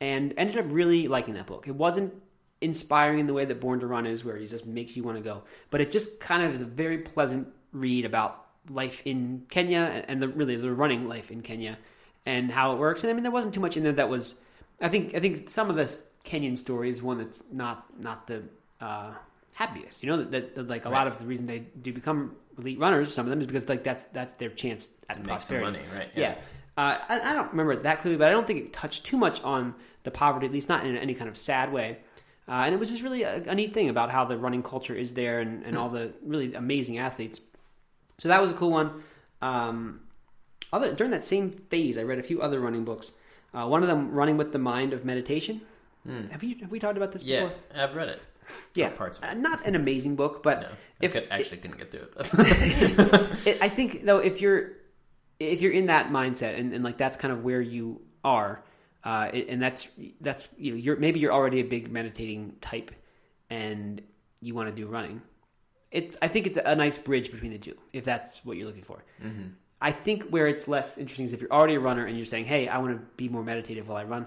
And 0.00 0.34
ended 0.36 0.58
up 0.58 0.66
really 0.68 1.08
liking 1.08 1.34
that 1.34 1.46
book. 1.46 1.68
It 1.68 1.74
wasn't 1.74 2.12
inspiring 2.60 3.20
in 3.20 3.26
the 3.26 3.32
way 3.32 3.44
that 3.44 3.60
Born 3.60 3.80
to 3.80 3.86
Run 3.86 4.06
is, 4.06 4.24
where 4.24 4.36
it 4.36 4.50
just 4.50 4.66
makes 4.66 4.96
you 4.96 5.02
want 5.02 5.18
to 5.18 5.22
go, 5.22 5.44
but 5.70 5.80
it 5.80 5.90
just 5.90 6.20
kind 6.20 6.42
of 6.42 6.52
is 6.52 6.62
a 6.62 6.66
very 6.66 6.98
pleasant 6.98 7.48
read 7.72 8.04
about 8.04 8.46
life 8.68 9.00
in 9.04 9.46
Kenya 9.48 10.04
and 10.08 10.20
the 10.20 10.28
really 10.28 10.56
the 10.56 10.72
running 10.72 11.06
life 11.08 11.30
in 11.30 11.42
Kenya 11.42 11.78
and 12.24 12.50
how 12.50 12.72
it 12.72 12.78
works. 12.78 13.04
And 13.04 13.10
I 13.10 13.14
mean, 13.14 13.22
there 13.22 13.32
wasn't 13.32 13.54
too 13.54 13.60
much 13.60 13.76
in 13.76 13.84
there 13.84 13.92
that 13.92 14.08
was. 14.08 14.34
I 14.80 14.88
think 14.88 15.14
I 15.14 15.20
think 15.20 15.48
some 15.48 15.70
of 15.70 15.76
this 15.76 16.04
Kenyan 16.24 16.58
story 16.58 16.90
is 16.90 17.02
one 17.02 17.18
that's 17.18 17.42
not 17.52 17.86
not 17.98 18.26
the 18.26 18.42
uh, 18.80 19.12
happiest. 19.56 20.02
You 20.02 20.10
know 20.10 20.16
that, 20.18 20.30
that, 20.30 20.54
that, 20.54 20.68
like 20.68 20.84
a 20.84 20.90
lot 20.90 21.06
of 21.06 21.18
the 21.18 21.24
reason 21.26 21.46
they 21.46 21.60
do 21.80 21.92
become 21.92 22.36
elite 22.58 22.78
runners, 22.78 23.12
some 23.14 23.26
of 23.26 23.30
them 23.30 23.40
is 23.40 23.46
because 23.46 23.68
like 23.68 23.82
that's 23.82 24.04
that's 24.04 24.34
their 24.34 24.50
chance 24.50 24.90
at 25.08 25.16
To 25.16 25.22
prosperity. 25.22 25.64
money, 25.78 25.84
right? 25.94 26.10
Yeah. 26.14 26.36
Uh, 26.78 26.98
I, 27.08 27.20
I 27.30 27.32
don't 27.34 27.50
remember 27.52 27.72
it 27.72 27.82
that 27.84 28.02
clearly, 28.02 28.18
but 28.18 28.28
I 28.28 28.32
don't 28.32 28.46
think 28.46 28.60
it 28.60 28.72
touched 28.72 29.04
too 29.04 29.16
much 29.16 29.42
on 29.42 29.74
the 30.02 30.10
poverty, 30.10 30.46
at 30.46 30.52
least 30.52 30.68
not 30.68 30.84
in 30.86 30.96
any 30.96 31.14
kind 31.14 31.28
of 31.30 31.36
sad 31.36 31.72
way. 31.72 31.98
Uh, 32.48 32.62
and 32.66 32.74
it 32.74 32.78
was 32.78 32.90
just 32.90 33.02
really 33.02 33.22
a, 33.22 33.42
a 33.44 33.54
neat 33.54 33.72
thing 33.72 33.88
about 33.88 34.10
how 34.10 34.24
the 34.26 34.36
running 34.36 34.62
culture 34.62 34.94
is 34.94 35.14
there 35.14 35.40
and, 35.40 35.64
and 35.64 35.76
all 35.76 35.88
the 35.88 36.12
really 36.22 36.54
amazing 36.54 36.98
athletes. 36.98 37.40
So 38.18 38.28
that 38.28 38.40
was 38.42 38.50
a 38.50 38.54
cool 38.54 38.70
one. 38.70 39.02
Um, 39.42 40.00
other 40.72 40.92
during 40.92 41.10
that 41.12 41.24
same 41.24 41.50
phase, 41.50 41.96
I 41.98 42.02
read 42.02 42.18
a 42.18 42.22
few 42.22 42.42
other 42.42 42.60
running 42.60 42.84
books. 42.84 43.10
Uh, 43.54 43.66
one 43.66 43.82
of 43.82 43.88
them, 43.88 44.10
"Running 44.12 44.36
with 44.36 44.52
the 44.52 44.58
Mind 44.58 44.92
of 44.92 45.04
Meditation." 45.04 45.62
Have 46.30 46.44
you 46.44 46.56
have 46.60 46.70
we 46.70 46.78
talked 46.78 46.96
about 46.96 47.10
this 47.12 47.22
Hmm. 47.22 47.28
Yeah, 47.28 47.42
before? 47.44 47.58
I've 47.74 47.94
read 47.96 48.08
it. 48.10 48.22
Yeah, 48.74 48.90
parts 48.90 49.18
of 49.18 49.24
it. 49.24 49.30
Uh, 49.30 49.34
not 49.34 49.66
an 49.66 49.74
amazing 49.74 50.16
book, 50.16 50.42
but 50.42 50.60
No, 50.62 50.68
I 51.02 51.06
could, 51.08 51.28
actually 51.30 51.58
couldn't 51.58 51.78
get 51.78 51.90
through 51.90 52.08
it. 52.16 53.46
it, 53.46 53.58
I 53.60 53.68
think 53.68 54.04
though 54.04 54.18
if 54.18 54.40
you're 54.40 54.72
if 55.38 55.60
you're 55.60 55.72
in 55.72 55.86
that 55.86 56.10
mindset 56.10 56.58
and, 56.58 56.72
and 56.72 56.84
like 56.84 56.96
that's 56.96 57.16
kind 57.16 57.32
of 57.32 57.44
where 57.44 57.60
you 57.60 58.00
are, 58.24 58.62
uh, 59.04 59.30
and 59.32 59.60
that's 59.62 59.88
that's 60.20 60.48
you 60.56 60.72
know 60.72 60.76
you're 60.76 60.96
maybe 60.96 61.20
you're 61.20 61.32
already 61.32 61.60
a 61.60 61.64
big 61.64 61.90
meditating 61.90 62.56
type, 62.60 62.90
and 63.50 64.02
you 64.40 64.54
want 64.54 64.68
to 64.68 64.74
do 64.74 64.86
running. 64.86 65.22
It's 65.90 66.16
I 66.20 66.28
think 66.28 66.46
it's 66.46 66.58
a 66.62 66.76
nice 66.76 66.98
bridge 66.98 67.30
between 67.30 67.52
the 67.52 67.58
two 67.58 67.76
if 67.92 68.04
that's 68.04 68.44
what 68.44 68.56
you're 68.56 68.66
looking 68.66 68.82
for. 68.82 69.04
I 69.80 69.92
think 69.92 70.24
where 70.30 70.46
it's 70.46 70.66
less 70.68 70.98
interesting 70.98 71.26
is 71.26 71.32
if 71.34 71.40
you're 71.40 71.52
already 71.52 71.74
a 71.74 71.80
runner 71.80 72.06
and 72.06 72.16
you're 72.16 72.26
saying, 72.26 72.46
"Hey, 72.46 72.68
I 72.68 72.78
want 72.78 72.92
to 72.98 73.06
be 73.16 73.28
more 73.28 73.42
meditative 73.44 73.88
while 73.88 73.98
I 73.98 74.04
run," 74.04 74.26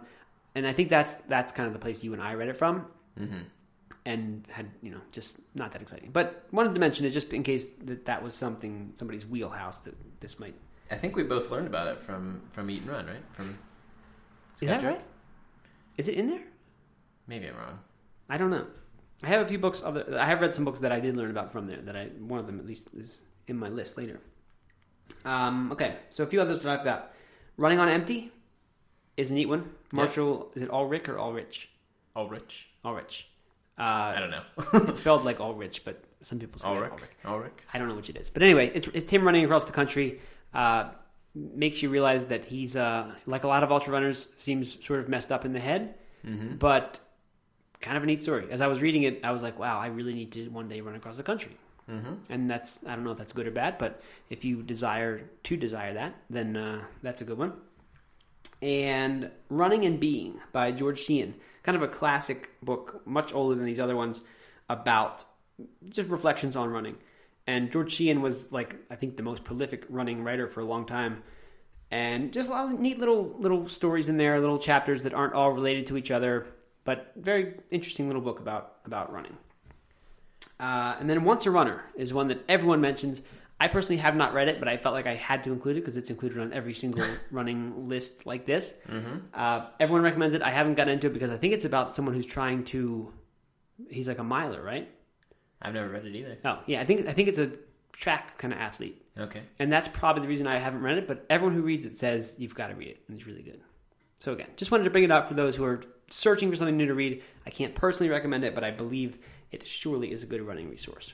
and 0.56 0.66
I 0.66 0.74
think 0.74 0.90
that's 0.90 1.16
that's 1.16 1.52
kind 1.52 1.68
of 1.68 1.74
the 1.74 1.80
place 1.80 2.04
you 2.04 2.14
and 2.14 2.22
I 2.22 2.34
read 2.36 2.50
it 2.50 2.58
from 2.58 2.86
and 4.10 4.44
had 4.50 4.72
you 4.82 4.90
know 4.90 5.02
just 5.12 5.40
not 5.54 5.72
that 5.72 5.82
exciting. 5.82 6.10
But 6.12 6.48
wanted 6.52 6.74
to 6.74 6.80
mention 6.80 7.06
it 7.06 7.12
just 7.12 7.32
in 7.32 7.44
case 7.44 7.70
that 7.84 8.06
that 8.06 8.24
was 8.24 8.34
something 8.34 8.94
somebody's 8.96 9.26
wheelhouse 9.26 9.78
that 9.80 9.94
this 10.20 10.40
might. 10.40 10.56
I 10.90 10.96
think 10.96 11.16
we 11.16 11.22
both 11.22 11.52
learned 11.52 11.68
about 11.68 11.88
it 11.88 12.00
from 12.00 12.50
from 12.52 12.72
Eat 12.72 12.82
and 12.82 12.92
Run, 12.92 13.06
right? 13.06 13.24
From 13.34 13.58
Is 14.62 14.68
that 14.68 14.84
right? 14.84 15.02
Is 15.98 16.08
it 16.08 16.16
in 16.16 16.28
there? 16.28 16.42
Maybe 17.28 17.48
I'm 17.48 17.56
wrong. 17.56 17.80
I 18.30 18.38
don't 18.38 18.50
know. 18.50 18.66
I 19.22 19.28
have 19.28 19.42
a 19.42 19.46
few 19.46 19.60
books. 19.60 19.84
Other, 19.84 20.18
I 20.20 20.26
have 20.26 20.42
read 20.42 20.56
some 20.56 20.66
books 20.66 20.80
that 20.80 20.92
I 20.92 21.00
did 21.00 21.16
learn 21.16 21.30
about 21.30 21.52
from 21.52 21.66
there. 21.66 21.82
That 21.82 21.96
I 21.96 22.06
one 22.34 22.40
of 22.40 22.48
them 22.48 22.60
at 22.60 22.66
least 22.66 22.88
is 22.98 23.22
in 23.48 23.58
my 23.58 23.70
list 23.70 23.96
later. 23.96 24.20
Um, 25.24 25.72
okay, 25.72 25.98
so 26.10 26.24
a 26.24 26.28
few 26.28 26.42
others 26.42 26.64
that 26.64 26.80
I've 26.80 26.86
got. 26.86 27.14
Running 27.58 27.80
on 27.80 27.90
Empty 27.90 28.32
is 29.18 29.30
a 29.30 29.34
neat 29.34 29.50
one. 29.50 29.70
Marshall, 29.92 30.52
is 30.56 30.64
it 30.64 30.70
Ulrich 30.72 31.10
or 31.10 31.20
Ulrich? 31.20 31.70
Ulrich. 32.16 32.70
Ulrich. 32.86 33.28
I 33.28 33.39
Uh, 33.80 34.14
I 34.16 34.20
don't 34.20 34.32
know. 34.32 34.44
it's 34.90 35.00
spelled 35.00 35.24
like 35.24 35.40
Ulrich, 35.40 35.84
but 35.86 36.04
some 36.22 36.38
people 36.40 36.60
say 36.60 36.68
Ulrich. 36.68 36.92
Ulrich. 36.92 37.10
Ulrich. 37.26 37.54
I 37.74 37.78
don't 37.80 37.88
know 37.88 37.96
which 37.96 38.10
it 38.10 38.18
is. 38.18 38.30
But 38.30 38.44
anyway, 38.44 38.72
it's, 38.74 38.88
it's 38.94 39.10
him 39.10 39.24
running 39.26 39.46
across 39.46 39.66
the 39.66 39.72
country. 39.72 40.20
Uh, 40.54 40.90
makes 41.34 41.82
you 41.82 41.90
realize 41.90 42.26
that 42.26 42.44
he's, 42.46 42.76
uh, 42.76 43.12
like 43.26 43.44
a 43.44 43.48
lot 43.48 43.64
of 43.64 43.72
ultra 43.72 43.94
runners, 43.94 44.28
seems 44.40 44.84
sort 44.86 45.00
of 45.00 45.08
messed 45.08 45.32
up 45.32 45.46
in 45.46 45.54
the 45.54 45.60
head, 45.60 45.96
Mm-hmm. 46.28 46.56
but 46.58 47.00
kind 47.80 47.96
of 47.96 48.04
a 48.04 48.06
neat 48.06 48.22
story. 48.22 48.48
As 48.52 48.60
I 48.60 48.68
was 48.68 48.82
reading 48.82 49.04
it, 49.04 49.22
I 49.24 49.32
was 49.32 49.42
like, 49.42 49.58
wow, 49.58 49.80
I 49.80 49.88
really 49.88 50.14
need 50.14 50.34
to 50.34 50.50
one 50.50 50.68
day 50.68 50.82
run 50.82 50.96
across 50.96 51.16
the 51.16 51.24
country. 51.24 51.56
Mm-hmm. 51.90 52.14
And 52.28 52.52
that's, 52.52 52.86
I 52.86 52.94
don't 52.96 53.06
know 53.06 53.12
if 53.12 53.18
that's 53.18 53.32
good 53.32 53.48
or 53.48 53.52
bad, 53.52 53.78
but 53.78 54.02
if 54.30 54.44
you 54.44 54.62
desire 54.62 55.22
to 55.46 55.56
desire 55.56 55.94
that, 55.94 56.16
then 56.30 56.58
uh, 56.58 56.82
that's 57.02 57.22
a 57.22 57.24
good 57.24 57.38
one. 57.38 57.54
And 58.62 59.32
Running 59.50 59.86
and 59.86 60.00
Being 60.00 60.40
by 60.52 60.72
George 60.74 61.00
Sheehan. 61.00 61.36
Kind 61.70 61.84
of 61.84 61.88
a 61.88 61.94
classic 61.94 62.50
book, 62.64 63.06
much 63.06 63.32
older 63.32 63.54
than 63.54 63.64
these 63.64 63.80
other 63.80 63.96
ones, 63.96 64.22
about 64.70 65.24
just 65.88 66.10
reflections 66.10 66.56
on 66.56 66.72
running. 66.72 66.98
And 67.46 67.72
George 67.72 67.92
Sheehan 67.92 68.24
was 68.24 68.52
like 68.52 68.76
I 68.90 68.96
think 68.96 69.18
the 69.18 69.22
most 69.22 69.44
prolific 69.44 69.86
running 69.88 70.24
writer 70.24 70.48
for 70.48 70.62
a 70.62 70.66
long 70.66 70.88
time, 70.88 71.22
and 71.92 72.34
just 72.34 72.50
a 72.50 72.52
lot 72.52 72.74
of 72.74 72.80
neat 72.80 72.98
little 72.98 73.36
little 73.38 73.68
stories 73.68 74.10
in 74.10 74.18
there, 74.18 74.40
little 74.40 74.58
chapters 74.58 75.04
that 75.04 75.14
aren't 75.14 75.36
all 75.36 75.52
related 75.52 75.86
to 75.86 75.98
each 75.98 76.10
other, 76.10 76.48
but 76.86 77.12
very 77.16 77.54
interesting 77.70 78.08
little 78.08 78.24
book 78.24 78.40
about 78.40 78.78
about 78.86 79.14
running. 79.14 79.38
Uh, 80.60 80.96
and 81.00 81.08
then 81.08 81.24
Once 81.24 81.46
a 81.46 81.52
Runner 81.52 81.84
is 81.94 82.16
one 82.16 82.30
that 82.30 82.44
everyone 82.50 82.82
mentions. 82.82 83.22
I 83.60 83.68
personally 83.68 83.98
have 83.98 84.16
not 84.16 84.34
read 84.34 84.48
it, 84.48 84.60
but 84.60 84.68
I 84.70 84.78
felt 84.78 84.94
like 84.94 85.06
I 85.06 85.16
had 85.16 85.44
to 85.44 85.52
include 85.52 85.78
it 85.78 85.82
because 85.82 85.98
it's 85.98 86.10
included 86.10 86.40
on 86.40 86.54
every 86.54 86.74
single 86.74 87.06
running 87.32 87.90
list 87.90 88.26
like 88.26 88.46
this. 88.46 88.74
Mm-hmm. 88.88 89.18
Uh, 89.34 89.66
everyone 89.80 90.02
recommends 90.04 90.34
it. 90.34 90.42
I 90.42 90.50
haven't 90.52 90.76
gotten 90.76 90.94
into 90.94 91.08
it 91.08 91.14
because 91.14 91.30
I 91.30 91.38
think 91.38 91.54
it's 91.54 91.66
about 91.66 91.94
someone 91.96 92.16
who's 92.16 92.26
trying 92.26 92.64
to. 92.66 93.12
He's 93.90 94.08
like 94.08 94.20
a 94.20 94.24
miler, 94.24 94.62
right? 94.62 94.90
I've 95.62 95.74
never 95.74 95.90
read 95.90 96.06
it 96.06 96.16
either. 96.16 96.38
Oh, 96.46 96.60
yeah. 96.68 96.80
I 96.82 96.86
think 96.86 97.08
I 97.08 97.14
think 97.14 97.28
it's 97.28 97.40
a 97.40 97.52
track 97.92 98.38
kind 98.38 98.54
of 98.54 98.60
athlete, 98.60 99.02
Okay. 99.18 99.42
and 99.60 99.72
that's 99.74 99.90
probably 99.90 100.22
the 100.22 100.30
reason 100.30 100.48
I 100.48 100.58
haven't 100.58 100.82
read 100.82 100.98
it. 100.98 101.08
But 101.08 101.26
everyone 101.30 101.54
who 101.54 101.62
reads 101.62 101.86
it 101.86 101.98
says 101.98 102.36
you've 102.40 102.56
got 102.56 102.68
to 102.68 102.76
read 102.76 102.88
it, 102.90 103.04
and 103.10 103.18
it's 103.18 103.28
really 103.28 103.42
good. 103.42 103.60
So 104.22 104.32
again, 104.34 104.48
just 104.56 104.72
wanted 104.72 104.86
to 104.86 104.90
bring 104.90 105.04
it 105.04 105.12
up 105.12 105.28
for 105.28 105.34
those 105.34 105.56
who 105.58 105.66
are 105.66 105.82
searching 106.10 106.50
for 106.50 106.56
something 106.56 106.78
new 106.78 106.86
to 106.88 106.94
read. 106.94 107.24
I 107.46 107.50
can't 107.50 107.76
personally 107.76 108.10
recommend 108.10 108.44
it, 108.46 108.56
but 108.56 108.64
I 108.64 108.72
believe 108.72 109.18
it 109.52 109.68
surely 109.68 110.12
is 110.14 110.24
a 110.24 110.26
good 110.26 110.42
running 110.42 110.70
resource. 110.70 111.14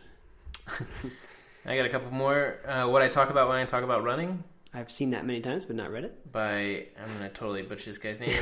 I 1.65 1.75
got 1.75 1.85
a 1.85 1.89
couple 1.89 2.11
more. 2.11 2.59
Uh, 2.67 2.87
what 2.87 3.01
I 3.01 3.07
talk 3.07 3.29
about 3.29 3.49
when 3.49 3.57
I 3.57 3.65
talk 3.65 3.83
about 3.83 4.03
running 4.03 4.43
I've 4.75 4.91
seen 4.91 5.11
that 5.11 5.25
many 5.25 5.39
times, 5.39 5.63
but 5.63 5.77
not 5.77 5.89
read 5.89 6.03
it. 6.03 6.31
by 6.33 6.87
I'm 7.01 7.07
gonna 7.13 7.29
totally 7.29 7.61
butcher 7.61 7.91
this 7.91 7.97
guy's 7.97 8.19
name. 8.19 8.35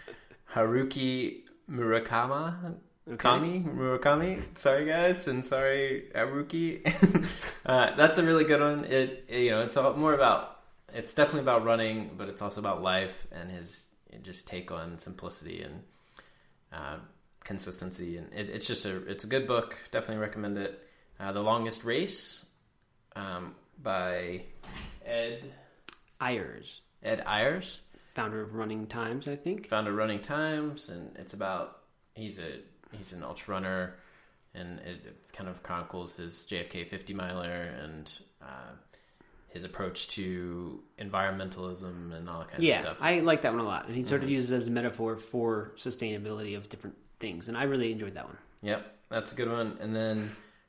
Haruki 0.52 1.42
Murakama. 1.70 2.74
Okay. 3.06 3.16
Kami 3.16 3.60
Murakami. 3.60 4.58
Sorry 4.58 4.84
guys, 4.84 5.28
and 5.28 5.44
sorry 5.44 6.10
Haruki. 6.16 6.82
uh, 7.66 7.94
that's 7.94 8.18
a 8.18 8.24
really 8.24 8.42
good 8.42 8.60
one. 8.60 8.84
It 8.86 9.26
you 9.30 9.50
know 9.50 9.60
it's 9.60 9.76
all 9.76 9.94
more 9.94 10.14
about 10.14 10.62
it's 10.92 11.14
definitely 11.14 11.42
about 11.42 11.64
running, 11.64 12.10
but 12.18 12.28
it's 12.28 12.42
also 12.42 12.60
about 12.60 12.82
life 12.82 13.28
and 13.30 13.48
his 13.48 13.88
just 14.22 14.48
take 14.48 14.72
on 14.72 14.98
simplicity 14.98 15.62
and 15.62 15.82
uh, 16.72 16.96
consistency. 17.44 18.16
And 18.16 18.32
it, 18.32 18.50
it's 18.50 18.66
just 18.66 18.84
a 18.84 18.96
it's 19.06 19.22
a 19.22 19.28
good 19.28 19.46
book. 19.46 19.78
Definitely 19.92 20.22
recommend 20.22 20.58
it. 20.58 20.84
Uh, 21.20 21.30
the 21.30 21.42
longest 21.42 21.84
race 21.84 22.44
um, 23.18 23.54
by 23.82 24.42
Ed 25.04 25.50
Ayres, 26.20 26.80
Ed 27.02 27.22
Ayres, 27.26 27.82
founder 28.14 28.40
of 28.40 28.54
Running 28.54 28.86
Times, 28.86 29.28
I 29.28 29.36
think. 29.36 29.66
founder 29.66 29.90
of 29.90 29.96
Running 29.96 30.20
Times, 30.20 30.88
and 30.88 31.16
it's 31.16 31.34
about 31.34 31.80
he's 32.14 32.38
a 32.38 32.60
he's 32.96 33.12
an 33.12 33.22
ultra 33.22 33.54
runner, 33.54 33.96
and 34.54 34.78
it 34.80 35.16
kind 35.32 35.48
of 35.48 35.62
chronicles 35.62 36.16
his 36.16 36.46
JFK 36.48 36.88
50 36.88 37.14
miler 37.14 37.74
and 37.82 38.20
uh, 38.40 38.72
his 39.48 39.64
approach 39.64 40.08
to 40.08 40.82
environmentalism 40.98 42.12
and 42.16 42.28
all 42.28 42.40
that 42.40 42.50
kind 42.50 42.62
yeah, 42.62 42.76
of 42.76 42.82
stuff. 42.82 42.98
I 43.00 43.20
like 43.20 43.42
that 43.42 43.52
one 43.52 43.60
a 43.60 43.66
lot, 43.66 43.86
and 43.86 43.96
he 43.96 44.02
sort 44.02 44.22
of 44.22 44.30
uses 44.30 44.52
it 44.52 44.56
as 44.56 44.68
a 44.68 44.70
metaphor 44.70 45.16
for 45.16 45.72
sustainability 45.76 46.56
of 46.56 46.68
different 46.68 46.96
things, 47.18 47.48
and 47.48 47.56
I 47.56 47.64
really 47.64 47.90
enjoyed 47.92 48.14
that 48.14 48.26
one. 48.26 48.38
Yep, 48.62 48.94
that's 49.08 49.32
a 49.32 49.34
good 49.34 49.50
one. 49.50 49.78
And 49.80 49.94
then 49.94 50.28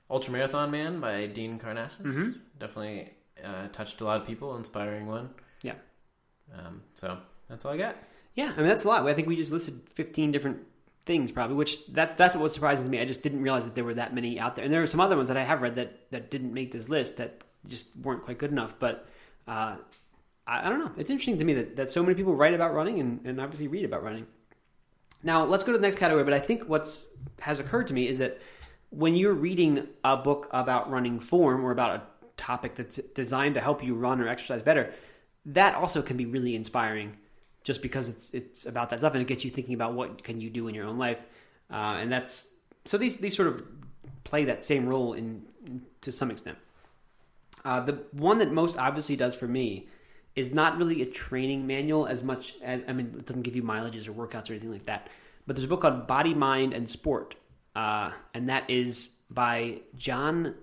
Ultra 0.09 0.33
Marathon 0.33 0.71
Man 0.71 0.99
by 0.99 1.27
Dean 1.27 1.59
Karnazes. 1.59 2.01
Mhm. 2.01 2.41
Definitely 2.59 3.13
uh, 3.43 3.67
touched 3.71 4.01
a 4.01 4.05
lot 4.05 4.19
of 4.21 4.27
people, 4.27 4.55
inspiring 4.57 5.05
one. 5.07 5.29
Yeah. 5.63 5.75
Um, 6.53 6.81
so 6.95 7.17
that's 7.47 7.63
all 7.65 7.73
I 7.73 7.77
got. 7.77 7.95
Yeah, 8.35 8.53
I 8.55 8.57
mean 8.59 8.67
that's 8.67 8.85
a 8.85 8.87
lot. 8.87 9.07
I 9.07 9.13
think 9.13 9.27
we 9.27 9.35
just 9.35 9.51
listed 9.51 9.81
fifteen 9.93 10.31
different 10.31 10.59
things, 11.05 11.31
probably. 11.31 11.55
Which 11.55 11.85
that 11.93 12.17
that's 12.17 12.35
what 12.35 12.43
was 12.43 12.53
surprising 12.53 12.85
to 12.85 12.91
me. 12.91 12.99
I 12.99 13.05
just 13.05 13.21
didn't 13.21 13.41
realize 13.41 13.65
that 13.65 13.75
there 13.75 13.83
were 13.83 13.95
that 13.95 14.13
many 14.13 14.39
out 14.39 14.55
there, 14.55 14.65
and 14.65 14.73
there 14.73 14.81
were 14.81 14.87
some 14.87 14.99
other 14.99 15.15
ones 15.15 15.27
that 15.27 15.37
I 15.37 15.43
have 15.43 15.61
read 15.61 15.75
that 15.75 16.11
that 16.11 16.31
didn't 16.31 16.53
make 16.53 16.71
this 16.71 16.89
list 16.89 17.17
that 17.17 17.43
just 17.67 17.95
weren't 17.97 18.23
quite 18.23 18.37
good 18.37 18.51
enough. 18.51 18.79
But 18.79 19.07
uh, 19.47 19.77
I, 20.47 20.65
I 20.65 20.69
don't 20.69 20.79
know. 20.79 20.91
It's 20.97 21.09
interesting 21.09 21.37
to 21.39 21.45
me 21.45 21.53
that, 21.55 21.75
that 21.75 21.91
so 21.91 22.01
many 22.03 22.15
people 22.15 22.35
write 22.35 22.53
about 22.53 22.73
running 22.73 22.99
and, 22.99 23.19
and 23.25 23.39
obviously 23.41 23.67
read 23.67 23.85
about 23.85 24.03
running. 24.03 24.25
Now 25.21 25.43
let's 25.45 25.63
go 25.63 25.71
to 25.71 25.77
the 25.77 25.81
next 25.81 25.97
category. 25.97 26.23
But 26.23 26.33
I 26.33 26.39
think 26.39 26.63
what's 26.63 27.03
has 27.39 27.59
occurred 27.59 27.87
to 27.87 27.93
me 27.93 28.07
is 28.07 28.19
that 28.19 28.39
when 28.89 29.15
you're 29.15 29.33
reading 29.33 29.87
a 30.03 30.17
book 30.17 30.47
about 30.51 30.89
running 30.89 31.19
form 31.19 31.63
or 31.63 31.71
about 31.71 31.95
a 31.95 32.01
topic 32.37 32.75
that's 32.75 32.97
designed 33.15 33.55
to 33.55 33.61
help 33.61 33.83
you 33.83 33.95
run 33.95 34.21
or 34.21 34.27
exercise 34.27 34.63
better, 34.63 34.93
that 35.45 35.75
also 35.75 36.01
can 36.01 36.17
be 36.17 36.25
really 36.25 36.55
inspiring 36.55 37.17
just 37.63 37.81
because 37.81 38.09
it's 38.09 38.33
it's 38.33 38.65
about 38.65 38.89
that 38.89 38.99
stuff 38.99 39.13
and 39.13 39.21
it 39.21 39.27
gets 39.27 39.43
you 39.43 39.51
thinking 39.51 39.73
about 39.73 39.93
what 39.93 40.23
can 40.23 40.39
you 40.41 40.49
do 40.49 40.67
in 40.67 40.75
your 40.75 40.85
own 40.85 40.97
life. 40.97 41.19
Uh, 41.71 41.97
and 41.99 42.11
that's 42.11 42.49
so 42.85 42.97
these 42.97 43.17
these 43.17 43.35
sort 43.35 43.47
of 43.47 43.63
play 44.23 44.45
that 44.45 44.63
same 44.63 44.87
role 44.87 45.13
in, 45.13 45.43
in 45.65 45.81
to 46.01 46.11
some 46.11 46.31
extent. 46.31 46.57
Uh, 47.65 47.81
the 47.81 48.03
one 48.11 48.39
that 48.39 48.51
most 48.51 48.77
obviously 48.77 49.15
does 49.15 49.35
for 49.35 49.47
me 49.47 49.87
is 50.35 50.53
not 50.53 50.77
really 50.77 51.01
a 51.01 51.05
training 51.05 51.67
manual 51.67 52.07
as 52.07 52.23
much 52.23 52.55
as 52.63 52.81
I 52.87 52.93
mean 52.93 53.13
it 53.17 53.25
doesn't 53.25 53.41
give 53.41 53.55
you 53.55 53.63
mileages 53.63 54.07
or 54.07 54.13
workouts 54.13 54.49
or 54.49 54.53
anything 54.53 54.71
like 54.71 54.85
that 54.85 55.09
but 55.45 55.55
there's 55.55 55.65
a 55.65 55.67
book 55.67 55.81
called 55.81 56.05
Body 56.05 56.33
Mind 56.33 56.73
and 56.73 56.87
Sport 56.87 57.35
uh, 57.75 58.11
and 58.33 58.49
that 58.49 58.69
is 58.69 59.09
by 59.29 59.79
John 59.97 60.55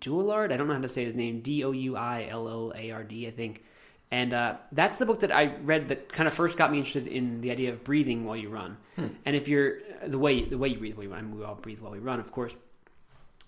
Douillard 0.00 0.52
I 0.52 0.56
don't 0.56 0.68
know 0.68 0.74
how 0.74 0.80
to 0.80 0.88
say 0.88 1.04
his 1.04 1.14
name 1.14 1.40
D 1.40 1.64
O 1.64 1.72
U 1.72 1.96
I 1.96 2.28
L 2.30 2.46
O 2.46 2.72
A 2.74 2.90
R 2.90 3.04
D 3.04 3.26
I 3.26 3.30
think 3.30 3.64
and 4.10 4.34
uh, 4.34 4.56
that's 4.72 4.98
the 4.98 5.06
book 5.06 5.20
that 5.20 5.30
I 5.30 5.56
read 5.62 5.88
that 5.88 6.12
kind 6.12 6.26
of 6.26 6.34
first 6.34 6.58
got 6.58 6.72
me 6.72 6.78
interested 6.78 7.06
in 7.06 7.40
the 7.40 7.52
idea 7.52 7.72
of 7.72 7.84
breathing 7.84 8.24
while 8.24 8.36
you 8.36 8.48
run. 8.48 8.76
And 9.24 9.36
if 9.36 9.46
you're 9.46 9.78
the 10.06 10.18
way 10.18 10.44
the 10.44 10.58
way 10.58 10.68
you 10.68 10.78
breathe 10.78 10.96
while 10.96 11.04
you 11.04 11.10
run, 11.10 11.18
I 11.20 11.22
mean, 11.22 11.38
we 11.38 11.44
all 11.44 11.54
breathe 11.54 11.80
while 11.80 11.92
we 11.92 12.00
run, 12.00 12.18
of 12.18 12.32
course. 12.32 12.52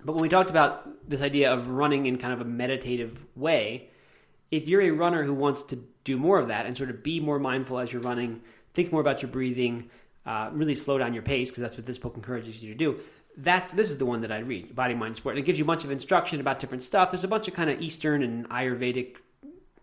But 0.05 0.13
when 0.13 0.23
we 0.23 0.29
talked 0.29 0.51
about 0.51 1.09
this 1.09 1.21
idea 1.21 1.53
of 1.53 1.69
running 1.69 2.07
in 2.07 2.17
kind 2.17 2.33
of 2.33 2.41
a 2.41 2.45
meditative 2.45 3.25
way, 3.37 3.91
if 4.51 4.69
you're 4.69 4.83
a 4.83 4.91
runner 4.91 5.25
who 5.25 5.35
wants 5.35 5.63
to 5.65 5.79
do 6.05 6.17
more 6.17 6.39
of 6.39 6.49
that 6.49 6.67
and 6.67 6.77
sort 6.77 6.91
of 6.91 7.03
be 7.03 7.21
more 7.21 7.39
mindful 7.39 7.79
as 7.79 7.93
you're 7.93 8.03
running, 8.03 8.41
think 8.75 8.93
more 8.93 9.01
about 9.01 9.23
your 9.23 9.31
breathing, 9.31 9.91
uh, 10.27 10.51
really 10.53 10.75
slow 10.75 10.99
down 10.99 11.15
your 11.15 11.23
pace 11.23 11.51
because 11.51 11.63
that's 11.63 11.77
what 11.77 11.87
this 11.87 11.99
book 11.99 12.17
encourages 12.17 12.63
you 12.63 12.73
to 12.73 12.79
do. 12.79 13.01
That's 13.37 13.71
this 13.73 13.91
is 13.91 13.99
the 13.99 14.07
one 14.07 14.21
that 14.23 14.33
I 14.33 14.39
read, 14.39 14.75
Body 14.75 14.95
Mind 14.95 15.17
Sport. 15.17 15.37
And 15.37 15.43
it 15.43 15.47
gives 15.47 15.59
you 15.59 15.65
a 15.65 15.67
bunch 15.67 15.85
of 15.85 15.91
instruction 15.91 16.41
about 16.41 16.61
different 16.61 16.83
stuff. 16.83 17.11
There's 17.11 17.25
a 17.25 17.29
bunch 17.29 17.49
of 17.49 17.55
kind 17.55 17.71
of 17.71 17.81
Eastern 17.81 18.23
and 18.23 18.49
Ayurvedic 18.51 19.17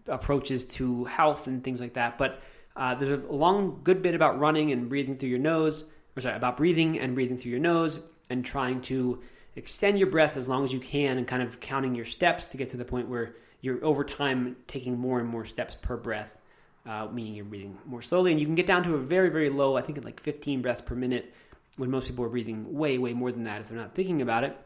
approaches 0.08 0.66
to 0.66 1.06
health 1.06 1.48
and 1.48 1.64
things 1.64 1.80
like 1.80 1.94
that. 1.94 2.18
But 2.18 2.42
uh, 2.76 2.96
there's 2.96 3.12
a 3.12 3.34
long, 3.34 3.82
good 3.84 4.02
bit 4.02 4.16
about 4.16 4.40
running 4.40 4.72
and 4.72 4.88
breathing 4.88 5.18
through 5.18 5.30
your 5.30 5.40
nose. 5.40 5.86
Or 6.16 6.22
sorry, 6.22 6.36
about 6.36 6.58
breathing 6.58 7.00
and 7.00 7.16
breathing 7.16 7.38
through 7.38 7.52
your 7.52 7.60
nose 7.60 8.00
and 8.30 8.46
trying 8.46 8.82
to 8.82 9.22
extend 9.56 10.00
your 10.00 10.10
breath 10.10 10.38
as 10.38 10.48
long 10.48 10.64
as 10.64 10.72
you 10.72 10.80
can 10.80 11.18
and 11.18 11.28
kind 11.28 11.44
of 11.44 11.60
counting 11.60 11.96
your 11.96 12.06
steps 12.06 12.48
to 12.48 12.58
get 12.58 12.70
to 12.70 12.78
the 12.78 12.86
point 12.86 13.10
where 13.10 13.36
you're 13.62 13.84
over 13.84 14.04
time 14.04 14.56
taking 14.68 14.98
more 14.98 15.20
and 15.20 15.28
more 15.28 15.46
steps 15.46 15.76
per 15.76 15.98
breath, 15.98 16.38
uh, 16.86 17.08
meaning 17.12 17.36
you're 17.36 17.46
breathing 17.46 17.78
more 17.86 18.02
slowly. 18.02 18.32
And 18.32 18.40
you 18.40 18.46
can 18.46 18.56
get 18.56 18.68
down 18.68 18.84
to 18.84 18.96
a 18.96 19.00
very, 19.00 19.30
very 19.30 19.50
low, 19.50 19.76
I 19.78 19.82
think 19.82 19.98
at 19.98 20.06
like 20.06 20.20
15 20.20 20.62
breaths 20.62 20.82
per 20.82 20.96
minute 20.96 21.34
when 21.78 21.90
most 21.90 22.08
people 22.08 22.26
are 22.26 22.30
breathing 22.30 22.76
way, 22.76 22.98
way 22.98 23.14
more 23.14 23.32
than 23.32 23.46
that 23.46 23.62
if 23.62 23.70
they're 23.70 23.78
not 23.78 23.96
thinking 23.96 24.22
about 24.22 24.44
it. 24.44 24.58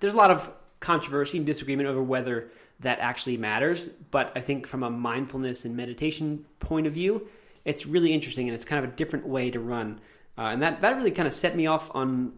There's 0.00 0.14
a 0.14 0.16
lot 0.16 0.30
of 0.30 0.50
controversy 0.80 1.36
and 1.36 1.46
disagreement 1.46 1.88
over 1.88 2.02
whether 2.02 2.50
that 2.80 2.98
actually 2.98 3.36
matters. 3.36 3.88
But 4.10 4.32
I 4.34 4.40
think 4.40 4.66
from 4.66 4.82
a 4.82 4.90
mindfulness 4.90 5.64
and 5.64 5.76
meditation 5.76 6.44
point 6.58 6.86
of 6.86 6.94
view, 6.94 7.28
it's 7.64 7.86
really 7.86 8.12
interesting 8.12 8.48
and 8.48 8.54
it's 8.54 8.64
kind 8.64 8.84
of 8.84 8.90
a 8.90 8.94
different 8.96 9.26
way 9.26 9.50
to 9.50 9.60
run. 9.60 10.00
Uh, 10.36 10.42
and 10.42 10.62
that, 10.62 10.80
that 10.80 10.96
really 10.96 11.10
kind 11.10 11.28
of 11.28 11.34
set 11.34 11.54
me 11.54 11.66
off 11.66 11.90
on 11.94 12.32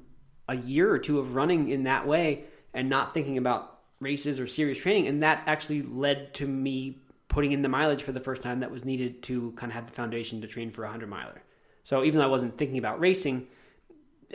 a 0.48 0.56
year 0.56 0.90
or 0.90 0.98
two 0.98 1.18
of 1.18 1.34
running 1.34 1.70
in 1.70 1.84
that 1.84 2.06
way 2.06 2.44
and 2.74 2.88
not 2.88 3.14
thinking 3.14 3.38
about 3.38 3.78
races 4.00 4.40
or 4.40 4.46
serious 4.46 4.78
training. 4.78 5.06
And 5.06 5.22
that 5.22 5.42
actually 5.46 5.82
led 5.82 6.34
to 6.34 6.46
me 6.46 6.98
putting 7.34 7.50
in 7.50 7.62
the 7.62 7.68
mileage 7.68 8.04
for 8.04 8.12
the 8.12 8.20
first 8.20 8.42
time 8.42 8.60
that 8.60 8.70
was 8.70 8.84
needed 8.84 9.20
to 9.20 9.50
kind 9.56 9.72
of 9.72 9.74
have 9.74 9.86
the 9.86 9.92
foundation 9.92 10.40
to 10.40 10.46
train 10.46 10.70
for 10.70 10.84
a 10.84 10.86
100 10.86 11.08
miler. 11.08 11.42
So 11.82 12.04
even 12.04 12.20
though 12.20 12.24
I 12.24 12.28
wasn't 12.28 12.56
thinking 12.56 12.78
about 12.78 13.00
racing, 13.00 13.48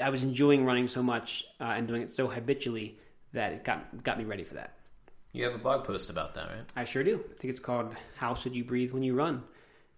I 0.04 0.10
was 0.10 0.22
enjoying 0.22 0.66
running 0.66 0.90
so 0.90 1.02
much 1.02 1.46
uh, 1.62 1.64
and 1.64 1.88
doing 1.88 2.02
it 2.02 2.14
so 2.14 2.28
habitually 2.28 3.00
that 3.32 3.54
it 3.54 3.64
got 3.64 4.04
got 4.04 4.18
me 4.18 4.26
ready 4.26 4.44
for 4.44 4.56
that. 4.56 4.74
You 5.32 5.46
have 5.46 5.56
a 5.56 5.58
blog 5.58 5.86
post 5.86 6.10
about 6.10 6.34
that, 6.34 6.50
right? 6.50 6.66
I 6.76 6.84
sure 6.84 7.04
do. 7.06 7.24
I 7.24 7.40
think 7.40 7.52
it's 7.52 7.62
called 7.62 7.96
"How 8.18 8.36
Should 8.36 8.54
You 8.54 8.66
Breathe 8.66 8.92
When 8.92 9.02
You 9.02 9.16
Run," 9.16 9.44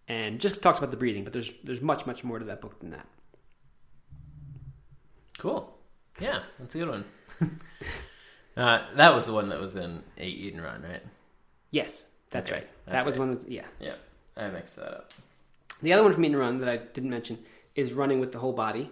and 0.08 0.40
just 0.40 0.62
talks 0.62 0.78
about 0.78 0.92
the 0.92 0.98
breathing. 0.98 1.24
But 1.24 1.34
there's 1.34 1.50
there's 1.64 1.82
much 1.82 2.06
much 2.06 2.24
more 2.24 2.38
to 2.38 2.46
that 2.46 2.62
book 2.62 2.80
than 2.80 2.92
that. 2.92 3.08
Cool. 5.40 5.76
Yeah, 6.20 6.44
that's 6.60 6.76
a 6.76 6.78
good 6.78 6.90
one. 6.90 7.06
uh, 8.58 8.86
that 8.96 9.16
was 9.16 9.26
the 9.26 9.34
one 9.34 9.50
that 9.50 9.60
was 9.60 9.76
in 9.76 10.04
Eight 10.20 10.38
Eat 10.38 10.54
and 10.54 10.64
Run, 10.64 10.84
right? 10.84 11.04
Yes, 11.72 12.06
that's 12.32 12.50
Okay, 12.50 12.60
right. 12.62 12.68
that's 12.86 13.04
that 13.04 13.06
was 13.06 13.18
right. 13.18 13.28
one. 13.28 13.38
Of, 13.38 13.48
yeah. 13.50 13.66
Yeah, 13.80 13.94
I 14.36 14.50
mixed 14.50 14.78
that 14.78 14.88
up. 14.92 15.12
The 15.84 15.94
other 15.94 16.04
one 16.04 16.14
from 16.14 16.24
Eat 16.26 16.28
and 16.32 16.40
Run 16.40 16.60
that 16.60 16.70
I 16.70 16.78
didn't 16.78 17.10
mention 17.10 17.38
is 17.76 17.94
running 17.94 18.20
with 18.20 18.32
the 18.32 18.40
whole 18.40 18.54
body, 18.54 18.90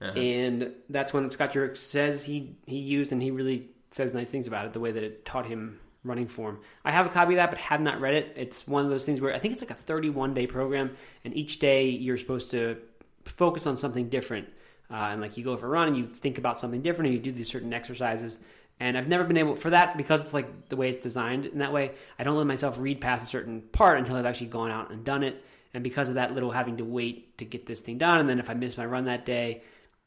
Uh-huh. 0.00 0.18
and 0.18 0.72
that's 0.88 1.12
one 1.12 1.22
that 1.24 1.32
Scott 1.32 1.52
Jurek 1.52 1.76
says 1.76 2.24
he 2.24 2.54
he 2.66 2.78
used, 2.78 3.12
and 3.12 3.22
he 3.22 3.30
really 3.30 3.68
says 3.90 4.14
nice 4.14 4.30
things 4.30 4.46
about 4.46 4.66
it. 4.66 4.72
The 4.72 4.80
way 4.80 4.92
that 4.92 5.02
it 5.02 5.24
taught 5.24 5.46
him 5.46 5.80
running 6.04 6.26
form. 6.28 6.58
I 6.84 6.92
have 6.92 7.04
a 7.04 7.10
copy 7.10 7.34
of 7.34 7.36
that, 7.36 7.50
but 7.50 7.58
have 7.58 7.80
not 7.82 8.00
read 8.00 8.14
it. 8.14 8.32
It's 8.36 8.66
one 8.66 8.84
of 8.84 8.90
those 8.90 9.04
things 9.04 9.20
where 9.20 9.34
I 9.34 9.38
think 9.38 9.52
it's 9.52 9.62
like 9.62 9.70
a 9.70 9.74
31 9.74 10.32
day 10.32 10.46
program, 10.46 10.96
and 11.24 11.36
each 11.36 11.58
day 11.58 11.88
you're 11.90 12.16
supposed 12.18 12.50
to 12.52 12.78
focus 13.24 13.66
on 13.66 13.76
something 13.76 14.08
different. 14.08 14.48
Uh, 14.90 15.08
and 15.12 15.20
like 15.20 15.36
you 15.36 15.44
go 15.44 15.56
for 15.56 15.66
a 15.66 15.68
run 15.68 15.86
and 15.88 15.96
you 15.96 16.06
think 16.08 16.38
about 16.38 16.58
something 16.58 16.80
different, 16.82 17.08
and 17.10 17.14
you 17.16 17.20
do 17.22 17.32
these 17.36 17.48
certain 17.48 17.72
exercises. 17.74 18.38
And 18.80 18.96
I've 18.96 19.08
never 19.08 19.24
been 19.24 19.36
able 19.36 19.54
for 19.56 19.70
that 19.70 19.96
because 19.98 20.22
it's 20.22 20.32
like 20.34 20.68
the 20.70 20.76
way 20.76 20.88
it's 20.90 21.02
designed 21.02 21.44
in 21.46 21.58
that 21.58 21.72
way. 21.72 21.92
I 22.18 22.24
don't 22.24 22.36
let 22.36 22.46
myself 22.46 22.76
read 22.78 23.00
past 23.00 23.22
a 23.22 23.26
certain 23.26 23.60
part 23.72 23.98
until 23.98 24.16
I've 24.16 24.24
actually 24.26 24.46
gone 24.48 24.70
out 24.70 24.90
and 24.90 25.04
done 25.04 25.22
it. 25.22 25.44
And 25.74 25.84
because 25.84 26.08
of 26.08 26.14
that 26.16 26.32
little 26.34 26.50
having 26.50 26.78
to 26.78 26.84
wait 26.84 27.36
to 27.38 27.44
get 27.44 27.66
this 27.66 27.80
thing 27.80 27.98
done, 27.98 28.18
and 28.20 28.28
then 28.28 28.40
if 28.40 28.48
I 28.50 28.54
miss 28.54 28.76
my 28.78 28.86
run 28.86 29.04
that 29.04 29.24
day, 29.26 29.62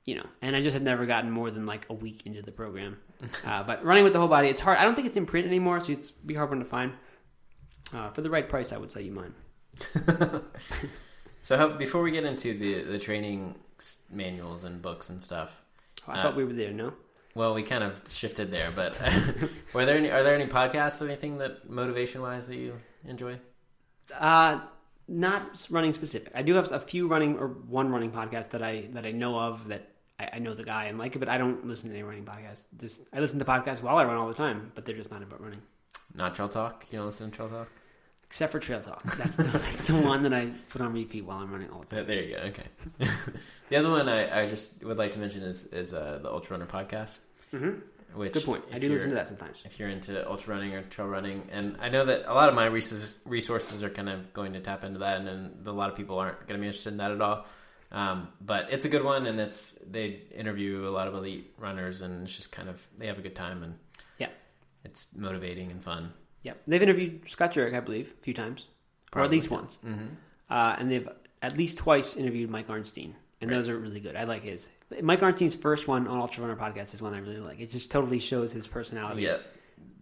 you 0.05 0.15
know, 0.15 0.25
and 0.41 0.55
I 0.55 0.61
just 0.61 0.73
had 0.73 0.83
never 0.83 1.05
gotten 1.05 1.29
more 1.31 1.51
than 1.51 1.65
like 1.65 1.85
a 1.89 1.93
week 1.93 2.23
into 2.25 2.41
the 2.41 2.51
program. 2.51 2.97
Uh, 3.45 3.63
but 3.63 3.85
running 3.85 4.03
with 4.03 4.11
the 4.11 4.19
whole 4.19 4.27
body, 4.27 4.49
it's 4.49 4.59
hard. 4.59 4.77
I 4.77 4.83
don't 4.83 4.95
think 4.95 5.07
it's 5.07 5.15
in 5.15 5.25
print 5.25 5.47
anymore, 5.47 5.79
so 5.79 5.93
it's 5.93 6.11
be 6.11 6.33
hard 6.33 6.49
one 6.49 6.59
to 6.59 6.65
find. 6.65 6.91
Uh, 7.93 8.09
for 8.09 8.21
the 8.21 8.29
right 8.29 8.49
price, 8.49 8.73
I 8.73 8.77
would 8.77 8.91
sell 8.91 9.01
you 9.01 9.11
mine. 9.13 9.33
So 11.41 11.57
how, 11.57 11.69
before 11.69 12.01
we 12.01 12.11
get 12.11 12.23
into 12.23 12.57
the 12.57 12.83
the 12.83 12.99
training 12.99 13.55
manuals 14.09 14.63
and 14.63 14.81
books 14.81 15.09
and 15.09 15.21
stuff, 15.21 15.61
Oh, 16.07 16.11
I 16.13 16.19
Uh, 16.19 16.23
thought 16.23 16.35
we 16.37 16.45
were 16.45 16.53
there. 16.53 16.71
No, 16.71 16.93
well, 17.35 17.53
we 17.53 17.63
kind 17.63 17.83
of 17.83 18.01
shifted 18.07 18.51
there. 18.51 18.71
But 18.71 18.95
were 19.73 19.85
there 19.85 19.97
any, 19.97 20.09
are 20.11 20.23
there 20.23 20.35
any 20.35 20.47
podcasts 20.47 21.01
or 21.01 21.05
anything 21.05 21.37
that 21.39 21.69
motivation 21.69 22.21
wise 22.21 22.47
that 22.47 22.55
you 22.55 22.79
enjoy? 23.05 23.39
uh, 24.19 24.59
not 25.07 25.67
running 25.69 25.93
specific. 25.93 26.31
I 26.35 26.41
do 26.41 26.55
have 26.55 26.71
a 26.71 26.79
few 26.79 27.07
running 27.07 27.37
or 27.37 27.47
one 27.47 27.91
running 27.91 28.11
podcast 28.11 28.51
that 28.51 28.63
I 28.63 28.87
that 28.93 29.05
I 29.05 29.11
know 29.11 29.37
of 29.37 29.67
that 29.67 29.89
I, 30.19 30.29
I 30.33 30.39
know 30.39 30.53
the 30.53 30.63
guy 30.63 30.85
and 30.85 30.97
like 30.97 31.15
it, 31.15 31.19
but 31.19 31.29
I 31.29 31.37
don't 31.37 31.65
listen 31.65 31.89
to 31.89 31.95
any 31.95 32.03
running 32.03 32.25
podcasts. 32.25 32.65
Just 32.77 33.01
I 33.11 33.19
listen 33.19 33.39
to 33.39 33.45
podcasts 33.45 33.81
while 33.81 33.97
I 33.97 34.05
run 34.05 34.17
all 34.17 34.27
the 34.27 34.33
time, 34.33 34.71
but 34.75 34.85
they're 34.85 34.95
just 34.95 35.11
not 35.11 35.21
about 35.21 35.41
running. 35.41 35.61
Not 36.15 36.35
Trail 36.35 36.49
Talk. 36.49 36.85
You 36.91 36.99
don't 36.99 37.07
listen 37.07 37.31
to 37.31 37.35
Trail 37.35 37.47
Talk? 37.47 37.67
Except 38.33 38.51
for 38.51 38.57
Trail 38.59 38.81
Talk. 38.81 39.03
That's 39.15 39.35
the, 39.35 39.43
that's 39.43 39.83
the 39.83 39.93
one 39.93 40.23
that 40.23 40.33
I 40.33 40.49
put 40.69 40.81
on 40.81 40.91
repeat 40.91 41.23
while 41.23 41.37
I'm 41.37 41.51
running 41.51 41.69
all 41.69 41.85
the 41.87 41.97
time. 41.97 42.07
There 42.07 42.23
you 42.23 42.35
go. 42.35 42.41
Okay. 42.45 42.63
the 43.69 43.75
other 43.75 43.91
one 43.91 44.09
I, 44.09 44.41
I 44.41 44.47
just 44.47 44.83
would 44.83 44.97
like 44.97 45.11
to 45.11 45.19
mention 45.19 45.43
is 45.43 45.67
is 45.67 45.93
uh, 45.93 46.17
the 46.19 46.31
Ultra 46.31 46.57
Runner 46.57 46.65
podcast. 46.65 47.19
hmm 47.51 47.73
Which 48.15 48.33
Good 48.33 48.43
point. 48.43 48.63
I 48.73 48.79
do 48.79 48.89
listen 48.89 49.09
to 49.09 49.15
that 49.17 49.27
sometimes. 49.27 49.61
if 49.67 49.77
you're 49.77 49.87
into 49.89 50.27
ultra 50.27 50.55
running 50.55 50.73
or 50.73 50.81
trail 50.81 51.07
running. 51.07 51.47
And 51.51 51.77
I 51.79 51.89
know 51.89 52.05
that 52.05 52.23
a 52.25 52.33
lot 52.33 52.49
of 52.49 52.55
my 52.55 52.65
resources, 52.65 53.13
resources 53.23 53.83
are 53.83 53.91
kind 53.91 54.09
of 54.09 54.33
going 54.33 54.53
to 54.53 54.61
tap 54.61 54.83
into 54.83 54.97
that, 55.05 55.19
and 55.19 55.27
then 55.27 55.51
a 55.67 55.71
lot 55.71 55.91
of 55.91 55.95
people 55.95 56.17
aren't 56.17 56.39
going 56.47 56.59
to 56.59 56.61
be 56.61 56.65
interested 56.65 56.89
in 56.89 56.97
that 56.97 57.11
at 57.11 57.21
all. 57.21 57.45
Um, 57.91 58.29
but 58.41 58.73
it's 58.73 58.85
a 58.85 58.89
good 58.89 59.03
one, 59.03 59.27
and 59.27 59.39
it's 59.39 59.73
they 59.87 60.23
interview 60.35 60.87
a 60.87 60.89
lot 60.89 61.07
of 61.07 61.13
elite 61.13 61.53
runners, 61.59 62.01
and 62.01 62.23
it's 62.23 62.35
just 62.35 62.51
kind 62.51 62.67
of 62.67 62.81
they 62.97 63.05
have 63.05 63.19
a 63.19 63.21
good 63.21 63.35
time, 63.35 63.61
and 63.61 63.77
Yeah. 64.17 64.29
it's 64.83 65.15
motivating 65.15 65.69
and 65.69 65.83
fun. 65.83 66.13
Yep. 66.43 66.61
They've 66.67 66.81
interviewed 66.81 67.29
Scott 67.29 67.53
Jurek, 67.53 67.73
I 67.73 67.79
believe, 67.79 68.13
a 68.19 68.23
few 68.23 68.33
times, 68.33 68.67
or 69.13 69.21
at 69.23 69.31
least 69.31 69.49
once. 69.49 69.77
Mm-hmm. 69.85 70.05
Uh, 70.49 70.75
and 70.77 70.91
they've 70.91 71.07
at 71.41 71.57
least 71.57 71.77
twice 71.77 72.15
interviewed 72.15 72.49
Mike 72.49 72.67
Arnstein, 72.67 73.13
and 73.41 73.49
Right. 73.49 73.57
those 73.57 73.69
are 73.69 73.77
really 73.77 73.99
good. 73.99 74.15
I 74.15 74.23
like 74.25 74.41
his. 74.43 74.69
Mike 75.01 75.21
Arnstein's 75.21 75.55
first 75.55 75.87
one 75.87 76.07
on 76.07 76.19
Ultra 76.19 76.45
Runner 76.45 76.59
podcast 76.59 76.93
is 76.93 77.01
one 77.01 77.13
I 77.13 77.19
really 77.19 77.39
like. 77.39 77.59
It 77.59 77.69
just 77.69 77.91
totally 77.91 78.19
shows 78.19 78.51
his 78.53 78.67
personality. 78.67 79.23
Yeah, 79.23 79.37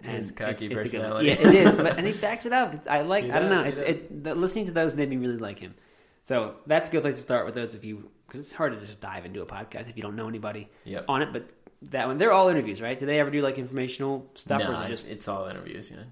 and 0.03 0.17
his 0.17 0.31
cocky 0.31 0.65
it- 0.65 0.73
personality. 0.73 1.29
Yeah, 1.29 1.47
it 1.47 1.53
is, 1.55 1.75
but 1.75 1.97
and 1.97 2.05
he 2.07 2.13
backs 2.13 2.45
it 2.45 2.53
up. 2.53 2.73
I 2.89 3.01
like. 3.01 3.25
He 3.25 3.31
I 3.31 3.39
don't 3.39 3.49
know. 3.49 3.63
does, 3.63 3.73
It's, 3.73 3.81
it, 3.81 4.23
the, 4.23 4.35
listening 4.35 4.65
to 4.65 4.71
those 4.71 4.95
made 4.95 5.09
me 5.09 5.17
really 5.17 5.37
like 5.37 5.59
him. 5.59 5.75
So 6.23 6.55
that's 6.67 6.89
a 6.89 6.91
good 6.91 7.01
place 7.01 7.15
to 7.17 7.21
start 7.21 7.45
with 7.45 7.55
those 7.55 7.73
if 7.75 7.83
you 7.83 8.09
because 8.27 8.41
it's 8.41 8.53
hard 8.53 8.79
to 8.79 8.85
just 8.85 9.01
dive 9.01 9.25
into 9.25 9.41
a 9.41 9.45
podcast 9.45 9.89
if 9.89 9.97
you 9.97 10.03
don't 10.03 10.15
know 10.15 10.27
anybody 10.27 10.69
Yep. 10.85 11.05
on 11.09 11.21
it. 11.21 11.33
But 11.33 11.49
that 11.89 12.07
one, 12.07 12.17
they're 12.17 12.31
all 12.31 12.47
interviews, 12.49 12.79
right? 12.81 12.97
Do 12.97 13.05
they 13.05 13.19
ever 13.19 13.29
do 13.31 13.41
like 13.41 13.57
informational 13.57 14.29
stuff, 14.35 14.61
or 14.67 14.73
is 14.73 14.79
it 14.79 14.87
just 14.87 15.07
it's 15.09 15.27
all 15.27 15.47
interviews. 15.47 15.89
Yeah, 15.91 16.03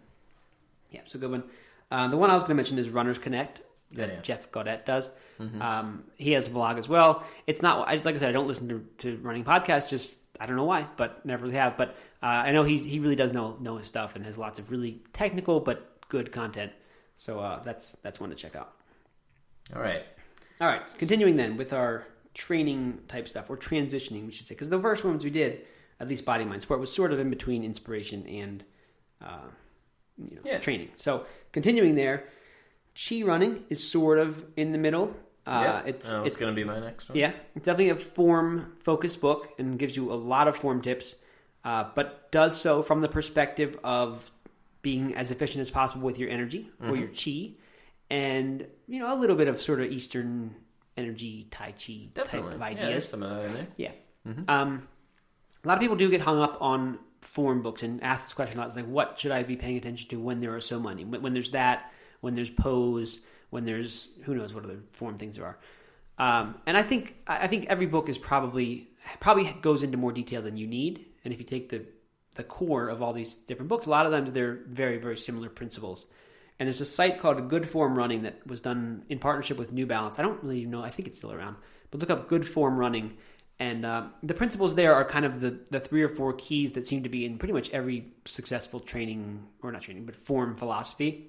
yeah, 0.91 1.01
it's 1.05 1.15
a 1.15 1.17
good 1.17 1.31
one. 1.31 1.43
Uh, 1.91 2.07
the 2.07 2.17
one 2.17 2.29
I 2.29 2.33
was 2.35 2.43
going 2.43 2.49
to 2.49 2.55
mention 2.55 2.77
is 2.79 2.89
Runners 2.89 3.17
Connect 3.17 3.61
that 3.93 4.07
Yeah, 4.09 4.13
yeah. 4.15 4.21
Jeff 4.21 4.51
Gaudette 4.51 4.85
does. 4.85 5.09
Mhm. 5.39 5.61
Um, 5.61 6.03
he 6.17 6.33
has 6.33 6.47
a 6.47 6.49
blog 6.49 6.77
as 6.77 6.87
well. 6.87 7.23
It's 7.47 7.61
not 7.61 7.87
like 7.87 8.05
I 8.05 8.17
said, 8.17 8.29
I 8.29 8.31
don't 8.31 8.47
listen 8.47 8.67
to, 8.69 8.85
to 8.99 9.17
running 9.23 9.43
podcasts. 9.43 9.89
Just 9.89 10.13
I 10.39 10.45
don't 10.45 10.55
know 10.57 10.65
why, 10.65 10.87
but 10.97 11.25
never 11.25 11.43
really 11.43 11.55
have. 11.55 11.77
But 11.77 11.89
uh, 12.21 12.25
I 12.25 12.51
know 12.51 12.63
he's 12.63 12.85
he 12.85 12.99
really 12.99 13.15
does 13.15 13.33
know 13.33 13.57
know 13.59 13.77
his 13.77 13.87
stuff 13.87 14.15
and 14.15 14.25
has 14.25 14.37
lots 14.37 14.59
of 14.59 14.69
really 14.69 15.01
technical 15.13 15.59
but 15.59 15.99
good 16.09 16.31
content. 16.31 16.71
So 17.17 17.39
uh, 17.39 17.63
that's 17.63 17.93
that's 18.03 18.19
one 18.19 18.29
to 18.29 18.35
check 18.35 18.55
out. 18.55 18.73
all 19.75 19.81
right. 19.81 20.03
All 20.61 20.67
right, 20.67 20.81
continuing 20.97 21.37
then 21.37 21.55
with 21.55 21.71
our 21.71 22.05
training 22.33 22.99
type 23.07 23.29
stuff 23.29 23.49
or 23.49 23.55
transitioning, 23.55 24.25
we 24.25 24.31
should 24.33 24.45
say, 24.45 24.55
because 24.55 24.67
the 24.67 24.79
first 24.79 25.05
ones 25.05 25.23
we 25.23 25.29
did, 25.29 25.61
at 26.01 26.09
least 26.09 26.25
body 26.25 26.43
mind 26.43 26.61
sport, 26.61 26.81
was 26.81 26.93
sort 26.93 27.13
of 27.13 27.19
in 27.19 27.29
between 27.29 27.63
inspiration 27.63 28.27
and 28.27 28.63
uh, 29.23 29.47
you 30.19 30.35
know 30.35 30.41
Yeah. 30.45 30.59
training. 30.59 30.89
So 30.97 31.25
continuing 31.51 31.95
there, 31.95 32.25
chi 32.95 33.21
running 33.23 33.63
is 33.69 33.87
sort 33.87 34.19
of 34.19 34.45
in 34.57 34.71
the 34.71 34.77
middle. 34.77 35.15
Uh, 35.47 35.61
yeah, 35.63 35.81
It's 35.85 36.11
oh, 36.11 36.23
it's 36.25 36.35
going 36.35 36.51
to 36.53 36.55
be 36.55 36.63
my 36.63 36.79
next 36.79 37.09
one. 37.09 37.17
yeah, 37.17 37.31
it's 37.55 37.65
definitely 37.65 37.89
a 37.89 37.95
form 37.95 38.75
focused 38.79 39.19
book 39.21 39.49
and 39.57 39.79
gives 39.79 39.95
you 39.95 40.11
a 40.11 40.15
lot 40.15 40.47
of 40.47 40.55
form 40.55 40.81
tips, 40.81 41.15
uh, 41.63 41.85
but 41.95 42.31
does 42.31 42.59
so 42.59 42.83
from 42.83 43.01
the 43.01 43.07
perspective 43.09 43.79
of 43.83 44.29
being 44.81 45.15
as 45.15 45.31
efficient 45.31 45.61
as 45.61 45.71
possible 45.71 46.05
with 46.05 46.19
your 46.19 46.29
energy 46.29 46.69
or 46.81 46.95
your 46.95 47.09
chi, 47.09 47.51
and 48.11 48.67
you 48.87 48.99
know 48.99 49.11
a 49.13 49.17
little 49.17 49.35
bit 49.35 49.47
of 49.47 49.59
sort 49.61 49.81
of 49.81 49.91
Eastern 49.91 50.55
energy 50.97 51.47
Tai 51.51 51.71
Chi 51.73 52.09
definitely. 52.13 52.49
type 52.49 52.55
of 52.55 52.61
ideas. 52.61 52.89
there's 52.89 53.07
some 53.09 53.23
of 53.23 53.29
that 53.29 53.45
in 53.45 53.53
there. 53.53 53.67
Yeah. 53.77 53.91
Mhm. 54.27 54.49
Um, 54.49 54.87
a 55.63 55.67
lot 55.67 55.75
of 55.75 55.79
people 55.81 55.95
do 55.95 56.09
get 56.11 56.21
hung 56.21 56.39
up 56.41 56.57
on 56.61 56.99
form 57.21 57.61
books 57.61 57.83
and 57.83 58.03
ask 58.03 58.25
this 58.25 58.33
question 58.33 58.57
a 58.57 58.61
lot. 58.61 58.67
It's 58.67 58.75
like, 58.75 58.85
what 58.87 59.19
should 59.19 59.31
I 59.31 59.43
be 59.43 59.55
paying 59.55 59.77
attention 59.77 60.09
to 60.09 60.19
when 60.19 60.39
there 60.39 60.55
are 60.55 60.61
so 60.61 60.79
many? 60.79 61.05
When, 61.05 61.33
there's 61.33 61.51
that, 61.51 61.91
when 62.21 62.33
there's 62.33 62.49
pose, 62.49 63.19
when 63.49 63.65
there's 63.65 64.07
who 64.23 64.35
knows 64.35 64.53
what 64.53 64.63
other 64.63 64.79
form 64.91 65.17
things 65.17 65.35
there 65.35 65.45
are. 65.45 65.57
Um, 66.17 66.55
and 66.65 66.77
I 66.77 66.83
think 66.83 67.15
I 67.27 67.47
think 67.47 67.67
every 67.67 67.85
book 67.85 68.09
is 68.09 68.17
probably 68.17 68.89
probably 69.19 69.55
goes 69.61 69.83
into 69.83 69.97
more 69.97 70.11
detail 70.11 70.41
than 70.41 70.57
you 70.57 70.67
need. 70.67 71.05
And 71.23 71.33
if 71.33 71.39
you 71.39 71.45
take 71.45 71.69
the 71.69 71.85
the 72.35 72.43
core 72.43 72.89
of 72.89 73.01
all 73.01 73.13
these 73.13 73.35
different 73.35 73.69
books, 73.69 73.85
a 73.85 73.89
lot 73.89 74.05
of 74.05 74.11
times 74.11 74.31
they're 74.31 74.59
very 74.67 74.97
very 74.97 75.17
similar 75.17 75.49
principles. 75.49 76.05
And 76.59 76.67
there's 76.67 76.81
a 76.81 76.85
site 76.85 77.21
called 77.21 77.49
Good 77.49 77.69
Form 77.69 77.97
Running 77.97 78.23
that 78.23 78.45
was 78.45 78.59
done 78.59 79.05
in 79.07 79.17
partnership 79.19 79.57
with 79.57 79.71
New 79.71 79.85
Balance. 79.85 80.19
I 80.19 80.23
don't 80.23 80.43
really 80.43 80.65
know. 80.65 80.83
I 80.83 80.89
think 80.89 81.07
it's 81.07 81.17
still 81.17 81.31
around. 81.31 81.55
But 81.89 82.01
look 82.01 82.09
up 82.09 82.27
Good 82.27 82.45
Form 82.45 82.77
Running, 82.77 83.15
and 83.59 83.85
uh, 83.85 84.03
the 84.23 84.33
principles 84.33 84.75
there 84.75 84.95
are 84.95 85.03
kind 85.03 85.25
of 85.25 85.41
the 85.41 85.59
the 85.69 85.79
three 85.79 86.01
or 86.01 86.09
four 86.09 86.33
keys 86.33 86.71
that 86.73 86.87
seem 86.87 87.03
to 87.03 87.09
be 87.09 87.25
in 87.25 87.37
pretty 87.37 87.53
much 87.53 87.69
every 87.71 88.05
successful 88.25 88.79
training 88.79 89.45
or 89.61 89.71
not 89.71 89.81
training, 89.81 90.05
but 90.05 90.15
form 90.15 90.55
philosophy, 90.55 91.27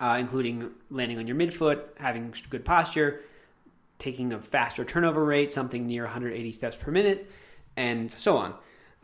uh, 0.00 0.16
including 0.18 0.70
landing 0.90 1.18
on 1.18 1.26
your 1.26 1.36
midfoot, 1.36 1.82
having 1.98 2.34
good 2.50 2.64
posture, 2.64 3.20
taking 3.98 4.32
a 4.32 4.40
faster 4.40 4.84
turnover 4.84 5.24
rate, 5.24 5.52
something 5.52 5.86
near 5.86 6.02
180 6.02 6.50
steps 6.50 6.76
per 6.76 6.90
minute, 6.90 7.30
and 7.76 8.12
so 8.18 8.36
on. 8.36 8.54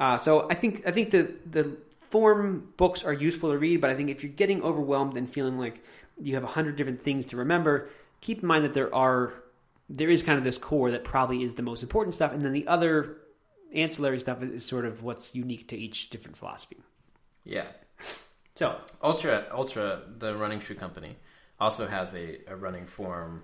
Uh, 0.01 0.19
so 0.19 0.49
I 0.51 0.55
think 0.55 0.83
I 0.85 0.91
think 0.91 1.13
the 1.13 1.35
the 1.49 1.77
form 1.95 2.73
books 2.77 3.05
are 3.05 3.13
useful 3.13 3.53
to 3.53 3.59
read, 3.59 3.81
but 3.81 3.89
I 3.89 3.95
think 3.95 4.11
if 4.11 4.25
you're 4.25 4.33
getting 4.33 4.63
overwhelmed 4.63 5.17
and 5.17 5.33
feeling 5.33 5.59
like 5.59 5.83
you 6.21 6.35
have 6.35 6.45
a 6.45 6.49
hundred 6.49 6.75
different 6.77 7.01
things 7.01 7.27
to 7.27 7.37
remember, 7.37 7.89
keep 8.21 8.43
in 8.43 8.49
mind 8.49 8.65
that 8.65 8.75
there 8.75 8.93
are 8.93 9.33
there 9.89 10.09
is 10.11 10.23
kind 10.23 10.39
of 10.39 10.45
this 10.45 10.59
core 10.59 10.91
that 10.93 11.05
probably 11.05 11.43
is 11.43 11.55
the 11.55 11.63
most 11.63 11.83
important 11.83 12.15
stuff, 12.15 12.33
and 12.33 12.45
then 12.45 12.53
the 12.53 12.67
other 12.67 13.19
ancillary 13.75 14.21
stuff 14.21 14.43
is, 14.43 14.65
sort 14.65 14.85
of 14.85 15.03
what's 15.03 15.35
unique 15.35 15.69
to 15.69 15.77
each 15.77 16.11
different 16.11 16.37
philosophy. 16.37 16.77
Yeah. 17.45 17.67
So 18.55 18.77
Altra, 19.03 19.47
Altra, 19.53 20.03
the 20.19 20.37
running 20.37 20.61
shoe 20.61 20.75
company, 20.75 21.17
also 21.59 21.87
has 21.87 22.15
a, 22.15 22.39
a 22.47 22.57
running 22.57 22.87
form 22.87 23.43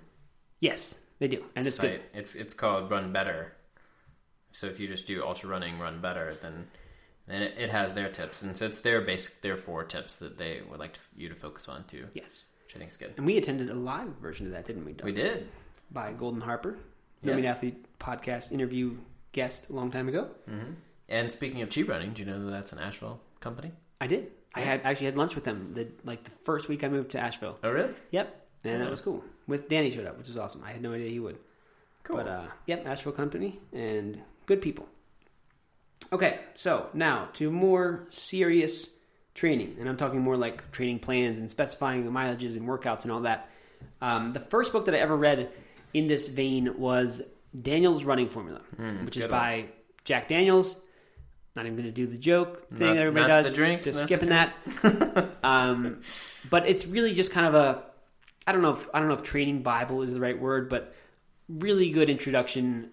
yes, 0.60 0.98
they 1.18 1.28
do, 1.28 1.44
and 1.56 1.66
it's 1.66 1.76
site. 1.76 1.90
good. 2.12 2.18
It's 2.18 2.34
it's 2.34 2.54
called 2.54 2.90
Run 2.90 3.12
Better. 3.12 3.54
So 4.52 4.66
if 4.66 4.80
you 4.80 4.88
just 4.88 5.06
do 5.06 5.22
Altra 5.22 5.48
running, 5.48 5.78
run 5.78 6.00
better, 6.00 6.34
then 6.42 6.66
then 7.26 7.42
it, 7.42 7.54
it 7.58 7.70
has 7.70 7.94
their 7.94 8.08
tips, 8.10 8.42
and 8.42 8.56
so 8.56 8.66
it's 8.66 8.80
their 8.80 9.00
basic 9.00 9.40
their 9.42 9.56
four 9.56 9.84
tips 9.84 10.16
that 10.18 10.38
they 10.38 10.60
would 10.68 10.78
like 10.80 10.94
to, 10.94 11.00
you 11.16 11.28
to 11.28 11.34
focus 11.34 11.68
on 11.68 11.84
too, 11.84 12.06
Yes, 12.14 12.44
which 12.64 12.74
I 12.76 12.78
think 12.78 12.90
is 12.90 12.96
good. 12.96 13.14
and 13.16 13.26
we 13.26 13.36
attended 13.38 13.70
a 13.70 13.74
live 13.74 14.08
version 14.20 14.46
of 14.46 14.52
that, 14.52 14.66
didn't 14.66 14.84
we? 14.84 14.92
Doug? 14.92 15.04
We 15.04 15.12
did. 15.12 15.48
By 15.90 16.12
Golden 16.12 16.40
Harper, 16.40 16.76
Yeah. 17.22 17.36
No 17.36 17.48
Athlete 17.48 17.84
podcast 17.98 18.52
interview 18.52 18.96
guest 19.32 19.68
a 19.70 19.72
long 19.72 19.90
time 19.90 20.08
ago. 20.08 20.28
hmm 20.46 20.72
And 21.08 21.32
speaking 21.32 21.62
of 21.62 21.70
Chi 21.70 21.82
Running, 21.82 22.12
do 22.12 22.22
you 22.22 22.28
know 22.30 22.44
that 22.44 22.50
that's 22.50 22.72
an 22.72 22.78
Asheville 22.78 23.20
company? 23.40 23.72
I 24.00 24.06
did. 24.06 24.30
I 24.54 24.60
had 24.60 24.80
actually 24.84 25.06
had 25.06 25.16
lunch 25.18 25.34
with 25.34 25.44
them 25.44 25.74
the 25.74 25.88
like 26.04 26.24
the 26.24 26.30
first 26.30 26.68
week 26.68 26.82
I 26.84 26.88
moved 26.88 27.10
to 27.12 27.20
Asheville. 27.20 27.58
Oh, 27.62 27.70
really? 27.70 27.94
Yep, 28.10 28.46
and 28.64 28.72
Yeah. 28.72 28.78
that 28.84 28.90
was 28.90 29.00
cool. 29.00 29.22
With 29.46 29.68
Danny 29.68 29.90
showed 29.94 30.06
up, 30.06 30.18
which 30.18 30.28
was 30.28 30.36
awesome. 30.36 30.62
I 30.64 30.72
had 30.72 30.82
no 30.82 30.92
idea 30.92 31.08
he 31.10 31.20
would. 31.20 31.38
Cool. 32.02 32.16
But 32.16 32.28
uh, 32.28 32.46
yep, 32.66 32.86
Asheville 32.86 33.12
company 33.12 33.60
and 33.72 34.20
good 34.46 34.60
people. 34.62 34.86
Okay, 36.12 36.40
so 36.54 36.88
now 36.94 37.28
to 37.34 37.50
more 37.50 38.06
serious 38.10 38.88
training, 39.34 39.76
and 39.78 39.88
I'm 39.88 39.96
talking 39.96 40.20
more 40.20 40.36
like 40.36 40.70
training 40.72 41.00
plans 41.00 41.38
and 41.38 41.50
specifying 41.50 42.04
the 42.04 42.10
mileages 42.10 42.56
and 42.56 42.66
workouts 42.66 43.02
and 43.02 43.12
all 43.12 43.20
that. 43.20 43.50
Um, 44.00 44.32
the 44.32 44.40
first 44.40 44.72
book 44.72 44.86
that 44.86 44.94
I 44.94 44.98
ever 44.98 45.16
read 45.16 45.50
in 45.94 46.06
this 46.06 46.28
vein 46.28 46.78
was 46.78 47.22
Daniel's 47.60 48.04
Running 48.04 48.28
Formula, 48.28 48.60
which 49.04 49.16
is 49.16 49.26
by 49.26 49.66
Jack 50.04 50.28
Daniels. 50.28 50.76
Not 51.56 51.66
even 51.66 51.76
going 51.76 51.88
to 51.88 51.92
do 51.92 52.06
the 52.06 52.18
joke 52.18 52.68
thing 52.68 52.86
Not- 52.86 52.94
that 52.94 53.02
everybody 53.02 53.32
does. 53.32 53.50
the 53.50 53.56
drink, 53.56 53.82
just 53.82 54.02
skipping 54.02 54.28
that. 54.28 54.54
um, 55.42 56.02
but 56.48 56.68
it's 56.68 56.86
really 56.86 57.14
just 57.14 57.32
kind 57.32 57.46
of 57.46 57.54
a 57.54 57.84
I 58.46 58.52
don't 58.52 58.62
know 58.62 58.74
if 58.74 58.88
I 58.94 58.98
don't 58.98 59.08
know 59.08 59.14
if 59.14 59.22
training 59.22 59.62
Bible 59.62 60.00
is 60.02 60.14
the 60.14 60.20
right 60.20 60.38
word, 60.38 60.70
but 60.70 60.94
really 61.48 61.90
good 61.90 62.08
introduction 62.08 62.90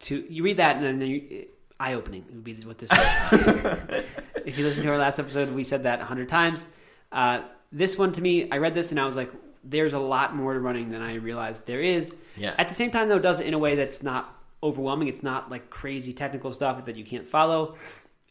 to 0.00 0.26
you 0.28 0.42
read 0.42 0.58
that 0.58 0.76
and 0.76 1.00
then 1.00 1.44
eye 1.80 1.94
opening 1.94 2.24
would 2.28 2.44
be 2.44 2.54
what 2.56 2.76
this 2.76 2.90
is. 2.92 2.98
if 4.44 4.58
you 4.58 4.64
listen 4.64 4.82
to 4.82 4.90
our 4.90 4.98
last 4.98 5.18
episode, 5.18 5.50
we 5.52 5.64
said 5.64 5.84
that 5.84 6.00
a 6.00 6.04
hundred 6.04 6.28
times. 6.28 6.68
Uh, 7.10 7.42
this 7.72 7.96
one 7.96 8.12
to 8.12 8.20
me, 8.20 8.50
I 8.50 8.58
read 8.58 8.74
this 8.74 8.90
and 8.90 9.00
I 9.00 9.06
was 9.06 9.16
like, 9.16 9.30
"There's 9.68 9.92
a 9.92 9.98
lot 9.98 10.34
more 10.34 10.54
to 10.54 10.60
running 10.60 10.90
than 10.90 11.02
I 11.02 11.14
realized 11.14 11.66
there 11.66 11.82
is." 11.82 12.14
Yeah. 12.36 12.54
At 12.58 12.68
the 12.68 12.74
same 12.74 12.90
time, 12.90 13.08
though, 13.08 13.16
it 13.16 13.22
does 13.22 13.40
it 13.40 13.46
in 13.46 13.54
a 13.54 13.58
way 13.58 13.74
that's 13.74 14.02
not 14.02 14.32
overwhelming. 14.62 15.08
It's 15.08 15.22
not 15.22 15.50
like 15.50 15.70
crazy 15.70 16.12
technical 16.12 16.52
stuff 16.52 16.84
that 16.86 16.96
you 16.96 17.04
can't 17.04 17.26
follow. 17.26 17.76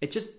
It 0.01 0.11
just 0.11 0.31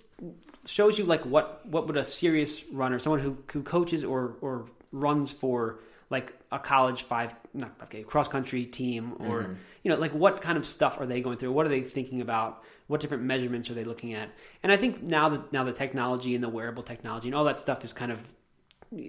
shows 0.67 0.99
you 0.99 1.05
like 1.05 1.25
what 1.25 1.65
what 1.67 1.87
would 1.87 1.97
a 1.97 2.05
serious 2.05 2.65
runner, 2.67 2.99
someone 2.99 3.21
who 3.21 3.39
who 3.53 3.63
coaches 3.63 4.05
or 4.05 4.37
or 4.41 4.67
runs 4.93 5.33
for 5.33 5.81
like 6.11 6.33
a 6.53 6.59
college 6.59 7.03
five 7.03 7.35
not 7.53 7.73
okay 7.83 8.03
cross 8.03 8.29
country 8.29 8.65
team 8.65 9.15
or 9.19 9.43
mm-hmm. 9.43 9.55
you 9.83 9.91
know 9.91 9.97
like 9.97 10.15
what 10.15 10.41
kind 10.41 10.57
of 10.57 10.65
stuff 10.65 11.01
are 11.01 11.07
they 11.07 11.21
going 11.21 11.39
through? 11.39 11.53
What 11.53 11.67
are 11.67 11.71
they 11.71 11.83
thinking 11.83 12.21
about? 12.21 12.63
What 12.87 13.01
different 13.01 13.25
measurements 13.25 13.69
are 13.71 13.75
they 13.75 13.85
looking 13.85 14.15
at? 14.15 14.31
And 14.63 14.71
I 14.71 14.77
think 14.77 15.03
now 15.03 15.29
that 15.31 15.53
now 15.53 15.65
the 15.65 15.73
technology 15.73 16.35
and 16.35 16.43
the 16.43 16.49
wearable 16.49 16.83
technology 16.83 17.29
and 17.29 17.35
all 17.35 17.45
that 17.45 17.59
stuff 17.59 17.85
is 17.85 17.93
kind 17.93 18.13
of 18.13 18.21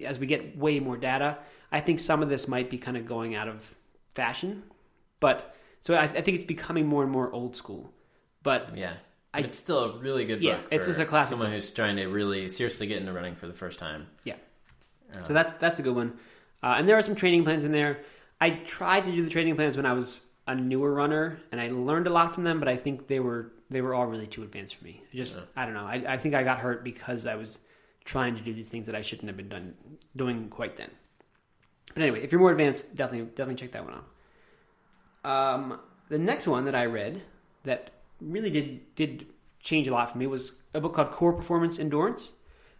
as 0.04 0.18
we 0.18 0.26
get 0.26 0.56
way 0.58 0.80
more 0.80 0.96
data, 0.96 1.38
I 1.70 1.80
think 1.80 2.00
some 2.00 2.22
of 2.22 2.28
this 2.28 2.48
might 2.48 2.70
be 2.70 2.78
kind 2.78 2.96
of 2.96 3.06
going 3.06 3.34
out 3.34 3.48
of 3.48 3.74
fashion. 4.14 4.62
But 5.20 5.54
so 5.80 5.94
I, 5.94 6.04
I 6.04 6.20
think 6.22 6.36
it's 6.36 6.44
becoming 6.44 6.86
more 6.86 7.02
and 7.02 7.12
more 7.12 7.30
old 7.32 7.56
school. 7.56 7.92
But 8.42 8.76
Yeah. 8.76 8.94
I- 9.34 9.40
it's 9.40 9.58
still 9.58 9.84
a 9.84 9.98
really 9.98 10.24
good 10.24 10.40
Yeah, 10.40 10.56
book. 10.56 10.68
it's 10.70 10.86
just 10.86 10.98
a 11.00 11.04
classic 11.04 11.30
Someone 11.30 11.50
who's 11.52 11.70
trying 11.70 11.96
to 11.96 12.06
really 12.06 12.48
seriously 12.48 12.86
get 12.86 12.98
into 13.00 13.12
running 13.12 13.34
for 13.36 13.46
the 13.46 13.52
first 13.52 13.78
time. 13.78 14.06
Yeah. 14.24 14.36
So 15.26 15.32
that's 15.32 15.54
that's 15.56 15.78
a 15.78 15.82
good 15.82 15.94
one. 15.94 16.18
Uh, 16.62 16.74
and 16.78 16.88
there 16.88 16.96
are 16.96 17.02
some 17.02 17.14
training 17.14 17.44
plans 17.44 17.64
in 17.64 17.72
there. 17.72 18.00
I 18.40 18.50
tried 18.50 19.04
to 19.04 19.12
do 19.12 19.22
the 19.24 19.30
training 19.30 19.56
plans 19.56 19.76
when 19.76 19.86
I 19.86 19.92
was 19.92 20.20
a 20.46 20.54
newer 20.54 20.92
runner, 20.92 21.40
and 21.52 21.60
I 21.60 21.70
learned 21.70 22.06
a 22.06 22.10
lot 22.10 22.34
from 22.34 22.44
them. 22.44 22.58
But 22.58 22.68
I 22.68 22.76
think 22.76 23.06
they 23.06 23.20
were 23.20 23.52
they 23.70 23.80
were 23.80 23.94
all 23.94 24.06
really 24.06 24.26
too 24.26 24.42
advanced 24.42 24.76
for 24.76 24.84
me. 24.84 25.02
Just 25.14 25.38
I 25.56 25.64
don't 25.64 25.74
know. 25.74 25.84
I, 25.86 26.04
I 26.14 26.18
think 26.18 26.34
I 26.34 26.42
got 26.42 26.58
hurt 26.58 26.84
because 26.84 27.26
I 27.26 27.36
was 27.36 27.58
trying 28.04 28.34
to 28.36 28.40
do 28.42 28.52
these 28.52 28.68
things 28.70 28.86
that 28.86 28.94
I 28.94 29.02
shouldn't 29.02 29.28
have 29.28 29.36
been 29.36 29.48
done 29.48 29.74
doing 30.16 30.48
quite 30.48 30.76
then. 30.76 30.90
But 31.94 32.02
anyway, 32.02 32.22
if 32.22 32.32
you're 32.32 32.40
more 32.40 32.52
advanced, 32.52 32.96
definitely 32.96 33.26
definitely 33.30 33.56
check 33.56 33.72
that 33.72 33.84
one 33.84 33.94
out. 33.94 34.04
Um, 35.24 35.80
the 36.08 36.18
next 36.18 36.46
one 36.46 36.64
that 36.66 36.74
I 36.74 36.86
read 36.86 37.22
that 37.64 37.90
really 38.20 38.50
did 38.50 38.94
did 38.94 39.26
change 39.60 39.88
a 39.88 39.92
lot 39.92 40.10
for 40.10 40.18
me 40.18 40.26
was 40.26 40.52
a 40.74 40.80
book 40.80 40.94
called 40.94 41.10
Core 41.10 41.32
Performance 41.32 41.78
Endurance. 41.78 42.32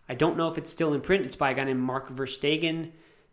I 0.09 0.15
don't 0.15 0.37
know 0.37 0.49
if 0.49 0.57
it's 0.57 0.71
still 0.71 0.95
in 0.95 1.01
print. 1.01 1.27
It's 1.27 1.37
by 1.37 1.51
a 1.51 1.55
guy 1.55 1.65
named 1.65 1.81
Mark 1.81 2.09
Verstegen. 2.15 2.93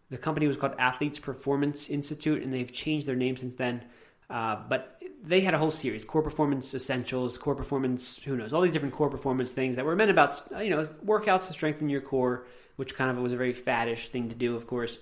The 0.10 0.18
company 0.18 0.48
was 0.48 0.58
called 0.58 0.74
Athletes 0.78 1.20
Performance 1.20 1.90
Institute, 1.90 2.44
and 2.44 2.54
they've 2.54 2.72
changed 2.72 3.08
their 3.08 3.16
name 3.16 3.38
since 3.38 3.56
then. 3.56 3.84
Uh, 4.30 4.58
but 4.68 5.02
they 5.24 5.42
had 5.42 5.54
a 5.54 5.58
whole 5.58 5.72
series: 5.72 6.04
core 6.04 6.22
performance 6.22 6.74
essentials, 6.74 7.38
core 7.38 7.56
performance, 7.56 8.22
who 8.24 8.36
knows, 8.36 8.54
all 8.54 8.62
these 8.62 8.72
different 8.72 8.96
core 8.96 9.10
performance 9.10 9.52
things 9.52 9.76
that 9.76 9.86
were 9.86 9.96
meant 9.96 10.12
about, 10.12 10.42
you 10.62 10.70
know, 10.70 10.84
workouts 11.06 11.48
to 11.48 11.54
strengthen 11.54 11.90
your 11.90 12.02
core, 12.02 12.46
which 12.76 12.96
kind 12.96 13.10
of 13.10 13.18
was 13.18 13.32
a 13.32 13.38
very 13.38 13.54
faddish 13.54 14.08
thing 14.08 14.30
to 14.30 14.36
do, 14.36 14.56
of 14.56 14.68
course. 14.68 14.98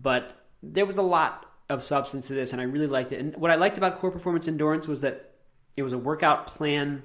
But 0.00 0.36
there 0.62 0.86
was 0.86 0.96
a 0.96 1.02
lot 1.02 1.46
of 1.68 1.82
substance 1.82 2.28
to 2.28 2.34
this, 2.34 2.52
and 2.52 2.60
I 2.60 2.64
really 2.64 2.86
liked 2.86 3.12
it. 3.12 3.20
And 3.20 3.36
what 3.36 3.50
I 3.50 3.56
liked 3.56 3.78
about 3.78 3.98
core 3.98 4.10
performance 4.10 4.48
endurance 4.48 4.88
was 4.88 5.02
that 5.02 5.32
it 5.76 5.82
was 5.82 5.92
a 5.92 5.98
workout 5.98 6.46
plan 6.46 7.02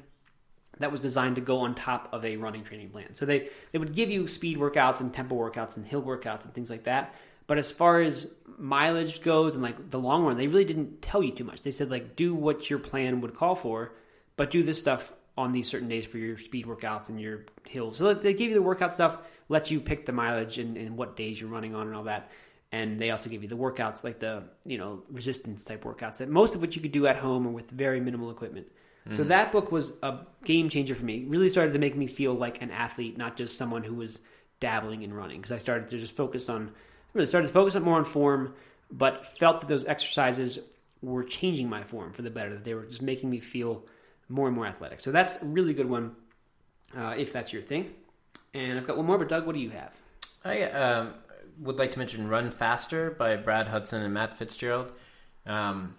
that 0.80 0.92
was 0.92 1.02
designed 1.02 1.36
to 1.36 1.42
go 1.42 1.60
on 1.60 1.76
top 1.76 2.10
of 2.12 2.26
a 2.26 2.38
running 2.38 2.64
training 2.64 2.90
plan. 2.90 3.14
So 3.14 3.26
they, 3.26 3.50
they 3.72 3.80
would 3.80 3.94
give 3.94 4.10
you 4.10 4.28
speed 4.28 4.58
workouts 4.58 5.02
and 5.02 5.14
tempo 5.14 5.36
workouts 5.36 5.78
and 5.78 5.86
hill 5.86 6.02
workouts 6.02 6.46
and 6.46 6.54
things 6.54 6.70
like 6.70 6.86
that. 6.86 7.14
But 7.46 7.58
as 7.58 7.72
far 7.72 8.02
as 8.02 8.32
mileage 8.58 9.22
goes 9.22 9.54
and 9.54 9.62
like 9.62 9.90
the 9.90 10.00
long 10.00 10.24
run, 10.24 10.38
they 10.38 10.48
really 10.48 10.66
didn't 10.66 11.02
tell 11.02 11.22
you 11.22 11.32
too 11.32 11.44
much. 11.44 11.62
They 11.62 11.72
said 11.72 11.92
like 11.92 12.16
do 12.16 12.34
what 12.34 12.70
your 12.70 12.80
plan 12.80 13.22
would 13.22 13.36
call 13.36 13.56
for, 13.56 13.94
but 14.36 14.50
do 14.50 14.64
this 14.64 14.80
stuff 14.80 15.14
on 15.38 15.52
these 15.52 15.68
certain 15.68 15.90
days 15.90 16.06
for 16.06 16.18
your 16.18 16.38
speed 16.38 16.66
workouts 16.66 17.10
and 17.10 17.20
your 17.20 17.46
hills. 17.68 17.98
So 17.98 18.14
they 18.14 18.34
gave 18.34 18.50
you 18.50 18.56
the 18.56 18.62
workout 18.62 18.94
stuff, 18.94 19.18
let 19.50 19.72
you 19.72 19.80
pick 19.80 20.06
the 20.06 20.12
mileage 20.12 20.58
and, 20.58 20.78
and 20.78 20.98
what 20.98 21.16
days 21.16 21.40
you're 21.40 21.50
running 21.50 21.76
on 21.76 21.88
and 21.88 21.96
all 21.96 22.04
that. 22.04 22.32
And 22.74 23.00
they 23.00 23.12
also 23.12 23.30
give 23.30 23.44
you 23.44 23.48
the 23.48 23.56
workouts 23.56 24.04
like 24.04 24.20
the 24.20 24.44
you 24.66 24.78
know 24.78 25.04
resistance 25.10 25.64
type 25.64 25.84
workouts 25.84 26.18
that 26.18 26.28
most 26.28 26.56
of 26.56 26.62
which 26.62 26.76
you 26.76 26.82
could 26.82 26.92
do 26.92 27.06
at 27.08 27.16
home 27.16 27.48
or 27.48 27.52
with 27.52 27.70
very 27.70 28.02
minimal 28.02 28.32
equipment. 28.32 28.68
So 29.18 29.24
that 29.26 29.52
book 29.52 29.72
was 29.72 29.92
a 30.02 30.20
game 30.46 30.70
changer 30.70 30.96
for 30.96 31.04
me. 31.04 31.18
It 31.18 31.28
really 31.28 31.50
started 31.50 31.74
to 31.74 31.80
make 31.80 31.96
me 31.96 32.08
feel 32.08 32.34
like 32.34 32.62
an 32.62 32.72
athlete, 32.72 33.18
not 33.18 33.36
just 33.36 33.58
someone 33.58 33.84
who 33.84 33.96
was 33.96 34.20
dabbling 34.62 35.02
in 35.02 35.14
running. 35.14 35.42
Because 35.42 35.52
I 35.52 35.58
started 35.58 35.90
to 35.90 36.00
just 36.00 36.16
focus 36.16 36.48
on, 36.48 36.72
really 37.14 37.28
started 37.28 37.48
to 37.48 37.54
focus 37.54 37.76
on 37.76 37.84
more 37.84 37.98
on 37.98 38.06
form, 38.06 38.54
but 38.90 39.26
felt 39.38 39.60
that 39.60 39.68
those 39.68 39.86
exercises 39.86 40.60
were 41.02 41.24
changing 41.24 41.68
my 41.68 41.84
form 41.84 42.14
for 42.14 42.22
the 42.22 42.30
better. 42.30 42.52
That 42.52 42.64
they 42.64 42.74
were 42.74 42.86
just 42.86 43.02
making 43.02 43.30
me 43.30 43.40
feel 43.40 43.84
more 44.30 44.48
and 44.48 44.56
more 44.56 44.66
athletic. 44.66 45.02
So 45.02 45.12
that's 45.12 45.42
a 45.42 45.46
really 45.46 45.74
good 45.74 45.90
one, 45.90 46.16
uh, 46.96 47.16
if 47.18 47.34
that's 47.34 47.52
your 47.52 47.62
thing. 47.62 47.94
And 48.54 48.80
I've 48.80 48.88
got 48.88 48.96
one 48.96 49.06
more, 49.06 49.18
but 49.18 49.28
Doug, 49.28 49.46
what 49.46 49.54
do 49.54 49.62
you 49.62 49.72
have? 49.72 50.00
I 50.46 50.64
um, 50.64 51.14
would 51.60 51.78
like 51.80 51.92
to 51.94 52.00
mention 52.00 52.28
Run 52.30 52.52
Faster 52.52 53.12
by 53.12 53.36
Brad 53.36 53.68
Hudson 53.68 54.02
and 54.02 54.14
Matt 54.14 54.38
Fitzgerald. 54.38 54.92
Um, 55.46 55.96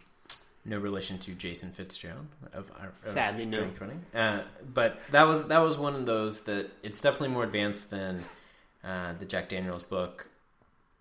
no 0.65 0.79
relation 0.79 1.19
to 1.19 1.33
Jason 1.33 1.73
Fitzgerald 1.73 2.27
of, 2.53 2.71
our- 2.81 2.89
of 3.03 3.09
Sadly, 3.09 3.45
no. 3.47 3.69
running. 3.81 4.03
Uh, 4.15 4.43
but 4.73 5.01
that 5.09 5.25
was 5.25 5.49
that 5.49 5.59
was 5.59 5.77
one 5.77 5.95
of 5.95 6.07
those 6.07 6.41
that 6.43 6.71
it's 6.83 7.03
definitely 7.03 7.29
more 7.29 7.45
advanced 7.45 7.91
than 7.91 8.21
uh, 8.83 9.13
the 9.19 9.27
Jack 9.27 9.51
Daniels 9.51 9.85
book, 9.85 10.29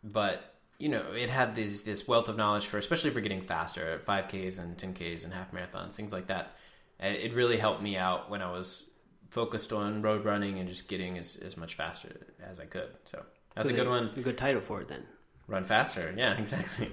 but 0.04 0.54
you 0.80 0.90
know 0.90 1.14
it 1.14 1.30
had 1.30 1.56
this 1.56 1.82
this 1.82 2.08
wealth 2.08 2.28
of 2.28 2.36
knowledge 2.36 2.66
for 2.66 2.78
especially 2.78 3.12
for 3.12 3.22
getting 3.22 3.40
faster 3.42 3.92
at 3.92 4.06
5Ks 4.06 4.60
and 4.60 4.76
10Ks 4.78 5.24
and 5.24 5.34
half 5.34 5.52
marathons 5.52 5.94
things 5.94 6.12
like 6.12 6.28
that. 6.28 6.56
Uh, 7.02 7.08
It 7.08 7.34
really 7.34 7.58
helped 7.58 7.82
me 7.82 7.96
out 7.96 8.30
when 8.30 8.42
I 8.42 8.52
was 8.52 8.84
focused 9.30 9.72
on 9.72 10.02
road 10.02 10.26
running 10.26 10.60
and 10.60 10.68
just 10.68 10.88
getting 10.90 11.18
as, 11.18 11.38
as 11.38 11.56
much 11.58 11.76
faster 11.76 12.10
as 12.46 12.60
I 12.60 12.66
could. 12.66 12.90
So 13.06 13.24
that's 13.56 13.70
a 13.70 13.74
good 13.74 13.88
one. 13.88 14.12
A 14.16 14.22
good 14.22 14.38
title 14.38 14.62
for 14.62 14.82
it 14.82 14.88
then. 14.88 15.04
Run 15.48 15.64
faster. 15.64 16.14
Yeah, 16.16 16.34
exactly. 16.38 16.90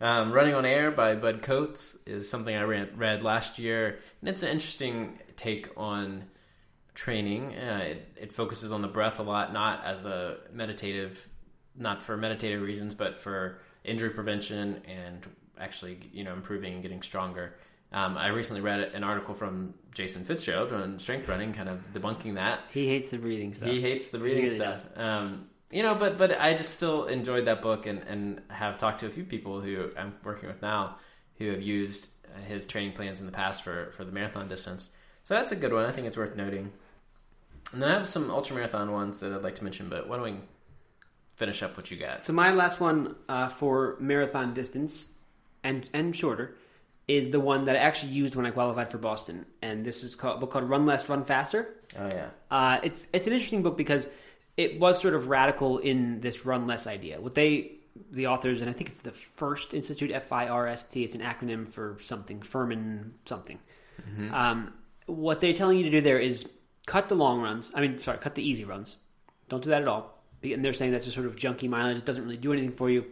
Um, 0.00 0.32
Running 0.32 0.54
on 0.54 0.66
Air 0.66 0.90
by 0.90 1.14
Bud 1.14 1.42
Coates 1.42 1.96
is 2.06 2.28
something 2.28 2.54
I 2.54 2.62
read, 2.62 2.98
read 2.98 3.22
last 3.22 3.58
year, 3.58 4.00
and 4.20 4.28
it's 4.28 4.42
an 4.42 4.48
interesting 4.48 5.20
take 5.36 5.68
on 5.76 6.24
training. 6.94 7.54
Uh, 7.54 7.84
it, 7.84 8.08
it 8.20 8.32
focuses 8.32 8.72
on 8.72 8.82
the 8.82 8.88
breath 8.88 9.20
a 9.20 9.22
lot, 9.22 9.52
not 9.52 9.84
as 9.84 10.04
a 10.04 10.38
meditative, 10.52 11.28
not 11.76 12.02
for 12.02 12.16
meditative 12.16 12.62
reasons, 12.62 12.94
but 12.94 13.20
for 13.20 13.60
injury 13.84 14.10
prevention 14.10 14.82
and 14.86 15.26
actually, 15.58 15.98
you 16.12 16.24
know, 16.24 16.32
improving 16.32 16.74
and 16.74 16.82
getting 16.82 17.02
stronger. 17.02 17.54
Um, 17.92 18.16
I 18.16 18.28
recently 18.28 18.62
read 18.62 18.80
an 18.80 19.04
article 19.04 19.34
from 19.34 19.74
Jason 19.92 20.24
Fitzgerald 20.24 20.72
on 20.72 20.98
strength 20.98 21.28
running, 21.28 21.52
kind 21.52 21.68
of 21.68 21.92
debunking 21.92 22.34
that. 22.34 22.62
He 22.72 22.88
hates 22.88 23.10
the 23.10 23.18
breathing 23.18 23.52
stuff. 23.52 23.68
He 23.68 23.80
hates 23.80 24.08
the 24.08 24.18
reading 24.18 24.44
really 24.44 24.56
stuff. 24.56 24.84
Um, 24.96 25.46
you 25.72 25.82
know, 25.82 25.94
but 25.94 26.18
but 26.18 26.38
I 26.40 26.54
just 26.54 26.72
still 26.72 27.06
enjoyed 27.06 27.46
that 27.46 27.62
book 27.62 27.86
and, 27.86 28.00
and 28.00 28.42
have 28.48 28.78
talked 28.78 29.00
to 29.00 29.06
a 29.06 29.10
few 29.10 29.24
people 29.24 29.60
who 29.60 29.90
I'm 29.96 30.14
working 30.22 30.48
with 30.48 30.62
now 30.62 30.96
who 31.38 31.50
have 31.50 31.62
used 31.62 32.10
his 32.46 32.66
training 32.66 32.92
plans 32.92 33.20
in 33.20 33.26
the 33.26 33.32
past 33.32 33.62
for, 33.62 33.90
for 33.96 34.04
the 34.04 34.12
marathon 34.12 34.48
distance. 34.48 34.90
So 35.24 35.34
that's 35.34 35.52
a 35.52 35.56
good 35.56 35.72
one. 35.72 35.84
I 35.84 35.90
think 35.90 36.06
it's 36.06 36.16
worth 36.16 36.36
noting. 36.36 36.72
And 37.72 37.82
then 37.82 37.90
I 37.90 37.94
have 37.94 38.08
some 38.08 38.30
ultra 38.30 38.54
marathon 38.54 38.92
ones 38.92 39.20
that 39.20 39.32
I'd 39.32 39.42
like 39.42 39.54
to 39.56 39.64
mention, 39.64 39.88
but 39.88 40.08
why 40.08 40.16
don't 40.16 40.24
we 40.24 40.40
finish 41.36 41.62
up 41.62 41.76
what 41.76 41.90
you 41.90 41.96
got? 41.96 42.24
So 42.24 42.32
my 42.32 42.52
last 42.52 42.80
one 42.80 43.16
uh, 43.28 43.48
for 43.48 43.96
marathon 43.98 44.52
distance 44.54 45.08
and 45.64 45.88
and 45.92 46.14
shorter 46.14 46.56
is 47.08 47.30
the 47.30 47.40
one 47.40 47.64
that 47.64 47.76
I 47.76 47.80
actually 47.80 48.12
used 48.12 48.34
when 48.34 48.46
I 48.46 48.50
qualified 48.50 48.90
for 48.90 48.98
Boston, 48.98 49.44
and 49.60 49.84
this 49.84 50.04
is 50.04 50.14
called 50.14 50.36
a 50.36 50.40
book 50.40 50.50
called 50.50 50.68
Run 50.68 50.86
Less, 50.86 51.08
Run 51.08 51.24
Faster. 51.24 51.74
Oh 51.98 52.08
yeah, 52.12 52.28
Uh, 52.50 52.78
it's 52.82 53.06
it's 53.12 53.26
an 53.26 53.32
interesting 53.32 53.62
book 53.62 53.76
because 53.76 54.08
it 54.56 54.78
was 54.78 55.00
sort 55.00 55.14
of 55.14 55.28
radical 55.28 55.78
in 55.78 56.20
this 56.20 56.44
run 56.44 56.66
less 56.66 56.86
idea. 56.86 57.20
What 57.20 57.34
they 57.34 57.72
the 58.10 58.26
authors 58.26 58.60
and 58.60 58.70
I 58.70 58.72
think 58.72 58.90
it's 58.90 59.00
the 59.00 59.12
First 59.12 59.74
Institute 59.74 60.12
F 60.12 60.32
I 60.32 60.48
R 60.48 60.66
S 60.66 60.84
T. 60.84 61.04
It's 61.04 61.14
an 61.14 61.20
acronym 61.20 61.68
for 61.68 61.98
something 62.00 62.40
Furman 62.42 63.14
something. 63.24 63.58
Um, 64.34 64.72
what 65.06 65.40
they're 65.40 65.52
telling 65.52 65.78
you 65.78 65.84
to 65.84 65.90
do 65.90 66.00
there 66.00 66.18
is 66.18 66.48
cut 66.86 67.08
the 67.08 67.14
long 67.14 67.40
runs. 67.40 67.70
I 67.74 67.80
mean, 67.80 67.98
sorry, 67.98 68.18
cut 68.18 68.34
the 68.34 68.42
easy 68.42 68.64
runs. 68.64 68.96
Don't 69.48 69.62
do 69.62 69.70
that 69.70 69.82
at 69.82 69.88
all. 69.88 70.22
And 70.42 70.64
they're 70.64 70.72
saying 70.72 70.92
that's 70.92 71.04
just 71.04 71.14
sort 71.14 71.26
of 71.26 71.36
junky 71.36 71.68
mileage. 71.68 71.98
It 71.98 72.04
doesn't 72.04 72.24
really 72.24 72.36
do 72.36 72.52
anything 72.52 72.72
for 72.72 72.90
you. 72.90 73.04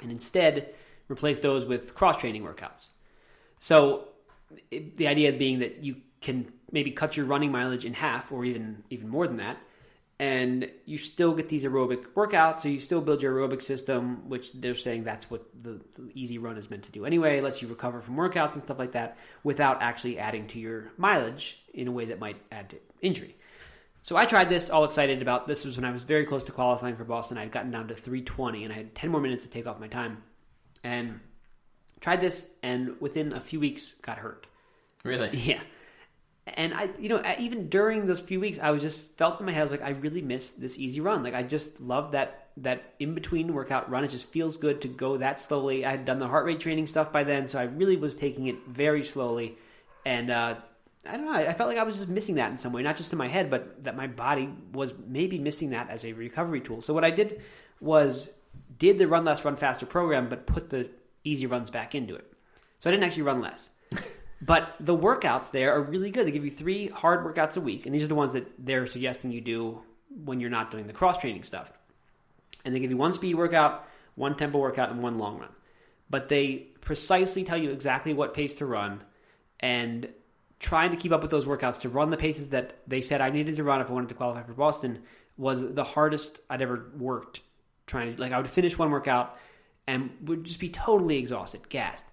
And 0.00 0.12
instead, 0.12 0.74
replace 1.08 1.38
those 1.38 1.64
with 1.64 1.94
cross 1.94 2.20
training 2.20 2.44
workouts. 2.44 2.88
So 3.58 4.08
it, 4.70 4.96
the 4.96 5.08
idea 5.08 5.32
being 5.32 5.60
that 5.60 5.82
you 5.82 5.96
can 6.20 6.52
maybe 6.70 6.90
cut 6.90 7.16
your 7.16 7.26
running 7.26 7.50
mileage 7.50 7.84
in 7.84 7.94
half 7.94 8.30
or 8.30 8.44
even 8.44 8.84
even 8.90 9.08
more 9.08 9.26
than 9.26 9.38
that 9.38 9.58
and 10.18 10.70
you 10.86 10.96
still 10.96 11.34
get 11.34 11.48
these 11.48 11.64
aerobic 11.64 12.06
workouts 12.14 12.60
so 12.60 12.68
you 12.68 12.80
still 12.80 13.02
build 13.02 13.20
your 13.20 13.34
aerobic 13.34 13.60
system 13.60 14.28
which 14.28 14.52
they're 14.54 14.74
saying 14.74 15.04
that's 15.04 15.30
what 15.30 15.44
the, 15.62 15.80
the, 15.94 16.10
easy 16.14 16.38
run 16.38 16.56
is 16.56 16.70
meant 16.70 16.84
to 16.84 16.92
do 16.92 17.04
anyway. 17.04 17.38
It 17.38 17.44
lets 17.44 17.60
you 17.60 17.68
recover 17.68 18.00
from 18.00 18.16
workouts 18.16 18.54
and 18.54 18.62
stuff 18.62 18.78
like 18.78 18.92
that 18.92 19.18
without 19.44 19.82
actually 19.82 20.18
adding 20.18 20.46
to 20.48 20.58
your 20.58 20.90
mileage 20.96 21.58
in 21.74 21.88
a 21.88 21.92
way 21.92 22.06
that 22.06 22.18
might 22.18 22.40
add 22.50 22.70
to 22.70 22.76
injury. 23.02 23.36
So 24.02 24.16
i 24.16 24.24
tried 24.24 24.48
this 24.48 24.70
all 24.70 24.84
excited 24.84 25.20
about 25.20 25.46
this 25.46 25.64
was 25.64 25.76
when 25.76 25.84
i 25.84 25.90
was 25.90 26.04
very 26.04 26.24
close 26.24 26.44
to 26.44 26.52
qualifying 26.52 26.96
for 26.96 27.04
boston. 27.04 27.36
I 27.36 27.42
had 27.42 27.52
gotten 27.52 27.70
down 27.70 27.88
to 27.88 27.94
320 27.94 28.64
and 28.64 28.72
i 28.72 28.76
had 28.76 28.94
10 28.94 29.10
more 29.10 29.20
minutes 29.20 29.44
to 29.44 29.50
take 29.50 29.66
off 29.66 29.80
my 29.80 29.88
time. 29.88 30.22
And 30.82 31.20
tried 32.00 32.20
this 32.20 32.48
and 32.62 33.00
within 33.00 33.32
a 33.32 33.40
few 33.40 33.60
weeks 33.60 33.94
got 34.00 34.18
hurt. 34.18 34.46
Really? 35.04 35.30
yeah 35.32 35.60
and 36.46 36.72
I, 36.72 36.90
you 36.98 37.08
know, 37.08 37.22
even 37.38 37.68
during 37.68 38.06
those 38.06 38.20
few 38.20 38.38
weeks, 38.38 38.58
I 38.60 38.70
was 38.70 38.80
just 38.80 39.00
felt 39.00 39.40
in 39.40 39.46
my 39.46 39.52
head. 39.52 39.62
I 39.62 39.64
was 39.64 39.72
like, 39.72 39.82
I 39.82 39.90
really 39.90 40.22
miss 40.22 40.52
this 40.52 40.78
easy 40.78 41.00
run. 41.00 41.22
Like, 41.22 41.34
I 41.34 41.42
just 41.42 41.80
love 41.80 42.12
that 42.12 42.48
that 42.58 42.94
in 42.98 43.14
between 43.14 43.52
workout 43.52 43.90
run. 43.90 44.04
It 44.04 44.10
just 44.10 44.28
feels 44.28 44.56
good 44.56 44.80
to 44.82 44.88
go 44.88 45.18
that 45.18 45.38
slowly. 45.40 45.84
I 45.84 45.90
had 45.90 46.04
done 46.04 46.18
the 46.18 46.28
heart 46.28 46.46
rate 46.46 46.60
training 46.60 46.86
stuff 46.86 47.12
by 47.12 47.24
then, 47.24 47.48
so 47.48 47.58
I 47.58 47.64
really 47.64 47.96
was 47.96 48.14
taking 48.14 48.46
it 48.46 48.56
very 48.66 49.02
slowly. 49.04 49.58
And 50.06 50.30
uh, 50.30 50.56
I 51.04 51.16
don't 51.16 51.26
know. 51.26 51.32
I 51.32 51.52
felt 51.52 51.68
like 51.68 51.78
I 51.78 51.82
was 51.82 51.96
just 51.96 52.08
missing 52.08 52.36
that 52.36 52.50
in 52.50 52.58
some 52.58 52.72
way, 52.72 52.82
not 52.82 52.96
just 52.96 53.12
in 53.12 53.18
my 53.18 53.28
head, 53.28 53.50
but 53.50 53.84
that 53.84 53.96
my 53.96 54.06
body 54.06 54.48
was 54.72 54.94
maybe 55.06 55.38
missing 55.38 55.70
that 55.70 55.90
as 55.90 56.04
a 56.04 56.12
recovery 56.12 56.60
tool. 56.60 56.80
So 56.80 56.94
what 56.94 57.04
I 57.04 57.10
did 57.10 57.42
was 57.80 58.32
did 58.78 58.98
the 58.98 59.06
run 59.06 59.24
less, 59.24 59.44
run 59.44 59.56
faster 59.56 59.84
program, 59.84 60.28
but 60.28 60.46
put 60.46 60.70
the 60.70 60.88
easy 61.24 61.46
runs 61.46 61.70
back 61.70 61.94
into 61.94 62.14
it. 62.14 62.32
So 62.78 62.88
I 62.88 62.92
didn't 62.92 63.04
actually 63.04 63.22
run 63.22 63.40
less. 63.40 63.68
But 64.40 64.74
the 64.80 64.96
workouts 64.96 65.50
there 65.50 65.72
are 65.74 65.82
really 65.82 66.10
good. 66.10 66.26
They 66.26 66.30
give 66.30 66.44
you 66.44 66.50
three 66.50 66.88
hard 66.88 67.24
workouts 67.24 67.56
a 67.56 67.60
week, 67.60 67.86
and 67.86 67.94
these 67.94 68.04
are 68.04 68.08
the 68.08 68.14
ones 68.14 68.34
that 68.34 68.46
they're 68.58 68.86
suggesting 68.86 69.32
you 69.32 69.40
do 69.40 69.82
when 70.24 70.40
you're 70.40 70.50
not 70.50 70.70
doing 70.70 70.86
the 70.86 70.92
cross 70.92 71.18
training 71.18 71.42
stuff. 71.42 71.72
And 72.64 72.74
they 72.74 72.80
give 72.80 72.90
you 72.90 72.96
one 72.96 73.12
speed 73.12 73.34
workout, 73.34 73.86
one 74.14 74.36
tempo 74.36 74.58
workout, 74.58 74.90
and 74.90 75.02
one 75.02 75.16
long 75.16 75.38
run. 75.38 75.52
But 76.10 76.28
they 76.28 76.68
precisely 76.80 77.44
tell 77.44 77.56
you 77.56 77.70
exactly 77.70 78.14
what 78.14 78.34
pace 78.34 78.56
to 78.56 78.66
run 78.66 79.02
and 79.58 80.08
trying 80.58 80.90
to 80.90 80.96
keep 80.96 81.12
up 81.12 81.22
with 81.22 81.30
those 81.30 81.44
workouts 81.44 81.80
to 81.80 81.88
run 81.88 82.10
the 82.10 82.16
paces 82.16 82.50
that 82.50 82.78
they 82.86 83.00
said 83.00 83.20
I 83.20 83.30
needed 83.30 83.56
to 83.56 83.64
run 83.64 83.80
if 83.80 83.90
I 83.90 83.92
wanted 83.92 84.10
to 84.10 84.14
qualify 84.14 84.42
for 84.42 84.52
Boston 84.52 85.02
was 85.36 85.74
the 85.74 85.84
hardest 85.84 86.40
I'd 86.48 86.62
ever 86.62 86.90
worked 86.96 87.40
trying 87.86 88.14
to 88.14 88.20
like 88.20 88.32
I 88.32 88.38
would 88.38 88.50
finish 88.50 88.76
one 88.78 88.90
workout 88.90 89.38
and 89.86 90.10
would 90.22 90.44
just 90.44 90.60
be 90.60 90.68
totally 90.68 91.18
exhausted, 91.18 91.68
gassed 91.68 92.06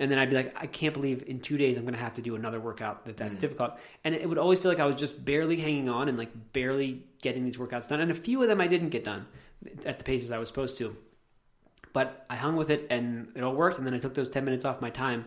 and 0.00 0.10
then 0.10 0.18
I'd 0.18 0.30
be 0.30 0.36
like, 0.36 0.56
I 0.56 0.66
can't 0.66 0.94
believe 0.94 1.24
in 1.26 1.40
two 1.40 1.58
days 1.58 1.76
I'm 1.76 1.82
going 1.82 1.92
to 1.92 2.00
have 2.00 2.14
to 2.14 2.22
do 2.22 2.34
another 2.34 2.58
workout 2.58 3.04
that 3.04 3.18
that's 3.18 3.34
mm. 3.34 3.40
difficult. 3.40 3.78
And 4.02 4.14
it 4.14 4.26
would 4.26 4.38
always 4.38 4.58
feel 4.58 4.70
like 4.70 4.80
I 4.80 4.86
was 4.86 4.96
just 4.96 5.22
barely 5.22 5.56
hanging 5.56 5.90
on 5.90 6.08
and 6.08 6.16
like 6.16 6.30
barely 6.54 7.04
getting 7.20 7.44
these 7.44 7.58
workouts 7.58 7.90
done. 7.90 8.00
And 8.00 8.10
a 8.10 8.14
few 8.14 8.40
of 8.40 8.48
them 8.48 8.62
I 8.62 8.66
didn't 8.66 8.88
get 8.88 9.04
done 9.04 9.26
at 9.84 9.98
the 9.98 10.04
paces 10.04 10.30
I 10.30 10.38
was 10.38 10.48
supposed 10.48 10.78
to. 10.78 10.96
But 11.92 12.24
I 12.30 12.36
hung 12.36 12.56
with 12.56 12.70
it 12.70 12.86
and 12.88 13.28
it 13.36 13.42
all 13.42 13.54
worked. 13.54 13.76
And 13.76 13.86
then 13.86 13.92
I 13.92 13.98
took 13.98 14.14
those 14.14 14.30
10 14.30 14.42
minutes 14.42 14.64
off 14.64 14.80
my 14.80 14.88
time. 14.88 15.26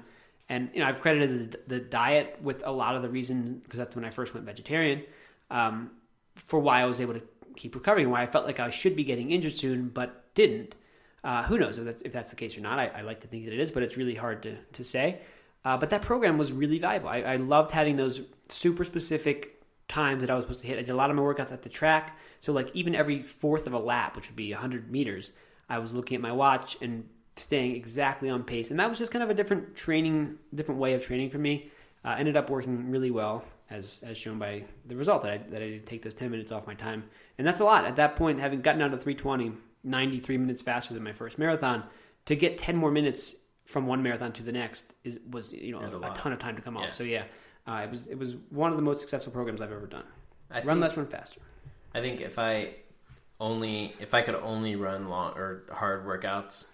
And 0.49 0.71
you 0.73 0.79
know, 0.79 0.88
I've 0.88 1.01
credited 1.01 1.51
the, 1.51 1.75
the 1.75 1.79
diet 1.79 2.39
with 2.41 2.63
a 2.65 2.71
lot 2.71 2.95
of 2.95 3.03
the 3.03 3.09
reason 3.09 3.62
because 3.63 3.77
that's 3.77 3.95
when 3.95 4.03
I 4.03 4.09
first 4.09 4.33
went 4.33 4.43
vegetarian 4.47 5.03
um, 5.51 5.91
for 6.33 6.59
why 6.59 6.81
I 6.81 6.86
was 6.86 6.99
able 6.99 7.13
to 7.13 7.21
keep 7.55 7.75
recovering. 7.75 8.09
Why 8.09 8.23
I 8.23 8.25
felt 8.25 8.47
like 8.47 8.59
I 8.59 8.71
should 8.71 8.95
be 8.95 9.03
getting 9.03 9.29
injured 9.29 9.55
soon, 9.55 9.89
but 9.89 10.33
didn't. 10.33 10.73
Uh, 11.23 11.43
who 11.43 11.57
knows 11.57 11.79
if 11.79 11.86
that's, 11.86 12.01
if 12.01 12.12
that's 12.12 12.29
the 12.31 12.36
case 12.36 12.57
or 12.57 12.62
not? 12.62 12.79
I, 12.79 12.88
I, 12.95 13.01
like 13.01 13.21
to 13.21 13.27
think 13.27 13.45
that 13.45 13.53
it 13.53 13.59
is, 13.59 13.71
but 13.71 13.81
it's 13.81 13.95
really 13.95 14.15
hard 14.15 14.43
to, 14.43 14.57
to 14.73 14.83
say. 14.83 15.21
Uh, 15.63 15.77
but 15.77 15.89
that 15.91 16.01
program 16.01 16.38
was 16.38 16.51
really 16.51 16.79
valuable. 16.79 17.09
I, 17.09 17.21
I, 17.21 17.36
loved 17.38 17.71
having 17.71 17.95
those 17.95 18.21
super 18.49 18.83
specific 18.83 19.62
times 19.88 20.21
that 20.21 20.29
I 20.29 20.36
was 20.36 20.43
supposed 20.43 20.62
to 20.62 20.67
hit. 20.67 20.77
I 20.77 20.81
did 20.81 20.89
a 20.89 20.95
lot 20.95 21.09
of 21.09 21.15
my 21.15 21.21
workouts 21.21 21.53
at 21.53 21.62
the 21.62 21.69
track. 21.69 22.17
So, 22.41 22.51
like, 22.51 22.69
even 22.73 22.93
every 22.93 23.21
fourth 23.21 23.67
of 23.67 23.73
a 23.73 23.79
lap, 23.79 24.15
which 24.17 24.27
would 24.27 24.36
be 24.36 24.51
100 24.51 24.91
meters, 24.91 25.29
I 25.69 25.79
was 25.79 25.93
looking 25.93 26.15
at 26.15 26.21
my 26.21 26.33
watch 26.33 26.77
and 26.81 27.07
staying 27.38 27.75
exactly 27.75 28.29
on 28.29 28.43
pace. 28.43 28.69
And 28.69 28.79
that 28.79 28.89
was 28.89 28.99
just 28.99 29.12
kind 29.12 29.23
of 29.23 29.29
a 29.29 29.33
different 29.33 29.75
training, 29.75 30.38
different 30.53 30.81
way 30.81 30.93
of 30.93 31.05
training 31.05 31.29
for 31.29 31.38
me. 31.38 31.69
Uh, 32.03 32.15
ended 32.17 32.36
up 32.36 32.49
working 32.49 32.91
really 32.91 33.12
well, 33.12 33.45
as, 33.69 34.03
as 34.05 34.17
shown 34.17 34.38
by 34.38 34.65
the 34.86 34.95
result 34.95 35.21
that 35.21 35.31
I, 35.31 35.38
that 35.38 35.62
I 35.62 35.69
did 35.69 35.86
take 35.86 36.01
those 36.01 36.13
10 36.13 36.29
minutes 36.29 36.51
off 36.51 36.67
my 36.67 36.73
time. 36.73 37.05
And 37.38 37.47
that's 37.47 37.62
a 37.62 37.63
lot. 37.63 37.86
At 37.86 37.95
that 37.95 38.17
point, 38.17 38.41
having 38.41 38.62
gotten 38.62 38.79
down 38.79 38.91
to 38.91 38.97
320, 38.97 39.53
93 39.84 40.38
minutes 40.38 40.62
faster 40.62 40.93
than 40.93 41.04
my 41.04 41.12
first 41.12 41.38
marathon. 41.38 41.84
To 42.28 42.36
get 42.36 42.58
10 42.58 42.76
more 42.76 42.91
minutes 42.91 43.36
from 43.65 43.88
one 43.88 44.04
marathon 44.04 44.32
to 44.34 44.43
the 44.43 44.52
next 44.52 44.93
is, 45.04 45.19
was 45.30 45.52
you 45.52 45.72
know 45.72 45.80
a, 45.80 46.12
a, 46.12 46.13
ton 46.13 46.32
of 46.32 46.39
time 46.39 46.56
to 46.56 46.62
come 46.62 46.78
off. 46.78 46.93
So 46.96 47.04
yeah, 47.04 47.24
uh, 47.67 47.82
it 47.84 47.91
was 47.91 48.08
it 48.08 48.17
was 48.17 48.36
one 48.50 48.72
of 48.72 48.78
the 48.78 48.84
most 48.84 49.02
successful 49.02 49.32
programs 49.32 49.62
I've 49.62 49.72
ever 49.72 49.88
done. 49.88 50.06
I 50.52 50.58
run 50.58 50.78
think, 50.78 50.82
less, 50.82 50.98
run 50.98 51.08
faster. 51.08 51.41
I 51.93 52.02
think 52.02 52.22
if 52.22 52.39
I 52.39 52.76
only 53.39 53.93
if 54.00 54.13
I 54.13 54.22
could 54.22 54.36
only 54.36 54.76
run 54.76 55.10
long 55.10 55.34
or 55.38 55.63
hard 55.72 56.06
workouts, 56.06 56.67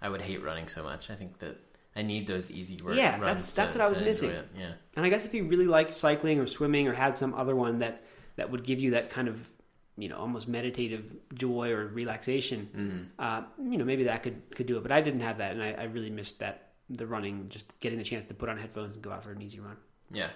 I 0.00 0.08
would 0.08 0.22
hate 0.22 0.42
running 0.42 0.68
so 0.68 0.82
much. 0.82 1.10
I 1.10 1.14
think 1.14 1.38
that 1.40 1.58
I 1.96 2.02
need 2.02 2.26
those 2.26 2.50
easy 2.50 2.78
work. 2.84 2.96
Yeah, 2.96 3.18
that's 3.18 3.52
that's 3.52 3.74
to, 3.74 3.80
what 3.80 3.86
I 3.86 3.88
was 3.88 4.00
missing. 4.00 4.32
Yeah, 4.56 4.72
and 4.96 5.04
I 5.04 5.08
guess 5.08 5.26
if 5.26 5.34
you 5.34 5.44
really 5.44 5.66
like 5.66 5.92
cycling 5.92 6.40
or 6.40 6.46
swimming 6.46 6.88
or 6.88 6.94
had 6.94 7.18
some 7.18 7.34
other 7.34 7.56
one 7.56 7.80
that 7.80 8.04
that 8.36 8.50
would 8.50 8.64
give 8.64 8.80
you 8.80 8.92
that 8.92 9.10
kind 9.10 9.28
of 9.28 9.48
you 9.96 10.08
know 10.08 10.16
almost 10.16 10.48
meditative 10.48 11.14
joy 11.34 11.70
or 11.70 11.86
relaxation 11.86 12.68
mm-hmm. 12.76 13.02
uh, 13.18 13.42
you 13.70 13.78
know 13.78 13.84
maybe 13.84 14.04
that 14.04 14.22
could 14.22 14.42
could 14.54 14.66
do 14.66 14.76
it 14.76 14.82
but 14.82 14.92
i 14.92 15.00
didn't 15.00 15.20
have 15.20 15.38
that 15.38 15.52
and 15.52 15.62
I, 15.62 15.72
I, 15.72 15.84
really 15.84 16.10
missed 16.10 16.40
that 16.40 16.72
the 16.90 17.06
running 17.06 17.48
just 17.48 17.78
getting 17.80 17.98
the 17.98 18.04
chance 18.04 18.24
to 18.26 18.34
put 18.34 18.48
on 18.48 18.58
headphones 18.58 18.94
and 18.94 19.02
go 19.02 19.12
out 19.12 19.22
for 19.22 19.32
an 19.32 19.40
easy 19.40 19.60
run 19.60 19.76
yeah 20.10 20.30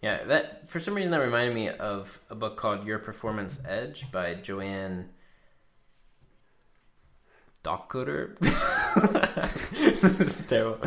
yeah 0.00 0.24
that 0.24 0.70
for 0.70 0.80
some 0.80 0.94
reason 0.94 1.10
that 1.10 1.20
reminded 1.20 1.54
me 1.54 1.68
of 1.68 2.20
a 2.30 2.34
book 2.34 2.56
called 2.56 2.86
your 2.86 2.98
performance 2.98 3.60
edge 3.66 4.10
by 4.12 4.34
joanne 4.34 5.08
Dahlkoetter. 7.66 8.38
this 10.00 10.20
is 10.20 10.44
terrible. 10.46 10.78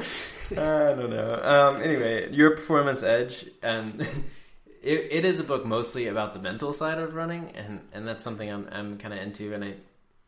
I 0.52 0.96
don't 0.96 1.10
know. 1.10 1.42
Um, 1.44 1.82
anyway, 1.82 2.32
your 2.32 2.52
performance 2.52 3.04
edge, 3.04 3.46
and 3.62 4.08
it, 4.82 5.08
it 5.12 5.26
is 5.26 5.40
a 5.40 5.44
book 5.44 5.66
mostly 5.66 6.08
about 6.08 6.34
the 6.34 6.40
mental 6.40 6.74
side 6.74 6.98
of 6.98 7.16
running, 7.16 7.52
and, 7.56 7.82
and 7.92 8.08
that's 8.08 8.24
something 8.24 8.50
I'm 8.50 8.68
I'm 8.72 8.98
kind 8.98 9.14
of 9.14 9.20
into. 9.20 9.54
And 9.54 9.64
I 9.64 9.74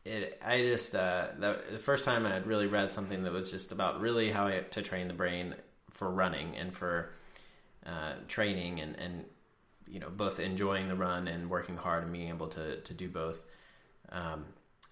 it 0.05 0.41
I 0.43 0.61
just 0.61 0.95
uh, 0.95 1.27
the, 1.37 1.79
first 1.79 2.05
time 2.05 2.25
I 2.25 2.33
had 2.33 2.47
really 2.47 2.67
read 2.67 2.91
something 2.91 3.23
that 3.23 3.31
was 3.31 3.51
just 3.51 3.71
about 3.71 4.01
really 4.01 4.31
how 4.31 4.47
I, 4.47 4.59
to 4.71 4.81
train 4.81 5.07
the 5.07 5.13
brain 5.13 5.55
for 5.91 6.09
running 6.09 6.55
and 6.55 6.73
for 6.73 7.11
uh, 7.85 8.13
training 8.27 8.79
and 8.79 8.95
and 8.97 9.25
you 9.87 9.99
know 9.99 10.09
both 10.09 10.39
enjoying 10.39 10.87
the 10.87 10.95
run 10.95 11.27
and 11.27 11.49
working 11.49 11.75
hard 11.75 12.03
and 12.03 12.11
being 12.11 12.29
able 12.29 12.47
to 12.49 12.77
to 12.77 12.93
do 12.93 13.07
both. 13.07 13.41
Um, 14.09 14.45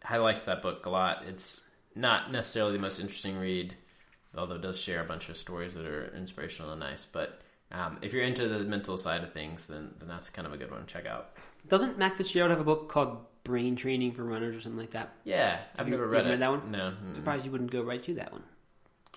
I 0.07 0.17
liked 0.17 0.45
that 0.45 0.61
book 0.61 0.85
a 0.85 0.89
lot. 0.89 1.23
It's 1.27 1.61
not 1.95 2.31
necessarily 2.31 2.73
the 2.73 2.81
most 2.81 2.99
interesting 2.99 3.37
read, 3.37 3.75
although 4.37 4.55
it 4.55 4.61
does 4.61 4.79
share 4.79 5.01
a 5.01 5.05
bunch 5.05 5.27
of 5.27 5.35
stories 5.35 5.73
that 5.73 5.85
are 5.85 6.13
inspirational 6.15 6.71
and 6.71 6.79
nice, 6.79 7.05
but 7.11 7.41
um, 7.71 7.97
if 8.01 8.13
you're 8.13 8.23
into 8.23 8.47
the 8.47 8.59
mental 8.59 8.97
side 8.97 9.23
of 9.23 9.31
things, 9.31 9.65
then 9.67 9.93
then 9.99 10.09
that's 10.09 10.29
kind 10.29 10.47
of 10.47 10.53
a 10.53 10.57
good 10.57 10.71
one 10.71 10.81
to 10.81 10.85
check 10.87 11.05
out. 11.05 11.33
Doesn't 11.67 11.97
Matt 11.97 12.13
Fitzgerald 12.13 12.49
have 12.49 12.59
a 12.59 12.63
book 12.63 12.89
called 12.89 13.17
Brain 13.43 13.75
Training 13.75 14.11
for 14.13 14.23
Runners 14.23 14.55
or 14.55 14.61
something 14.61 14.79
like 14.79 14.91
that? 14.91 15.13
Yeah, 15.23 15.59
I've 15.77 15.87
never 15.87 16.07
read, 16.07 16.25
read, 16.25 16.39
that 16.39 16.49
one. 16.49 16.71
No, 16.71 16.93
mm 16.93 17.15
surprised 17.15 17.45
you 17.45 17.51
wouldn't 17.51 17.71
go 17.71 17.81
right 17.83 18.01
to 18.03 18.15
that 18.15 18.31
one, 18.31 18.43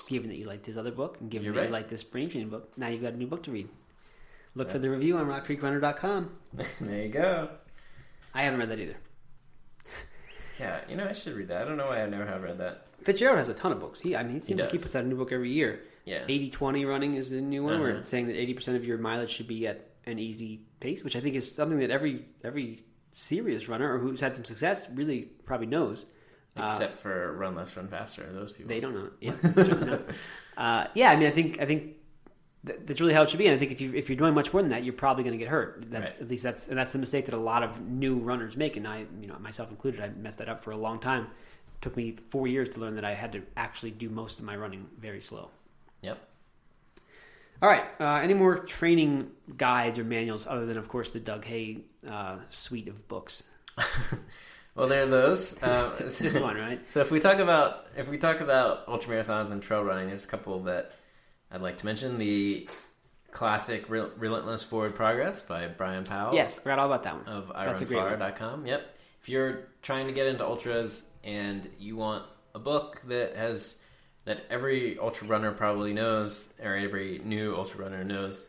given 0.09 0.29
that 0.29 0.37
you 0.37 0.47
liked 0.47 0.67
his 0.67 0.77
other 0.77 0.91
book 0.91 1.17
and 1.21 1.31
given 1.31 1.47
you're 1.47 1.55
that 1.55 1.61
right. 1.61 1.67
you 1.69 1.73
like 1.73 1.89
this 1.89 2.03
brain 2.03 2.29
training 2.29 2.51
book. 2.51 2.77
Now 2.77 2.89
you've 2.89 3.03
got 3.03 3.15
a 3.15 3.17
new 3.17 3.27
book 3.27 3.43
to 3.45 3.51
read. 3.51 3.69
Look 4.55 4.69
that's... 4.69 4.75
for 4.75 4.79
the 4.81 4.91
review 4.91 5.17
on 5.17 5.27
RockCreekRunner.com. 5.27 6.37
there 6.81 7.03
you 7.03 7.09
go. 7.09 7.49
I 8.35 8.43
haven't 8.43 8.61
read 8.61 8.71
that 8.71 8.79
either. 8.81 8.97
yeah, 10.61 10.81
you 10.91 10.97
know 10.97 11.09
I 11.09 11.13
should 11.13 11.37
read 11.37 11.49
that. 11.49 11.63
I 11.63 11.65
don't 11.65 11.79
know 11.79 11.87
why 11.87 12.03
I 12.03 12.07
never 12.07 12.27
have 12.27 12.43
read 12.43 12.59
that. 12.59 12.87
Fitzgerald 13.03 13.39
has 13.39 13.49
a 13.49 13.55
ton 13.55 13.73
of 13.73 13.81
books. 13.81 14.01
He, 14.01 14.15
I 14.15 14.23
mean, 14.23 14.35
he 14.35 14.41
seems 14.41 14.61
he 14.61 14.67
to 14.67 14.71
keep 14.71 14.83
puts 14.83 14.95
out 14.95 15.05
a 15.05 15.07
new 15.07 15.17
book 15.17 15.33
every 15.33 15.51
year. 15.51 15.81
Yeah. 16.05 16.25
80-20 16.25 16.87
running 16.87 17.15
is 17.15 17.33
a 17.33 17.41
new 17.41 17.63
one. 17.65 17.75
Uh-huh. 17.75 17.83
Where 17.83 17.93
it's 17.93 18.09
saying 18.09 18.27
that 18.29 18.37
80% 18.37 18.77
of 18.77 18.85
your 18.85 18.99
mileage 18.99 19.31
should 19.31 19.47
be 19.47 19.67
at 19.67 19.89
an 20.07 20.19
easy 20.19 20.63
pace, 20.81 21.05
which 21.05 21.17
I 21.17 21.21
think 21.21 21.37
is 21.37 21.55
something 21.55 21.79
that 21.79 21.91
every 21.91 22.25
every 22.43 22.81
serious 23.11 23.69
runner 23.69 23.95
or 23.95 23.99
who's 23.99 24.21
had 24.21 24.35
some 24.35 24.45
success 24.45 24.89
really 24.91 25.23
probably 25.45 25.67
knows. 25.67 26.05
Except 26.57 26.93
uh, 26.93 26.97
for 26.97 27.33
run 27.37 27.55
less, 27.55 27.77
run 27.77 27.89
faster. 27.89 28.31
Those 28.31 28.53
people 28.53 28.69
they 28.69 28.81
don't 28.81 28.95
know. 28.95 29.11
Yeah, 29.21 29.35
don't 29.43 29.87
know. 29.87 30.03
Uh, 30.57 30.87
yeah. 30.95 31.11
I 31.11 31.17
mean, 31.17 31.29
I 31.29 31.31
think 31.31 31.61
I 31.61 31.67
think 31.67 31.97
that's 32.65 33.01
really 33.01 33.15
how 33.15 33.23
it 33.23 33.31
should 33.31 33.39
be. 33.39 33.47
And 33.47 33.55
I 33.55 33.59
think 33.59 33.73
if 33.73 33.81
you 33.81 33.95
if 33.95 34.09
you're 34.09 34.19
doing 34.19 34.35
much 34.35 34.53
more 34.53 34.63
than 34.63 34.71
that, 34.71 34.85
you're 34.85 34.93
probably 34.93 35.25
going 35.25 35.33
to 35.33 35.39
get 35.39 35.49
hurt. 35.49 35.85
That's 35.89 36.19
right. 36.19 36.23
at 36.23 36.29
least 36.29 36.45
that's 36.45 36.69
and 36.69 36.77
that's 36.77 36.93
the 36.93 36.99
mistake 36.99 37.27
that 37.27 37.35
a 37.35 37.39
lot 37.39 37.63
of 37.63 37.81
new 37.81 38.19
runners 38.19 38.57
make. 38.57 38.77
And 38.77 38.87
I, 38.87 39.07
you 39.21 39.29
know, 39.29 39.39
myself 39.39 39.71
included, 39.71 40.01
I 40.01 40.09
messed 40.09 40.39
that 40.39 40.49
up 40.49 40.63
for 40.63 40.71
a 40.71 40.77
long 40.77 41.01
time. 41.01 41.25
It 41.25 41.83
took 41.83 41.97
me 41.97 42.17
four 42.31 42.47
years 42.47 42.69
to 42.71 42.81
learn 42.81 42.97
that 42.97 43.05
I 43.05 43.15
had 43.15 43.33
to 43.33 43.43
actually 43.57 43.93
do 43.93 44.09
most 44.11 44.39
of 44.39 44.45
my 44.45 44.57
running 44.57 44.87
very 44.99 45.21
slow. 45.21 45.51
Yep. 46.03 46.19
All 47.63 47.69
right. 47.69 47.85
Uh, 48.01 48.15
any 48.17 48.35
more 48.35 48.59
training 48.59 49.31
guides 49.57 49.99
or 49.99 50.05
manuals 50.05 50.47
other 50.47 50.67
than, 50.67 50.77
of 50.77 50.89
course, 50.89 51.13
the 51.13 51.21
Doug 51.21 51.45
Hay 51.45 51.79
uh, 52.09 52.39
suite 52.51 52.89
of 52.89 53.07
books? 53.09 53.45
well, 54.75 54.89
there 54.89 55.05
are 55.05 55.07
those. 55.07 55.63
Um, 55.63 55.93
this 55.99 56.39
one, 56.39 56.57
right? 56.57 56.81
So 56.89 57.01
if 57.01 57.11
we 57.11 57.21
talk 57.21 57.39
about 57.39 57.87
if 57.97 58.09
we 58.09 58.19
talk 58.19 58.41
about 58.41 58.87
ultramarathons 58.89 59.53
and 59.53 59.63
trail 59.63 59.83
running, 59.85 60.09
there's 60.09 60.25
a 60.25 60.29
couple 60.29 60.61
that 60.65 60.93
I'd 61.51 61.63
like 61.63 61.79
to 61.79 61.87
mention. 61.87 62.19
The 62.19 62.69
classic 63.31 63.89
Rel- 63.89 64.11
Relentless 64.17 64.63
Forward 64.63 64.95
Progress 64.95 65.43
by 65.43 65.67
Bryon 65.69 66.05
Powell. 66.05 66.35
Yes, 66.35 66.59
I 66.59 66.63
forgot 66.63 66.79
all 66.81 66.87
about 66.87 67.05
that 67.05 67.15
one. 67.15 67.27
of 67.27 67.53
That's 67.55 67.81
a 67.81 67.85
great 67.85 67.99
one. 67.99 68.19
iRunFar.com. 68.19 68.67
Yep. 68.67 68.97
If 69.23 69.29
you're 69.29 69.69
trying 69.83 70.07
to 70.09 70.13
get 70.13 70.27
into 70.27 70.45
ultras 70.45 71.09
and 71.25 71.69
you 71.79 71.97
want 71.97 72.25
a 72.55 72.59
book 72.59 73.01
that 73.07 73.37
has 73.37 73.79
that 74.25 74.45
every 74.51 74.99
ultra 74.99 75.27
runner 75.27 75.53
probably 75.53 75.93
knows, 75.93 76.53
or 76.63 76.77
every 76.77 77.21
new 77.25 77.57
ultra 77.57 77.81
runner 77.85 78.05
knows, 78.05 78.47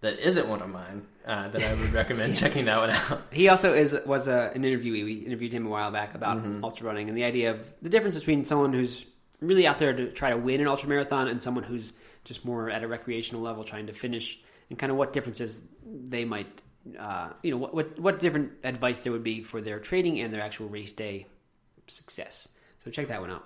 that 0.00 0.18
isn't 0.18 0.46
one 0.48 0.62
of 0.62 0.68
mine, 0.68 1.06
uh, 1.26 1.48
that 1.48 1.62
I 1.62 1.74
would 1.74 1.92
recommend 1.92 2.36
checking 2.42 2.66
that 2.66 2.78
one 2.78 2.90
out. 2.90 3.22
He 3.32 3.48
also 3.48 3.74
is 3.74 3.96
was 4.06 4.28
a, 4.28 4.52
an 4.54 4.62
interviewee. 4.62 5.04
We 5.04 5.14
interviewed 5.26 5.52
him 5.52 5.66
a 5.66 5.70
while 5.70 5.90
back 5.90 6.14
about 6.14 6.38
Mm-hmm. 6.38 6.64
ultra 6.64 6.86
running 6.86 7.08
and 7.08 7.16
the 7.16 7.24
idea 7.24 7.50
of 7.52 7.74
the 7.82 7.88
difference 7.88 8.14
between 8.16 8.44
someone 8.44 8.72
who's 8.72 9.06
really 9.40 9.66
out 9.66 9.78
there 9.78 9.92
to 9.92 10.10
try 10.12 10.30
to 10.30 10.36
win 10.36 10.60
an 10.60 10.66
ultra 10.66 10.88
marathon 10.88 11.28
and 11.28 11.42
someone 11.42 11.64
who's 11.64 11.92
just 12.24 12.44
more 12.44 12.70
at 12.70 12.82
a 12.82 12.88
recreational 12.88 13.42
level 13.42 13.64
trying 13.64 13.86
to 13.86 13.92
finish, 13.92 14.38
and 14.70 14.78
kind 14.78 14.90
of 14.92 14.96
what 14.98 15.12
differences 15.12 15.62
they 15.84 16.24
might, 16.24 16.48
uh, 16.98 17.30
you 17.42 17.50
know, 17.50 17.56
what, 17.56 17.74
what 17.74 17.98
what 17.98 18.20
different 18.20 18.52
advice 18.64 19.00
there 19.00 19.12
would 19.12 19.24
be 19.24 19.42
for 19.42 19.60
their 19.60 19.78
training 19.80 20.20
and 20.20 20.32
their 20.32 20.42
actual 20.42 20.68
race 20.68 20.92
day 20.92 21.26
success. 21.88 22.48
So 22.84 22.90
check 22.90 23.08
that 23.08 23.20
one 23.20 23.30
out. 23.30 23.44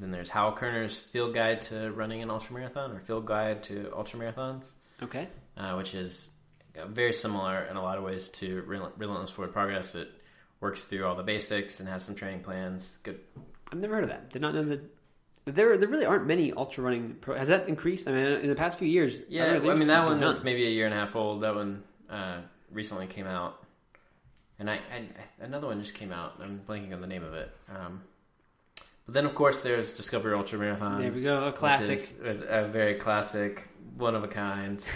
Then 0.00 0.10
there's 0.10 0.30
Hal 0.30 0.56
Koerner's 0.56 0.98
Field 0.98 1.34
Guide 1.34 1.60
to 1.62 1.92
Running 1.92 2.22
an 2.22 2.30
Ultra 2.30 2.54
Marathon, 2.54 2.92
or 2.92 2.98
Field 3.00 3.26
Guide 3.26 3.62
to 3.64 3.92
Ultra 3.94 4.18
Marathons, 4.18 4.72
Okay. 5.02 5.28
uh, 5.58 5.74
which 5.74 5.94
is 5.94 6.30
very 6.88 7.12
similar 7.12 7.64
in 7.64 7.76
a 7.76 7.82
lot 7.82 7.98
of 7.98 8.04
ways 8.04 8.30
to 8.30 8.62
Relent- 8.62 8.94
Relentless 8.96 9.30
Forward 9.30 9.52
Progress. 9.52 9.94
It 9.94 10.08
works 10.60 10.84
through 10.84 11.04
all 11.06 11.14
the 11.16 11.22
basics 11.22 11.80
and 11.80 11.88
has 11.88 12.02
some 12.04 12.14
training 12.14 12.40
plans. 12.40 12.98
Good 13.02 13.20
I've 13.72 13.80
never 13.80 13.94
heard 13.94 14.04
of 14.04 14.10
that. 14.10 14.30
Did 14.30 14.42
not 14.42 14.54
know 14.54 14.64
that. 14.64 14.80
There, 15.44 15.76
there 15.78 15.88
really 15.88 16.04
aren't 16.06 16.26
many 16.26 16.52
ultra 16.52 16.82
running. 16.84 17.14
Pro, 17.20 17.36
has 17.36 17.48
that 17.48 17.68
increased? 17.68 18.08
I 18.08 18.12
mean, 18.12 18.24
in 18.26 18.48
the 18.48 18.54
past 18.56 18.78
few 18.78 18.88
years. 18.88 19.22
Yeah, 19.28 19.54
don't 19.54 19.68
I 19.70 19.74
mean 19.74 19.88
that 19.88 20.04
one 20.04 20.20
was 20.20 20.42
maybe 20.44 20.66
a 20.66 20.70
year 20.70 20.86
and 20.86 20.94
a 20.94 20.98
half 20.98 21.14
old. 21.16 21.42
That 21.42 21.54
one 21.54 21.82
uh, 22.08 22.40
recently 22.70 23.06
came 23.06 23.26
out, 23.26 23.62
and 24.58 24.68
I, 24.70 24.74
I 24.76 25.08
another 25.40 25.66
one 25.68 25.80
just 25.80 25.94
came 25.94 26.12
out. 26.12 26.34
I'm 26.42 26.60
blanking 26.60 26.92
on 26.92 27.00
the 27.00 27.06
name 27.06 27.22
of 27.24 27.34
it. 27.34 27.50
Um, 27.74 28.02
then, 29.12 29.26
of 29.26 29.34
course, 29.34 29.62
there's 29.62 29.92
Discovery 29.92 30.34
Ultra 30.34 30.58
Marathon. 30.58 31.00
There 31.00 31.12
we 31.12 31.22
go, 31.22 31.44
a 31.44 31.52
classic. 31.52 32.00
a 32.48 32.66
very 32.68 32.94
classic, 32.94 33.68
one 33.96 34.14
of 34.14 34.24
a 34.24 34.28
kind 34.28 34.86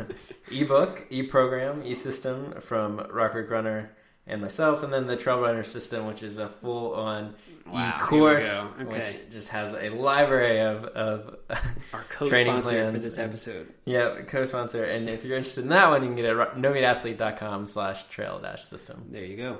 ebook, 0.50 1.06
e-program, 1.10 1.82
e-system 1.84 2.60
from 2.60 2.98
Rock 3.10 3.32
Creek 3.32 3.50
Runner 3.50 3.90
and 4.26 4.40
myself, 4.40 4.82
and 4.82 4.92
then 4.92 5.06
the 5.06 5.16
Trail 5.16 5.40
Runner 5.40 5.64
system, 5.64 6.06
which 6.06 6.22
is 6.22 6.38
a 6.38 6.48
full-on 6.48 7.34
Wow, 7.66 7.96
e-course, 7.96 8.44
here 8.50 8.70
we 8.78 8.84
go. 8.84 8.90
Okay. 8.90 8.96
which 8.96 9.30
just 9.30 9.48
has 9.48 9.74
a 9.74 9.88
library 9.90 10.60
of, 10.60 10.84
of 10.84 11.36
Our 11.92 12.02
training 12.26 12.54
co-sponsor 12.54 12.92
for 12.92 12.98
this 12.98 13.18
episode. 13.18 13.72
Yeah, 13.84 14.22
co-sponsor. 14.22 14.84
And 14.84 15.08
if 15.08 15.24
you're 15.24 15.36
interested 15.36 15.64
in 15.64 15.70
that 15.70 15.88
one, 15.88 16.02
you 16.02 16.08
can 16.08 16.16
get 16.16 16.24
it 16.26 16.36
at 16.38 16.54
nomeatathlete.com 16.54 17.66
slash 17.66 18.04
trail 18.04 18.38
dash 18.40 18.64
system. 18.64 19.06
There 19.10 19.24
you 19.24 19.36
go. 19.36 19.58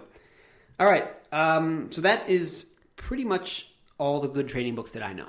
All 0.78 0.86
right. 0.86 1.08
Um, 1.32 1.90
so 1.92 2.00
that 2.02 2.28
is 2.28 2.66
pretty 2.96 3.24
much 3.24 3.71
all 4.02 4.20
the 4.20 4.28
good 4.28 4.48
training 4.48 4.74
books 4.74 4.90
that 4.92 5.02
I 5.02 5.12
know. 5.12 5.28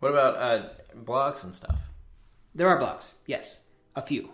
What 0.00 0.10
about 0.10 0.36
uh, 0.36 0.68
blogs 1.04 1.42
and 1.44 1.54
stuff? 1.54 1.78
There 2.54 2.68
are 2.68 2.78
blogs, 2.78 3.12
yes, 3.26 3.58
a 3.96 4.02
few. 4.02 4.30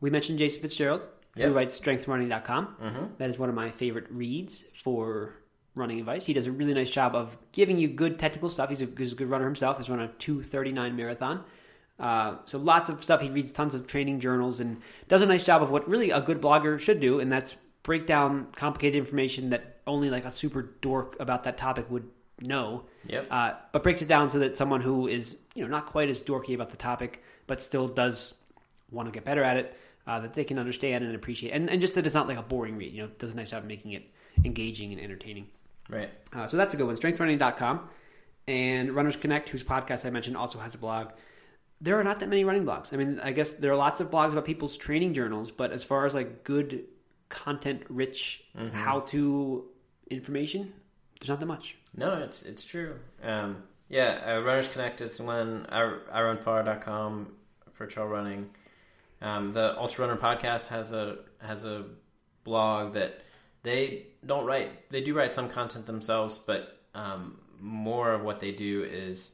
We 0.00 0.10
mentioned 0.10 0.38
Jason 0.38 0.60
Fitzgerald, 0.62 1.02
Yep. 1.36 1.48
who 1.48 1.54
writes 1.54 1.78
strengthrunning.com. 1.78 2.76
Mm-hmm. 2.82 3.04
That 3.18 3.30
is 3.30 3.38
one 3.38 3.48
of 3.48 3.54
my 3.54 3.70
favorite 3.70 4.06
reads 4.10 4.64
for 4.82 5.34
running 5.76 6.00
advice. 6.00 6.26
He 6.26 6.32
does 6.32 6.48
a 6.48 6.52
really 6.52 6.74
nice 6.74 6.90
job 6.90 7.14
of 7.14 7.38
giving 7.52 7.78
you 7.78 7.86
good 7.86 8.18
technical 8.18 8.50
stuff. 8.50 8.70
He's 8.70 8.82
a, 8.82 8.88
he's 8.98 9.12
a 9.12 9.14
good 9.14 9.30
runner 9.30 9.44
himself. 9.44 9.78
He's 9.78 9.88
run 9.88 10.00
a 10.00 10.08
239 10.18 10.96
marathon. 10.96 11.44
Uh, 12.00 12.38
so 12.46 12.58
lots 12.58 12.88
of 12.88 13.04
stuff. 13.04 13.20
He 13.20 13.30
reads 13.30 13.52
tons 13.52 13.76
of 13.76 13.86
training 13.86 14.18
journals 14.18 14.58
and 14.58 14.80
does 15.06 15.22
a 15.22 15.26
nice 15.26 15.44
job 15.44 15.62
of 15.62 15.70
what 15.70 15.88
really 15.88 16.10
a 16.10 16.20
good 16.20 16.40
blogger 16.40 16.80
should 16.80 16.98
do, 17.00 17.20
and 17.20 17.30
that's 17.30 17.54
break 17.84 18.06
down 18.08 18.48
complicated 18.56 18.98
information 18.98 19.50
that 19.50 19.80
only 19.86 20.10
like 20.10 20.24
a 20.24 20.30
super 20.32 20.62
dork 20.82 21.14
about 21.20 21.44
that 21.44 21.56
topic 21.56 21.88
would 21.90 22.08
know. 22.40 22.84
Yep. 23.06 23.26
Uh, 23.30 23.52
but 23.72 23.82
breaks 23.82 24.02
it 24.02 24.08
down 24.08 24.30
so 24.30 24.38
that 24.40 24.56
someone 24.56 24.80
who 24.80 25.08
is 25.08 25.38
you 25.54 25.62
know 25.62 25.68
not 25.68 25.86
quite 25.86 26.08
as 26.08 26.22
dorky 26.22 26.54
about 26.54 26.70
the 26.70 26.76
topic, 26.76 27.22
but 27.46 27.62
still 27.62 27.88
does 27.88 28.34
want 28.90 29.06
to 29.06 29.12
get 29.12 29.24
better 29.24 29.42
at 29.42 29.56
it, 29.56 29.76
uh, 30.06 30.20
that 30.20 30.34
they 30.34 30.44
can 30.44 30.58
understand 30.58 31.04
and 31.04 31.14
appreciate, 31.14 31.50
and, 31.50 31.68
and 31.68 31.80
just 31.80 31.94
that 31.94 32.06
it's 32.06 32.14
not 32.14 32.28
like 32.28 32.38
a 32.38 32.42
boring 32.42 32.76
read. 32.76 32.92
You 32.92 33.02
know, 33.02 33.10
does 33.18 33.32
a 33.32 33.36
nice 33.36 33.50
job 33.50 33.62
of 33.62 33.68
making 33.68 33.92
it 33.92 34.04
engaging 34.44 34.92
and 34.92 35.00
entertaining. 35.00 35.48
Right. 35.88 36.10
Uh, 36.32 36.46
so 36.46 36.56
that's 36.56 36.74
a 36.74 36.76
good 36.76 36.86
one. 36.86 36.96
StrengthRunning.com. 36.96 37.88
And 38.46 38.92
Runners 38.92 39.16
Connect, 39.16 39.48
whose 39.50 39.62
podcast 39.62 40.06
I 40.06 40.10
mentioned, 40.10 40.36
also 40.36 40.58
has 40.58 40.74
a 40.74 40.78
blog. 40.78 41.08
There 41.80 41.98
are 42.00 42.04
not 42.04 42.20
that 42.20 42.28
many 42.28 42.44
running 42.44 42.64
blogs. 42.64 42.92
I 42.92 42.96
mean, 42.96 43.20
I 43.20 43.32
guess 43.32 43.52
there 43.52 43.72
are 43.72 43.76
lots 43.76 44.00
of 44.00 44.10
blogs 44.10 44.32
about 44.32 44.44
people's 44.44 44.76
training 44.76 45.14
journals, 45.14 45.50
but 45.50 45.70
as 45.70 45.84
far 45.84 46.06
as 46.06 46.14
like 46.14 46.44
good 46.44 46.84
content 47.28 47.82
rich 47.88 48.42
how 48.72 49.00
to 49.00 49.66
information, 50.10 50.72
there's 51.20 51.28
not 51.28 51.40
that 51.40 51.46
much. 51.46 51.76
No, 51.94 52.12
it's 52.14 52.42
it's 52.42 52.64
true. 52.64 52.96
Um, 53.22 53.62
yeah, 53.88 54.20
uh, 54.36 54.40
Runners 54.42 54.70
Connect 54.70 55.00
is 55.00 55.20
one. 55.20 55.66
I, 55.70 55.80
IRunFar.com 56.14 57.32
for 57.72 57.86
trail 57.86 58.06
running. 58.06 58.50
Um, 59.20 59.52
the 59.52 59.76
Ultra 59.78 60.06
Runner 60.06 60.20
podcast 60.20 60.68
has 60.68 60.92
a 60.92 61.18
has 61.40 61.64
a 61.64 61.84
blog 62.44 62.94
that 62.94 63.20
they 63.62 64.06
don't 64.24 64.46
write. 64.46 64.90
They 64.90 65.00
do 65.00 65.14
write 65.14 65.32
some 65.34 65.48
content 65.48 65.86
themselves, 65.86 66.38
but 66.38 66.78
um, 66.94 67.38
more 67.60 68.12
of 68.12 68.22
what 68.22 68.40
they 68.40 68.52
do 68.52 68.84
is 68.84 69.32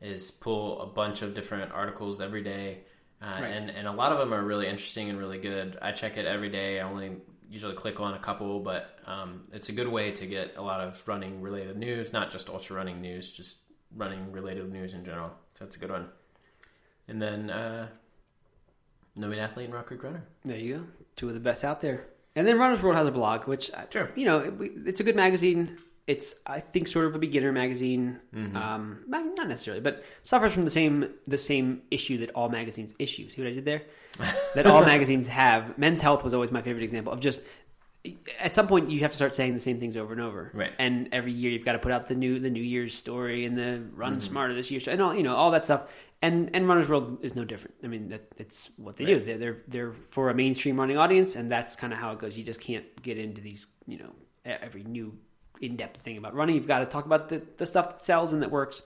is 0.00 0.30
pull 0.30 0.80
a 0.80 0.86
bunch 0.86 1.22
of 1.22 1.34
different 1.34 1.70
articles 1.72 2.20
every 2.20 2.42
day, 2.42 2.78
uh, 3.22 3.38
Right. 3.40 3.50
and 3.50 3.70
and 3.70 3.86
a 3.86 3.92
lot 3.92 4.12
of 4.12 4.18
them 4.18 4.32
are 4.34 4.42
really 4.42 4.66
interesting 4.66 5.10
and 5.10 5.18
really 5.18 5.38
good. 5.38 5.78
I 5.80 5.92
check 5.92 6.16
it 6.16 6.26
every 6.26 6.48
day. 6.48 6.80
I 6.80 6.88
only 6.88 7.18
usually 7.50 7.74
click 7.74 8.00
on 8.00 8.14
a 8.14 8.18
couple, 8.18 8.60
but 8.60 8.98
um, 9.06 9.42
it's 9.52 9.68
a 9.68 9.72
good 9.72 9.88
way 9.88 10.12
to 10.12 10.26
get 10.26 10.54
a 10.56 10.62
lot 10.62 10.80
of 10.80 11.02
running 11.06 11.40
related 11.42 11.76
news, 11.76 12.12
not 12.12 12.30
just 12.30 12.48
ultra 12.48 12.76
running 12.76 13.00
news, 13.00 13.30
just 13.30 13.58
running 13.94 14.30
related 14.32 14.72
news 14.72 14.94
in 14.94 15.04
general. 15.04 15.30
So 15.54 15.64
that's 15.64 15.76
a 15.76 15.78
good 15.80 15.90
one. 15.90 16.08
And 17.08 17.20
then 17.20 17.50
uh, 17.50 17.88
No 19.16 19.26
Meat 19.28 19.40
Athlete 19.40 19.64
and 19.66 19.74
Rock 19.74 19.86
Creek 19.86 20.02
Runner. 20.04 20.22
There 20.44 20.56
you 20.56 20.76
go. 20.76 20.84
Two 21.16 21.28
of 21.28 21.34
the 21.34 21.40
best 21.40 21.64
out 21.64 21.80
there. 21.80 22.06
And 22.36 22.46
then 22.46 22.58
Runner's 22.58 22.80
World 22.82 22.96
has 22.96 23.06
a 23.08 23.10
blog, 23.10 23.46
which, 23.48 23.70
uh, 23.72 23.82
Sure. 23.90 24.10
you 24.14 24.24
know, 24.24 24.38
it, 24.38 24.54
it's 24.86 25.00
a 25.00 25.04
good 25.04 25.16
magazine. 25.16 25.76
It's, 26.06 26.36
I 26.46 26.60
think, 26.60 26.86
sort 26.88 27.06
of 27.06 27.14
a 27.14 27.18
beginner 27.18 27.52
magazine. 27.52 28.20
Um, 28.34 29.04
not 29.06 29.24
not 29.36 29.48
necessarily, 29.48 29.80
but 29.80 30.02
suffers 30.22 30.52
from 30.52 30.64
the 30.64 30.70
same 30.70 31.10
the 31.26 31.38
same 31.38 31.82
issue 31.90 32.18
that 32.18 32.30
all 32.30 32.48
magazines 32.48 32.94
issue. 32.98 33.28
See 33.30 33.40
what 33.42 33.48
I 33.50 33.54
did 33.54 33.64
there? 33.64 33.82
That 34.54 34.66
all 34.66 34.84
magazines 34.84 35.28
have. 35.28 35.76
Men's 35.78 36.00
Health 36.00 36.24
was 36.24 36.34
always 36.34 36.52
my 36.52 36.62
favorite 36.62 36.84
example 36.84 37.12
of 37.12 37.20
just. 37.20 37.40
At 38.38 38.54
some 38.54 38.66
point, 38.66 38.90
you 38.90 39.00
have 39.00 39.10
to 39.10 39.16
start 39.16 39.34
saying 39.34 39.52
the 39.52 39.60
same 39.60 39.78
things 39.78 39.94
over 39.94 40.14
and 40.14 40.22
over, 40.22 40.50
Right. 40.54 40.72
And 40.78 41.10
every 41.12 41.32
year, 41.32 41.50
you've 41.50 41.66
got 41.66 41.72
to 41.72 41.78
put 41.78 41.92
out 41.92 42.08
the 42.08 42.14
new 42.14 42.38
the 42.38 42.48
New 42.48 42.62
Year's 42.62 42.96
story 42.96 43.44
and 43.44 43.58
the 43.58 43.82
Run 43.94 44.22
Smarter 44.22 44.54
this 44.54 44.70
year, 44.70 44.80
and 44.86 45.02
all 45.02 45.14
you 45.14 45.22
know, 45.22 45.36
all 45.36 45.50
that 45.50 45.66
stuff. 45.66 45.82
And 46.22 46.48
and 46.54 46.66
Runner's 46.66 46.88
World 46.88 47.18
is 47.22 47.34
no 47.34 47.44
different. 47.44 47.74
I 47.84 47.88
mean, 47.88 48.08
that 48.08 48.22
it's 48.38 48.70
what 48.76 48.96
they 48.96 49.04
do. 49.04 49.20
They're, 49.20 49.36
they're 49.38 49.56
they're 49.68 49.92
for 50.08 50.30
a 50.30 50.34
mainstream 50.34 50.80
running 50.80 50.96
audience, 50.96 51.36
and 51.36 51.50
that's 51.52 51.76
kind 51.76 51.92
of 51.92 51.98
how 51.98 52.12
it 52.12 52.18
goes. 52.20 52.34
You 52.36 52.42
just 52.44 52.60
can't 52.60 52.84
get 53.02 53.18
into 53.18 53.42
these, 53.42 53.66
you 53.86 53.98
know, 53.98 54.12
every 54.46 54.82
new 54.82 55.18
in 55.60 55.76
depth 55.76 56.00
thing 56.00 56.16
about 56.16 56.34
running. 56.34 56.56
You've 56.56 56.66
got 56.66 56.78
to 56.78 56.86
talk 56.86 57.04
about 57.04 57.28
the, 57.28 57.42
the 57.58 57.66
stuff 57.66 57.90
that 57.90 58.02
sells 58.04 58.32
and 58.32 58.42
that 58.42 58.50
works. 58.50 58.80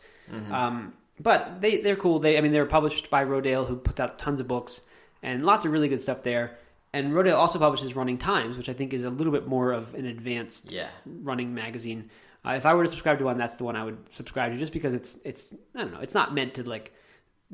Um, 0.51 0.95
but 1.21 1.61
they 1.61 1.81
they're 1.83 1.95
cool. 1.95 2.19
They 2.19 2.37
I 2.37 2.41
mean 2.41 2.51
they're 2.51 2.67
published 2.67 3.11
by 3.11 3.25
Rodale, 3.25 3.67
who 3.69 3.77
puts 3.77 4.01
out 4.01 4.19
tons 4.19 4.41
of 4.41 4.49
books 4.49 4.81
and 5.25 5.45
lots 5.45 5.65
of 5.65 5.73
really 5.73 5.89
good 5.89 6.01
stuff 6.03 6.23
there. 6.23 6.59
And 6.93 7.13
Rodale 7.13 7.37
also 7.37 7.59
publishes 7.59 7.97
Running 7.97 8.19
Times, 8.19 8.57
which 8.57 8.69
I 8.69 8.73
think 8.73 8.93
is 8.93 9.03
a 9.03 9.11
little 9.11 9.33
bit 9.33 9.49
more 9.49 9.73
of 9.73 9.95
an 9.95 10.07
advanced 10.07 10.71
Yeah. 10.71 10.89
running 11.05 11.53
magazine. 11.53 12.11
Uh, 12.47 12.51
if 12.53 12.65
I 12.67 12.75
were 12.75 12.85
to 12.85 12.89
subscribe 12.91 13.19
to 13.19 13.25
one, 13.25 13.37
that's 13.39 13.57
the 13.57 13.65
one 13.65 13.75
I 13.75 13.83
would 13.85 13.99
subscribe 14.13 14.53
to, 14.53 14.59
just 14.59 14.73
because 14.73 14.95
it's 14.95 15.17
it's 15.25 15.53
I 15.75 15.81
don't 15.81 15.93
know, 15.93 16.01
it's 16.01 16.15
not 16.15 16.33
meant 16.35 16.55
to 16.55 16.63
like 16.63 16.93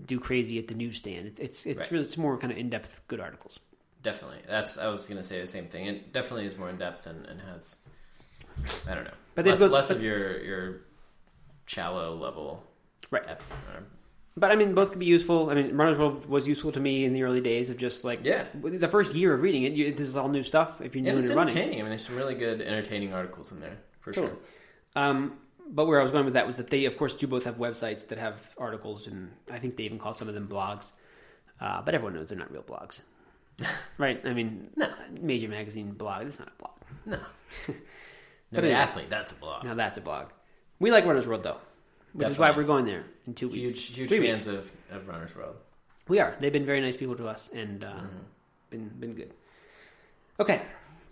do 0.05 0.18
crazy 0.21 0.59
at 0.59 0.68
the 0.68 0.75
newsstand. 0.75 1.27
It, 1.29 1.39
it's 1.41 1.64
it's 1.64 1.79
Right. 1.79 1.91
really 1.91 2.05
it's 2.05 2.18
more 2.18 2.37
kind 2.37 2.53
of 2.53 2.59
in 2.59 2.68
depth 2.68 3.01
good 3.09 3.21
articles. 3.21 3.61
Definitely. 4.03 4.41
That's 4.47 4.77
I 4.77 4.89
was 4.89 5.07
gonna 5.07 5.23
say 5.23 5.41
the 5.41 5.47
same 5.47 5.66
thing. 5.66 5.87
It 5.87 6.12
definitely 6.12 6.45
is 6.47 6.59
more 6.59 6.68
in 6.68 6.77
depth 6.77 7.07
and, 7.07 7.25
and 7.27 7.41
has 7.41 7.79
I 8.89 8.95
don't 8.95 9.05
know. 9.05 9.11
But 9.37 9.47
less, 9.47 9.59
got- 9.61 9.71
less 9.71 9.89
but- 9.89 9.97
of 9.99 10.03
your 10.03 10.39
your 10.43 10.81
shallow 11.66 12.14
level 12.16 12.62
Right. 13.11 13.23
ep- 13.27 13.43
But 14.37 14.53
I 14.53 14.57
mean, 14.57 14.74
both 14.74 14.91
could 14.91 15.01
be 15.01 15.07
useful. 15.07 15.51
I 15.51 15.55
mean, 15.55 15.76
Runner's 15.76 15.99
World 15.99 16.26
was 16.26 16.47
useful 16.47 16.70
to 16.72 16.81
me 16.81 17.05
in 17.05 17.12
the 17.12 17.22
early 17.24 17.41
days 17.41 17.68
of 17.68 17.76
just 17.76 18.05
like 18.05 18.20
Yeah. 18.24 18.45
the 18.55 18.89
first 18.89 19.14
year 19.14 19.35
of 19.35 19.43
reading 19.43 19.64
it. 19.64 19.72
You, 19.72 19.91
this 19.93 20.07
is 20.09 20.16
all 20.16 20.28
new 20.28 20.45
stuff. 20.45 20.81
If 20.81 20.95
you're 20.95 21.03
new 21.03 21.11
and 21.11 21.18
it's 21.18 21.28
into 21.31 21.39
running, 21.39 21.57
entertaining. 21.57 21.81
I 21.81 21.83
mean 21.83 21.91
there's 21.91 22.07
some 22.07 22.16
really 22.16 22.35
good 22.37 22.61
entertaining 22.62 23.12
articles 23.12 23.51
in 23.53 23.61
there 23.61 23.76
for 23.99 24.12
Totally. 24.12 24.33
sure. 24.35 25.03
Um, 25.03 25.37
but 25.68 25.87
where 25.87 26.01
I 26.01 26.03
was 26.03 26.12
going 26.12 26.24
with 26.24 26.35
that 26.35 26.47
was 26.47 26.57
that 26.57 26.68
they, 26.68 26.85
of 26.87 26.97
course, 26.97 27.14
do 27.14 27.26
both 27.26 27.45
have 27.45 27.57
websites 27.59 28.07
that 28.09 28.18
have 28.18 28.55
articles, 28.59 29.07
and 29.07 29.31
I 29.51 29.59
think 29.59 29.76
they 29.76 29.85
even 29.85 29.99
call 29.99 30.12
some 30.12 30.28
of 30.28 30.35
them 30.35 30.49
blogs. 30.49 30.91
Uh, 31.61 31.83
but 31.83 31.95
everyone 31.95 32.14
knows 32.14 32.31
they're 32.31 32.39
not 32.39 32.51
real 32.51 32.62
blogs, 32.62 33.03
right? 33.99 34.20
I 34.24 34.33
mean, 34.33 34.70
No. 34.76 34.89
major 35.20 35.49
magazine 35.49 35.93
blog. 35.93 36.26
It's 36.26 36.39
not 36.39 36.49
a 36.49 36.62
blog. 36.62 36.76
No. 37.05 37.18
No, 38.53 38.57
But 38.57 38.64
anyway. 38.64 38.81
athlete. 38.81 39.11
That's 39.11 39.31
a 39.31 39.37
blog. 39.37 39.62
Now 39.64 39.74
that's 39.74 39.97
a 39.97 40.01
blog. 40.01 40.31
We 40.81 40.91
like 40.91 41.05
Runner's 41.05 41.24
World 41.24 41.45
though, 41.45 41.59
which 42.13 42.29
is 42.29 42.39
why 42.39 42.51
we're 42.51 42.65
going 42.65 42.85
there 42.85 43.05
in 43.27 43.35
two 43.35 43.49
weeks. 43.49 43.79
Huge, 43.79 43.97
huge 43.97 44.09
Three 44.09 44.27
fans 44.27 44.47
of, 44.47 44.71
of 44.91 45.07
Runner's 45.09 45.35
World. 45.35 45.57
We 46.09 46.19
are. 46.19 46.35
They've 46.41 46.53
been 46.53 46.67
very 46.67 46.81
nice 46.81 46.97
people 46.97 47.15
to 47.17 47.29
us 47.29 47.51
and 47.53 47.85
uh, 47.85 47.89
Mm-hmm. 47.89 48.17
been 48.71 48.89
been 49.01 49.15
good. 49.15 49.33
Okay. 50.39 50.63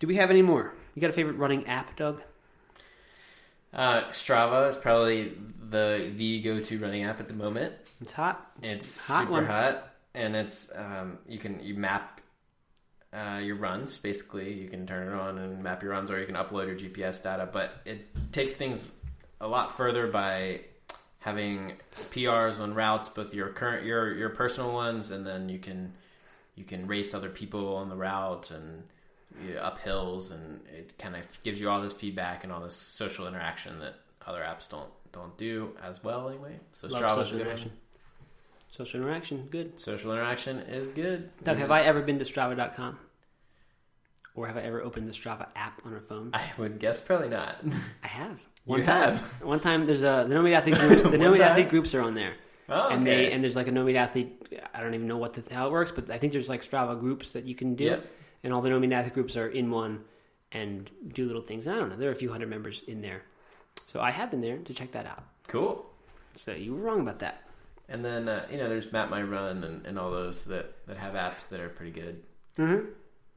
Do 0.01 0.07
we 0.07 0.17
have 0.17 0.31
any 0.31 0.43
more? 0.43 0.73
You 0.95 1.01
got 1.01 1.11
a 1.11 1.13
favorite 1.13 1.37
running 1.37 1.67
app, 1.67 1.97
Doug? 1.97 2.23
Uh, 3.73 4.05
Strava 4.11 4.69
is 4.69 4.77
probably 4.77 5.33
the 5.71 6.11
the 6.17 6.41
go 6.41 6.61
to 6.61 6.79
running 6.79 7.05
app 7.05 7.21
at 7.21 7.29
the 7.29 7.35
moment. 7.35 7.75
It's 8.01 8.13
hot. 8.13 8.51
It's 8.63 9.09
a 9.09 9.13
hot 9.13 9.21
super 9.23 9.33
one. 9.33 9.47
hot, 9.47 9.91
and 10.15 10.35
it's 10.35 10.73
um, 10.75 11.19
you 11.29 11.39
can 11.39 11.61
you 11.63 11.75
map 11.75 12.21
uh, 13.13 13.41
your 13.43 13.57
runs. 13.57 13.99
Basically, 13.99 14.53
you 14.55 14.69
can 14.69 14.87
turn 14.87 15.09
it 15.09 15.15
on 15.15 15.39
and 15.39 15.63
map 15.63 15.83
your 15.83 15.93
runs, 15.93 16.11
or 16.11 16.19
you 16.19 16.27
can 16.27 16.37
upload 16.37 16.67
your 16.67 16.77
GPS 16.77 17.23
data. 17.23 17.49
But 17.53 17.73
it 17.85 18.33
takes 18.33 18.57
things 18.57 18.95
a 19.41 19.47
lot 19.47 19.77
further 19.77 20.07
by 20.07 20.61
having 21.29 21.75
PRs 21.93 22.59
on 22.59 22.75
routes, 22.75 23.09
both 23.09 23.35
your 23.35 23.49
current 23.51 23.85
your 23.85 24.15
your 24.15 24.31
personal 24.31 24.73
ones, 24.73 25.11
and 25.11 25.27
then 25.27 25.49
you 25.49 25.59
can 25.59 25.93
you 26.57 26.65
can 26.65 26.87
race 26.87 27.13
other 27.15 27.29
people 27.29 27.77
on 27.77 27.89
the 27.89 27.97
route 27.97 28.51
and 28.51 28.85
yeah, 29.47 29.61
up 29.61 29.79
hills, 29.79 30.31
and 30.31 30.61
it 30.75 30.99
kind 30.99 31.15
of 31.15 31.27
gives 31.43 31.61
you 31.61 31.69
all 31.69 31.81
this 31.81 31.93
feedback 31.93 32.45
and 32.45 32.53
all 32.53 32.61
this 32.61 32.75
social 32.75 33.29
interaction 33.29 33.79
that 33.81 33.95
other 34.27 34.41
apps 34.41 34.69
don't 34.69 34.91
don't 35.13 35.37
do 35.37 35.71
as 35.83 36.03
well 36.03 36.29
anyway. 36.29 36.59
So 36.73 36.89
Love 36.89 37.03
Strava's 37.03 37.19
a 37.19 37.25
social 37.25 37.39
good 37.39 37.47
one. 37.47 37.47
interaction. 37.47 37.73
Social 38.71 39.01
interaction, 39.01 39.49
good. 39.51 39.79
Social 39.79 40.13
interaction 40.13 40.59
is 40.61 40.91
good. 40.91 41.31
Doug, 41.43 41.59
have 41.59 41.71
I 41.71 41.83
ever 41.83 42.03
been 42.03 42.19
to 42.19 42.25
Strava.com? 42.25 42.99
Or 44.35 44.47
have 44.47 44.57
I 44.57 44.61
ever 44.61 44.83
opened 44.83 45.09
the 45.09 45.13
Strava 45.13 45.49
app 45.57 45.81
on 45.85 45.95
a 45.95 46.01
phone? 46.01 46.31
I 46.35 46.51
would 46.59 46.79
guess 46.79 47.01
probably 47.01 47.29
not. 47.29 47.57
I 48.05 48.07
have. 48.09 48.39
You 48.69 48.85
time. 48.85 48.85
have? 49.15 49.19
One 49.43 49.61
time, 49.61 49.87
there's 49.87 50.03
a 50.03 50.27
the 50.29 50.35
No 50.35 50.43
Meat 50.43 50.55
Athlete 50.55 50.75
groups. 50.77 51.03
The 51.03 51.19
No 51.19 51.31
One 51.31 51.39
time? 51.39 51.49
Athlete 51.49 51.69
groups 51.71 51.95
are 51.95 52.03
on 52.03 52.15
there, 52.15 52.35
Oh, 52.69 52.89
and 52.89 53.07
they 53.07 53.33
and 53.33 53.43
there's 53.43 53.57
like 53.57 53.67
a 53.69 53.73
No 53.73 53.85
Meat 53.85 53.97
Athlete. 53.97 54.43
I 54.75 54.81
don't 54.83 54.95
even 54.95 55.07
know 55.07 55.17
what 55.19 55.33
the, 55.35 55.55
how 55.55 55.67
it 55.69 55.73
works, 55.73 55.93
but 55.95 56.11
I 56.11 56.19
think 56.19 56.33
there's 56.33 56.49
like 56.49 56.63
Strava 56.69 56.99
groups 57.01 57.33
that 57.33 57.45
you 57.45 57.55
can 57.55 57.75
do, 57.77 57.85
Yep. 57.85 58.07
and 58.45 58.53
all 58.53 58.61
the 58.61 58.71
No 58.71 58.79
Meat 58.79 58.93
Athlete 58.93 59.15
groups 59.15 59.37
are 59.37 59.49
in 59.49 59.71
one 59.71 60.05
and 60.53 60.89
do 61.15 61.27
little 61.27 61.43
things. 61.43 61.67
I 61.69 61.75
don't 61.77 61.89
know. 61.91 61.97
There 61.97 62.09
are 62.11 62.13
a 62.13 62.17
few 62.17 62.31
hundred 62.31 62.49
members 62.51 62.83
in 62.87 63.01
there, 63.01 63.23
so 63.87 64.01
I 64.01 64.11
have 64.11 64.31
been 64.31 64.41
there 64.43 64.59
to 64.59 64.75
check 64.75 64.93
that 64.93 65.07
out. 65.07 65.23
cool. 65.47 65.87
So 66.37 66.53
you 66.53 66.75
were 66.75 66.81
wrong 66.83 67.01
about 67.01 67.19
that. 67.21 67.43
And 67.89 68.05
then 68.05 68.29
uh, 68.29 68.47
you 68.51 68.59
know, 68.59 68.69
there's 68.69 68.93
Map 68.93 69.09
My 69.11 69.23
Run 69.23 69.65
and, 69.65 69.87
and 69.87 69.99
all 69.99 70.11
those 70.11 70.45
that, 70.45 70.87
that 70.87 70.97
have 70.99 71.15
apps 71.15 71.49
that 71.49 71.59
are 71.61 71.69
pretty 71.71 71.93
good. 71.93 72.23
hmm 72.57 72.81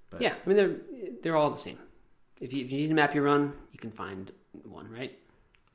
But- 0.09 0.21
Yeah, 0.21 0.33
I 0.45 0.47
mean 0.47 0.57
they're 0.57 0.75
they're 1.23 1.35
all 1.37 1.49
the 1.51 1.57
same. 1.57 1.77
If 2.41 2.51
you, 2.53 2.65
if 2.65 2.71
you 2.71 2.79
need 2.79 2.87
to 2.89 2.93
map 2.95 3.13
your 3.15 3.23
run, 3.23 3.53
you 3.71 3.79
can 3.79 3.91
find 3.91 4.31
one, 4.63 4.89
right? 4.91 5.17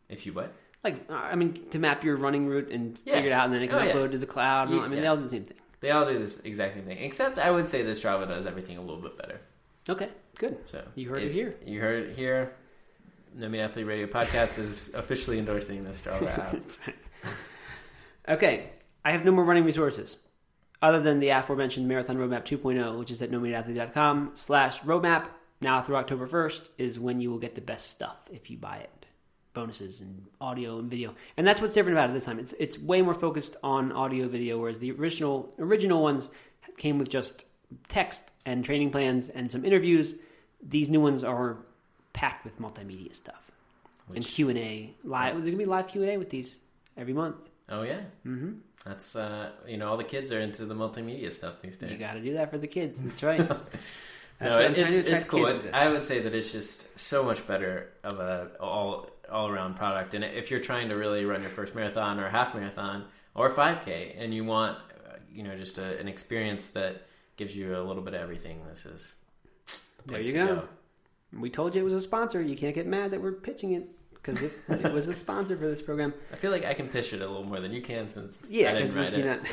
If 0.09 0.27
you 0.27 0.33
what? 0.33 0.53
Like 0.85 1.11
I 1.11 1.35
mean, 1.35 1.55
to 1.71 1.79
map 1.79 2.05
your 2.05 2.17
running 2.17 2.47
route 2.47 2.71
and 2.71 2.99
Yeah. 3.05 3.15
figure 3.17 3.31
it 3.31 3.33
out, 3.33 3.47
and 3.47 3.55
then 3.55 3.63
it 3.63 3.69
can 3.69 3.79
Oh, 3.79 3.83
yeah. 3.83 3.93
upload 3.93 4.13
to 4.13 4.19
the 4.19 4.27
cloud. 4.27 4.73
all- 4.73 4.81
I 4.81 4.89
mean, 4.89 4.93
Yeah. 4.99 5.01
they 5.03 5.07
all 5.09 5.17
do 5.17 5.23
the 5.25 5.29
same 5.29 5.45
thing. 5.45 5.57
They 5.81 5.91
all 5.91 6.07
do 6.07 6.19
this 6.19 6.41
exact 6.45 6.75
same 6.75 6.85
thing, 6.85 6.99
except 6.99 7.39
I 7.39 7.51
would 7.51 7.69
say 7.69 7.83
that 7.83 7.91
Strava 7.97 8.27
does 8.29 8.47
everything 8.47 8.79
a 8.79 8.81
little 8.81 9.01
bit 9.03 9.17
better. 9.19 9.41
Okay, 9.89 10.09
good. 10.39 10.59
So 10.69 10.85
You 10.95 11.09
heard 11.11 11.23
it 11.23 11.33
here. 11.33 11.55
You 11.65 11.81
heard 11.81 12.09
it 12.09 12.17
here. 12.17 12.55
No 13.35 13.49
Meat 13.49 13.61
Athlete 13.61 13.87
Radio 13.87 14.07
Podcast 14.07 14.59
is 14.59 14.91
officially 14.95 15.39
endorsing 15.39 15.85
this 15.85 16.01
Strava 16.01 16.29
app. 16.39 16.57
Okay, 18.29 18.71
I 19.05 19.13
have 19.13 19.25
no 19.25 19.31
more 19.33 19.45
running 19.45 19.65
resources 19.65 20.19
other 20.83 21.01
than 21.01 21.21
the 21.21 21.29
aforementioned 21.31 21.87
Marathon 21.89 22.17
Roadmap 22.17 22.45
2.0, 22.45 22.99
which 22.99 23.11
is 23.11 23.23
at 23.23 23.31
nomeatathlete.com 23.31 24.33
slash 24.35 24.81
roadmap. 24.81 25.29
Now 25.61 25.81
through 25.83 25.97
October 25.97 26.27
1st 26.27 26.63
is 26.79 27.01
when 27.01 27.21
you 27.21 27.31
will 27.31 27.39
get 27.39 27.55
the 27.55 27.61
best 27.63 27.91
stuff 27.91 28.29
if 28.31 28.51
you 28.51 28.59
buy 28.59 28.77
it. 28.79 29.06
Bonuses 29.61 30.03
and 30.03 30.27
audio 30.39 30.79
and 30.79 30.91
video. 30.91 31.15
And 31.39 31.47
that's 31.47 31.63
what's 31.63 31.73
different 31.73 31.97
about 31.97 32.11
it 32.11 32.13
this 32.13 32.27
time. 32.27 32.39
It's 32.39 32.53
it's 32.59 32.79
way 32.79 33.01
more 33.01 33.15
focused 33.15 33.57
on 33.65 33.91
audio 33.91 34.29
video, 34.29 34.59
whereas 34.59 34.79
the 34.81 34.93
original 34.93 35.51
original 35.59 36.03
ones 36.03 36.29
came 36.77 36.99
with 36.99 37.09
just 37.09 37.43
text 37.89 38.21
and 38.45 38.63
training 38.63 38.91
plans 38.91 39.31
and 39.31 39.51
some 39.51 39.65
interviews. 39.65 40.15
These 40.63 40.91
new 40.91 41.01
ones 41.01 41.25
are 41.25 41.57
packed 42.13 42.45
with 42.45 42.61
multimedia 42.61 43.15
stuff. 43.17 43.51
and 44.15 44.23
Q 44.23 44.51
and 44.51 44.59
A 44.59 44.93
live. 45.05 45.33
There's 45.35 45.47
gonna 45.47 45.57
be 45.57 45.65
live 45.65 45.89
Q 45.89 46.03
and 46.03 46.11
A 46.13 46.17
with 46.19 46.29
these 46.29 46.57
every 46.99 47.15
month. 47.15 47.37
Oh 47.71 47.81
yeah, 47.83 48.01
Mm-hmm. 48.27 48.53
that's 48.85 49.17
uh, 49.17 49.53
you 49.67 49.79
know 49.79 49.89
all 49.89 49.97
the 49.97 50.05
kids 50.05 50.33
are 50.33 50.41
into 50.41 50.67
the 50.67 50.75
multimedia 50.75 51.33
stuff 51.33 51.63
these 51.63 51.79
days. 51.79 51.93
You 51.93 51.97
got 51.99 52.13
to 52.13 52.21
do 52.21 52.35
that 52.35 52.51
for 52.51 52.59
the 52.59 52.69
kids. 52.69 53.01
That's 53.01 53.23
right. 53.23 53.41
That's 54.39 54.51
no, 54.53 54.61
it, 54.61 54.77
it's 54.77 54.93
it's 54.93 55.25
cool. 55.25 55.47
It's. 55.47 55.65
I 55.73 55.89
would 55.89 56.05
say 56.05 56.21
that 56.21 56.35
it's 56.35 56.53
just 56.53 56.99
so 56.99 57.25
much 57.25 57.47
better 57.47 57.89
of 58.05 58.21
a 58.21 58.51
all 58.61 59.09
all 59.31 59.49
around 59.49 59.75
product. 59.77 60.15
And 60.15 60.25
if 60.25 60.51
you're 60.51 60.61
trying 60.61 60.89
to 60.89 60.95
really 60.97 61.25
run 61.25 61.41
your 61.41 61.51
first 61.51 61.75
marathon 61.75 62.19
or 62.21 62.29
half 62.29 62.55
marathon 62.55 63.05
or 63.35 63.51
5K, 63.51 64.15
and 64.23 64.33
you 64.35 64.45
want 64.45 64.79
uh, 65.07 65.17
you 65.33 65.43
know 65.43 65.57
just 65.57 65.79
a, 65.79 65.99
an 65.99 66.09
experience 66.09 66.69
that 66.69 67.07
gives 67.37 67.55
you 67.57 67.77
a 67.77 67.83
little 67.83 68.03
bit 68.03 68.15
of 68.15 68.21
everything, 68.21 68.65
this 68.67 68.87
is 68.87 69.15
the 69.67 69.73
There 70.07 70.17
place 70.19 70.27
you 70.27 70.33
to 70.33 70.39
go. 70.39 70.55
go. 70.57 70.69
We 71.41 71.51
told 71.51 71.75
you 71.75 71.81
it 71.83 71.85
was 71.85 71.93
a 71.93 72.01
sponsor. 72.03 72.41
You 72.41 72.57
can't 72.57 72.75
get 72.75 72.87
mad 72.87 73.11
that 73.11 73.21
we're 73.21 73.33
pitching 73.33 73.73
it 73.75 73.89
because 74.15 74.41
it, 74.43 74.53
it 74.69 74.93
was 74.95 75.07
a 75.09 75.15
sponsor 75.15 75.57
for 75.57 75.67
this 75.67 75.83
program. 75.83 76.15
I 76.33 76.37
feel 76.37 76.51
like 76.51 76.65
I 76.65 76.73
can 76.73 76.89
pitch 76.89 77.13
it 77.13 77.21
a 77.21 77.27
little 77.27 77.45
more 77.45 77.61
than 77.61 77.73
you 77.73 77.83
can 77.83 78.09
since 78.09 78.43
Yeah, 78.49 78.71
I 78.71 78.75
didn't 78.75 78.95
write 78.95 79.13
you're 79.13 79.33
it. 79.33 79.43
not. 79.43 79.47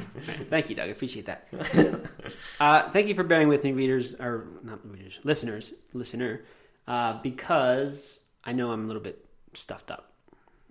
Thank 0.50 0.70
you, 0.70 0.76
Doug. 0.76 0.88
I 0.88 0.92
appreciate 0.92 1.26
that. 1.26 1.48
uh, 2.60 2.90
thank 2.90 3.08
you 3.08 3.14
for 3.14 3.24
bearing 3.24 3.48
with 3.48 3.64
me, 3.64 3.72
readers 3.72 4.14
or 4.14 4.46
not 4.62 4.78
readers, 4.88 5.18
listeners, 5.24 5.72
listener, 5.92 6.42
uh, 6.86 7.20
because 7.22 8.20
I 8.44 8.52
know 8.52 8.70
I'm 8.70 8.84
a 8.84 8.86
little 8.86 9.02
bit 9.02 9.24
stuffed 9.54 9.90
up. 9.90 10.12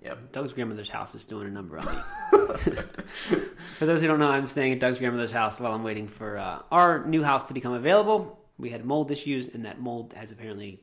Yep. 0.04 0.34
Doug's 0.34 0.54
grandmother's 0.54 0.90
house 0.90 1.16
is 1.16 1.26
doing 1.26 1.48
a 1.48 1.50
number 1.50 1.80
on 1.80 1.86
me. 1.86 1.92
for 3.78 3.86
those 3.86 4.02
who 4.02 4.08
don't 4.08 4.20
know, 4.20 4.28
I'm 4.28 4.48
staying 4.48 4.74
at 4.74 4.80
Doug's 4.80 5.00
grandmother's 5.00 5.32
house 5.32 5.60
while 5.60 5.74
I'm 5.74 5.84
waiting 5.84 6.10
for 6.10 6.38
uh, 6.38 6.60
our 6.72 7.06
new 7.06 7.24
house 7.24 7.46
to 7.46 7.54
become 7.54 7.74
available. 7.74 8.40
We 8.58 8.70
had 8.70 8.84
mold 8.86 9.12
issues, 9.12 9.48
and 9.48 9.66
that 9.66 9.80
mold 9.80 10.14
has 10.14 10.32
apparently 10.32 10.82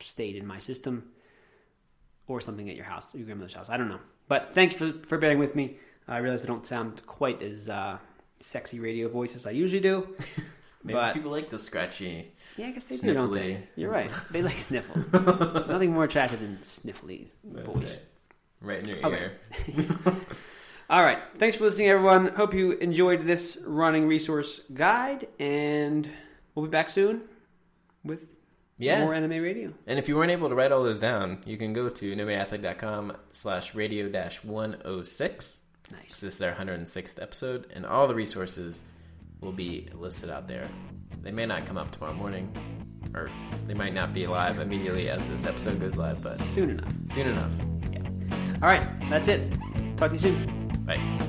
stayed 0.00 0.36
in 0.36 0.44
my 0.46 0.58
system 0.58 1.10
or 2.26 2.40
something 2.40 2.68
at 2.68 2.76
your 2.76 2.84
house, 2.84 3.06
your 3.14 3.24
grandmother's 3.24 3.54
house. 3.54 3.68
I 3.68 3.76
don't 3.76 3.88
know. 3.88 4.00
But 4.26 4.54
thank 4.54 4.72
you 4.72 4.78
for, 4.78 5.06
for 5.06 5.18
bearing 5.18 5.38
with 5.38 5.54
me. 5.54 5.76
I 6.08 6.18
realize 6.18 6.44
I 6.44 6.48
don't 6.48 6.66
sound 6.66 7.06
quite 7.06 7.42
as 7.42 7.68
uh, 7.68 7.98
sexy 8.40 8.80
radio 8.80 9.08
voice 9.08 9.36
as 9.36 9.46
I 9.46 9.50
usually 9.50 9.80
do. 9.80 10.16
Maybe 10.84 10.94
But- 10.94 11.14
people 11.14 11.30
like 11.30 11.48
the 11.50 11.58
scratchy. 11.58 12.32
Yeah, 12.56 12.68
I 12.68 12.70
guess 12.72 12.84
they 12.86 12.96
do, 12.96 13.14
don't 13.14 13.32
they? 13.32 13.54
Sniffly. 13.54 13.62
You're 13.76 13.90
right. 13.90 14.10
They 14.30 14.42
like 14.42 14.58
sniffles. 14.58 15.12
Nothing 15.68 15.92
more 15.92 16.04
attractive 16.04 16.40
than 16.40 16.58
sniffly 16.62 17.28
voice. 17.44 18.00
right. 18.60 18.76
Right 18.78 18.88
in 18.88 18.96
your 18.96 19.06
Okay. 19.06 19.30
ear. 19.76 19.86
All 20.90 21.02
right. 21.04 21.18
Thanks 21.36 21.56
for 21.56 21.64
listening, 21.64 21.88
everyone. 21.88 22.28
Hope 22.28 22.54
you 22.54 22.72
enjoyed 22.72 23.22
this 23.22 23.58
running 23.66 24.08
resource 24.08 24.60
guide, 24.72 25.28
and 25.38 26.08
we'll 26.54 26.64
be 26.66 26.70
back 26.70 26.88
soon 26.88 27.22
with 28.04 28.36
Yeah. 28.78 29.00
more 29.04 29.12
NMA 29.14 29.40
radio. 29.40 29.72
And 29.86 29.98
if 29.98 30.08
you 30.08 30.16
weren't 30.16 30.30
able 30.32 30.48
to 30.48 30.54
write 30.54 30.72
all 30.72 30.82
those 30.82 30.98
down, 30.98 31.42
you 31.44 31.58
can 31.58 31.72
go 31.74 31.88
to 31.88 32.16
nomeatathlete.com 32.16 33.16
slash 33.32 33.74
radio 33.74 34.08
dash 34.08 34.42
106. 34.42 35.60
Nice. 35.92 36.20
This 36.20 36.36
is 36.36 36.42
our 36.42 36.52
106th 36.52 37.20
episode, 37.22 37.66
and 37.74 37.84
all 37.86 38.08
the 38.08 38.14
resources 38.14 38.82
will 39.40 39.52
be 39.52 39.88
listed 39.94 40.30
out 40.30 40.48
there. 40.48 40.68
They 41.22 41.30
may 41.32 41.46
not 41.46 41.66
come 41.66 41.76
up 41.76 41.90
tomorrow 41.90 42.14
morning, 42.14 42.52
or 43.14 43.30
they 43.66 43.74
might 43.74 43.94
not 43.94 44.12
be 44.12 44.26
live 44.26 44.60
immediately 44.60 45.08
as 45.10 45.26
this 45.28 45.46
episode 45.46 45.80
goes 45.80 45.96
live, 45.96 46.22
but 46.22 46.40
Soon 46.54 46.70
enough. 46.70 46.92
soon 47.10 47.26
enough. 47.28 47.52
Yeah. 47.92 48.56
All 48.62 48.68
right. 48.68 48.86
That's 49.10 49.28
it. 49.28 49.52
Talk 49.96 50.10
to 50.10 50.14
you 50.14 50.18
soon. 50.18 51.26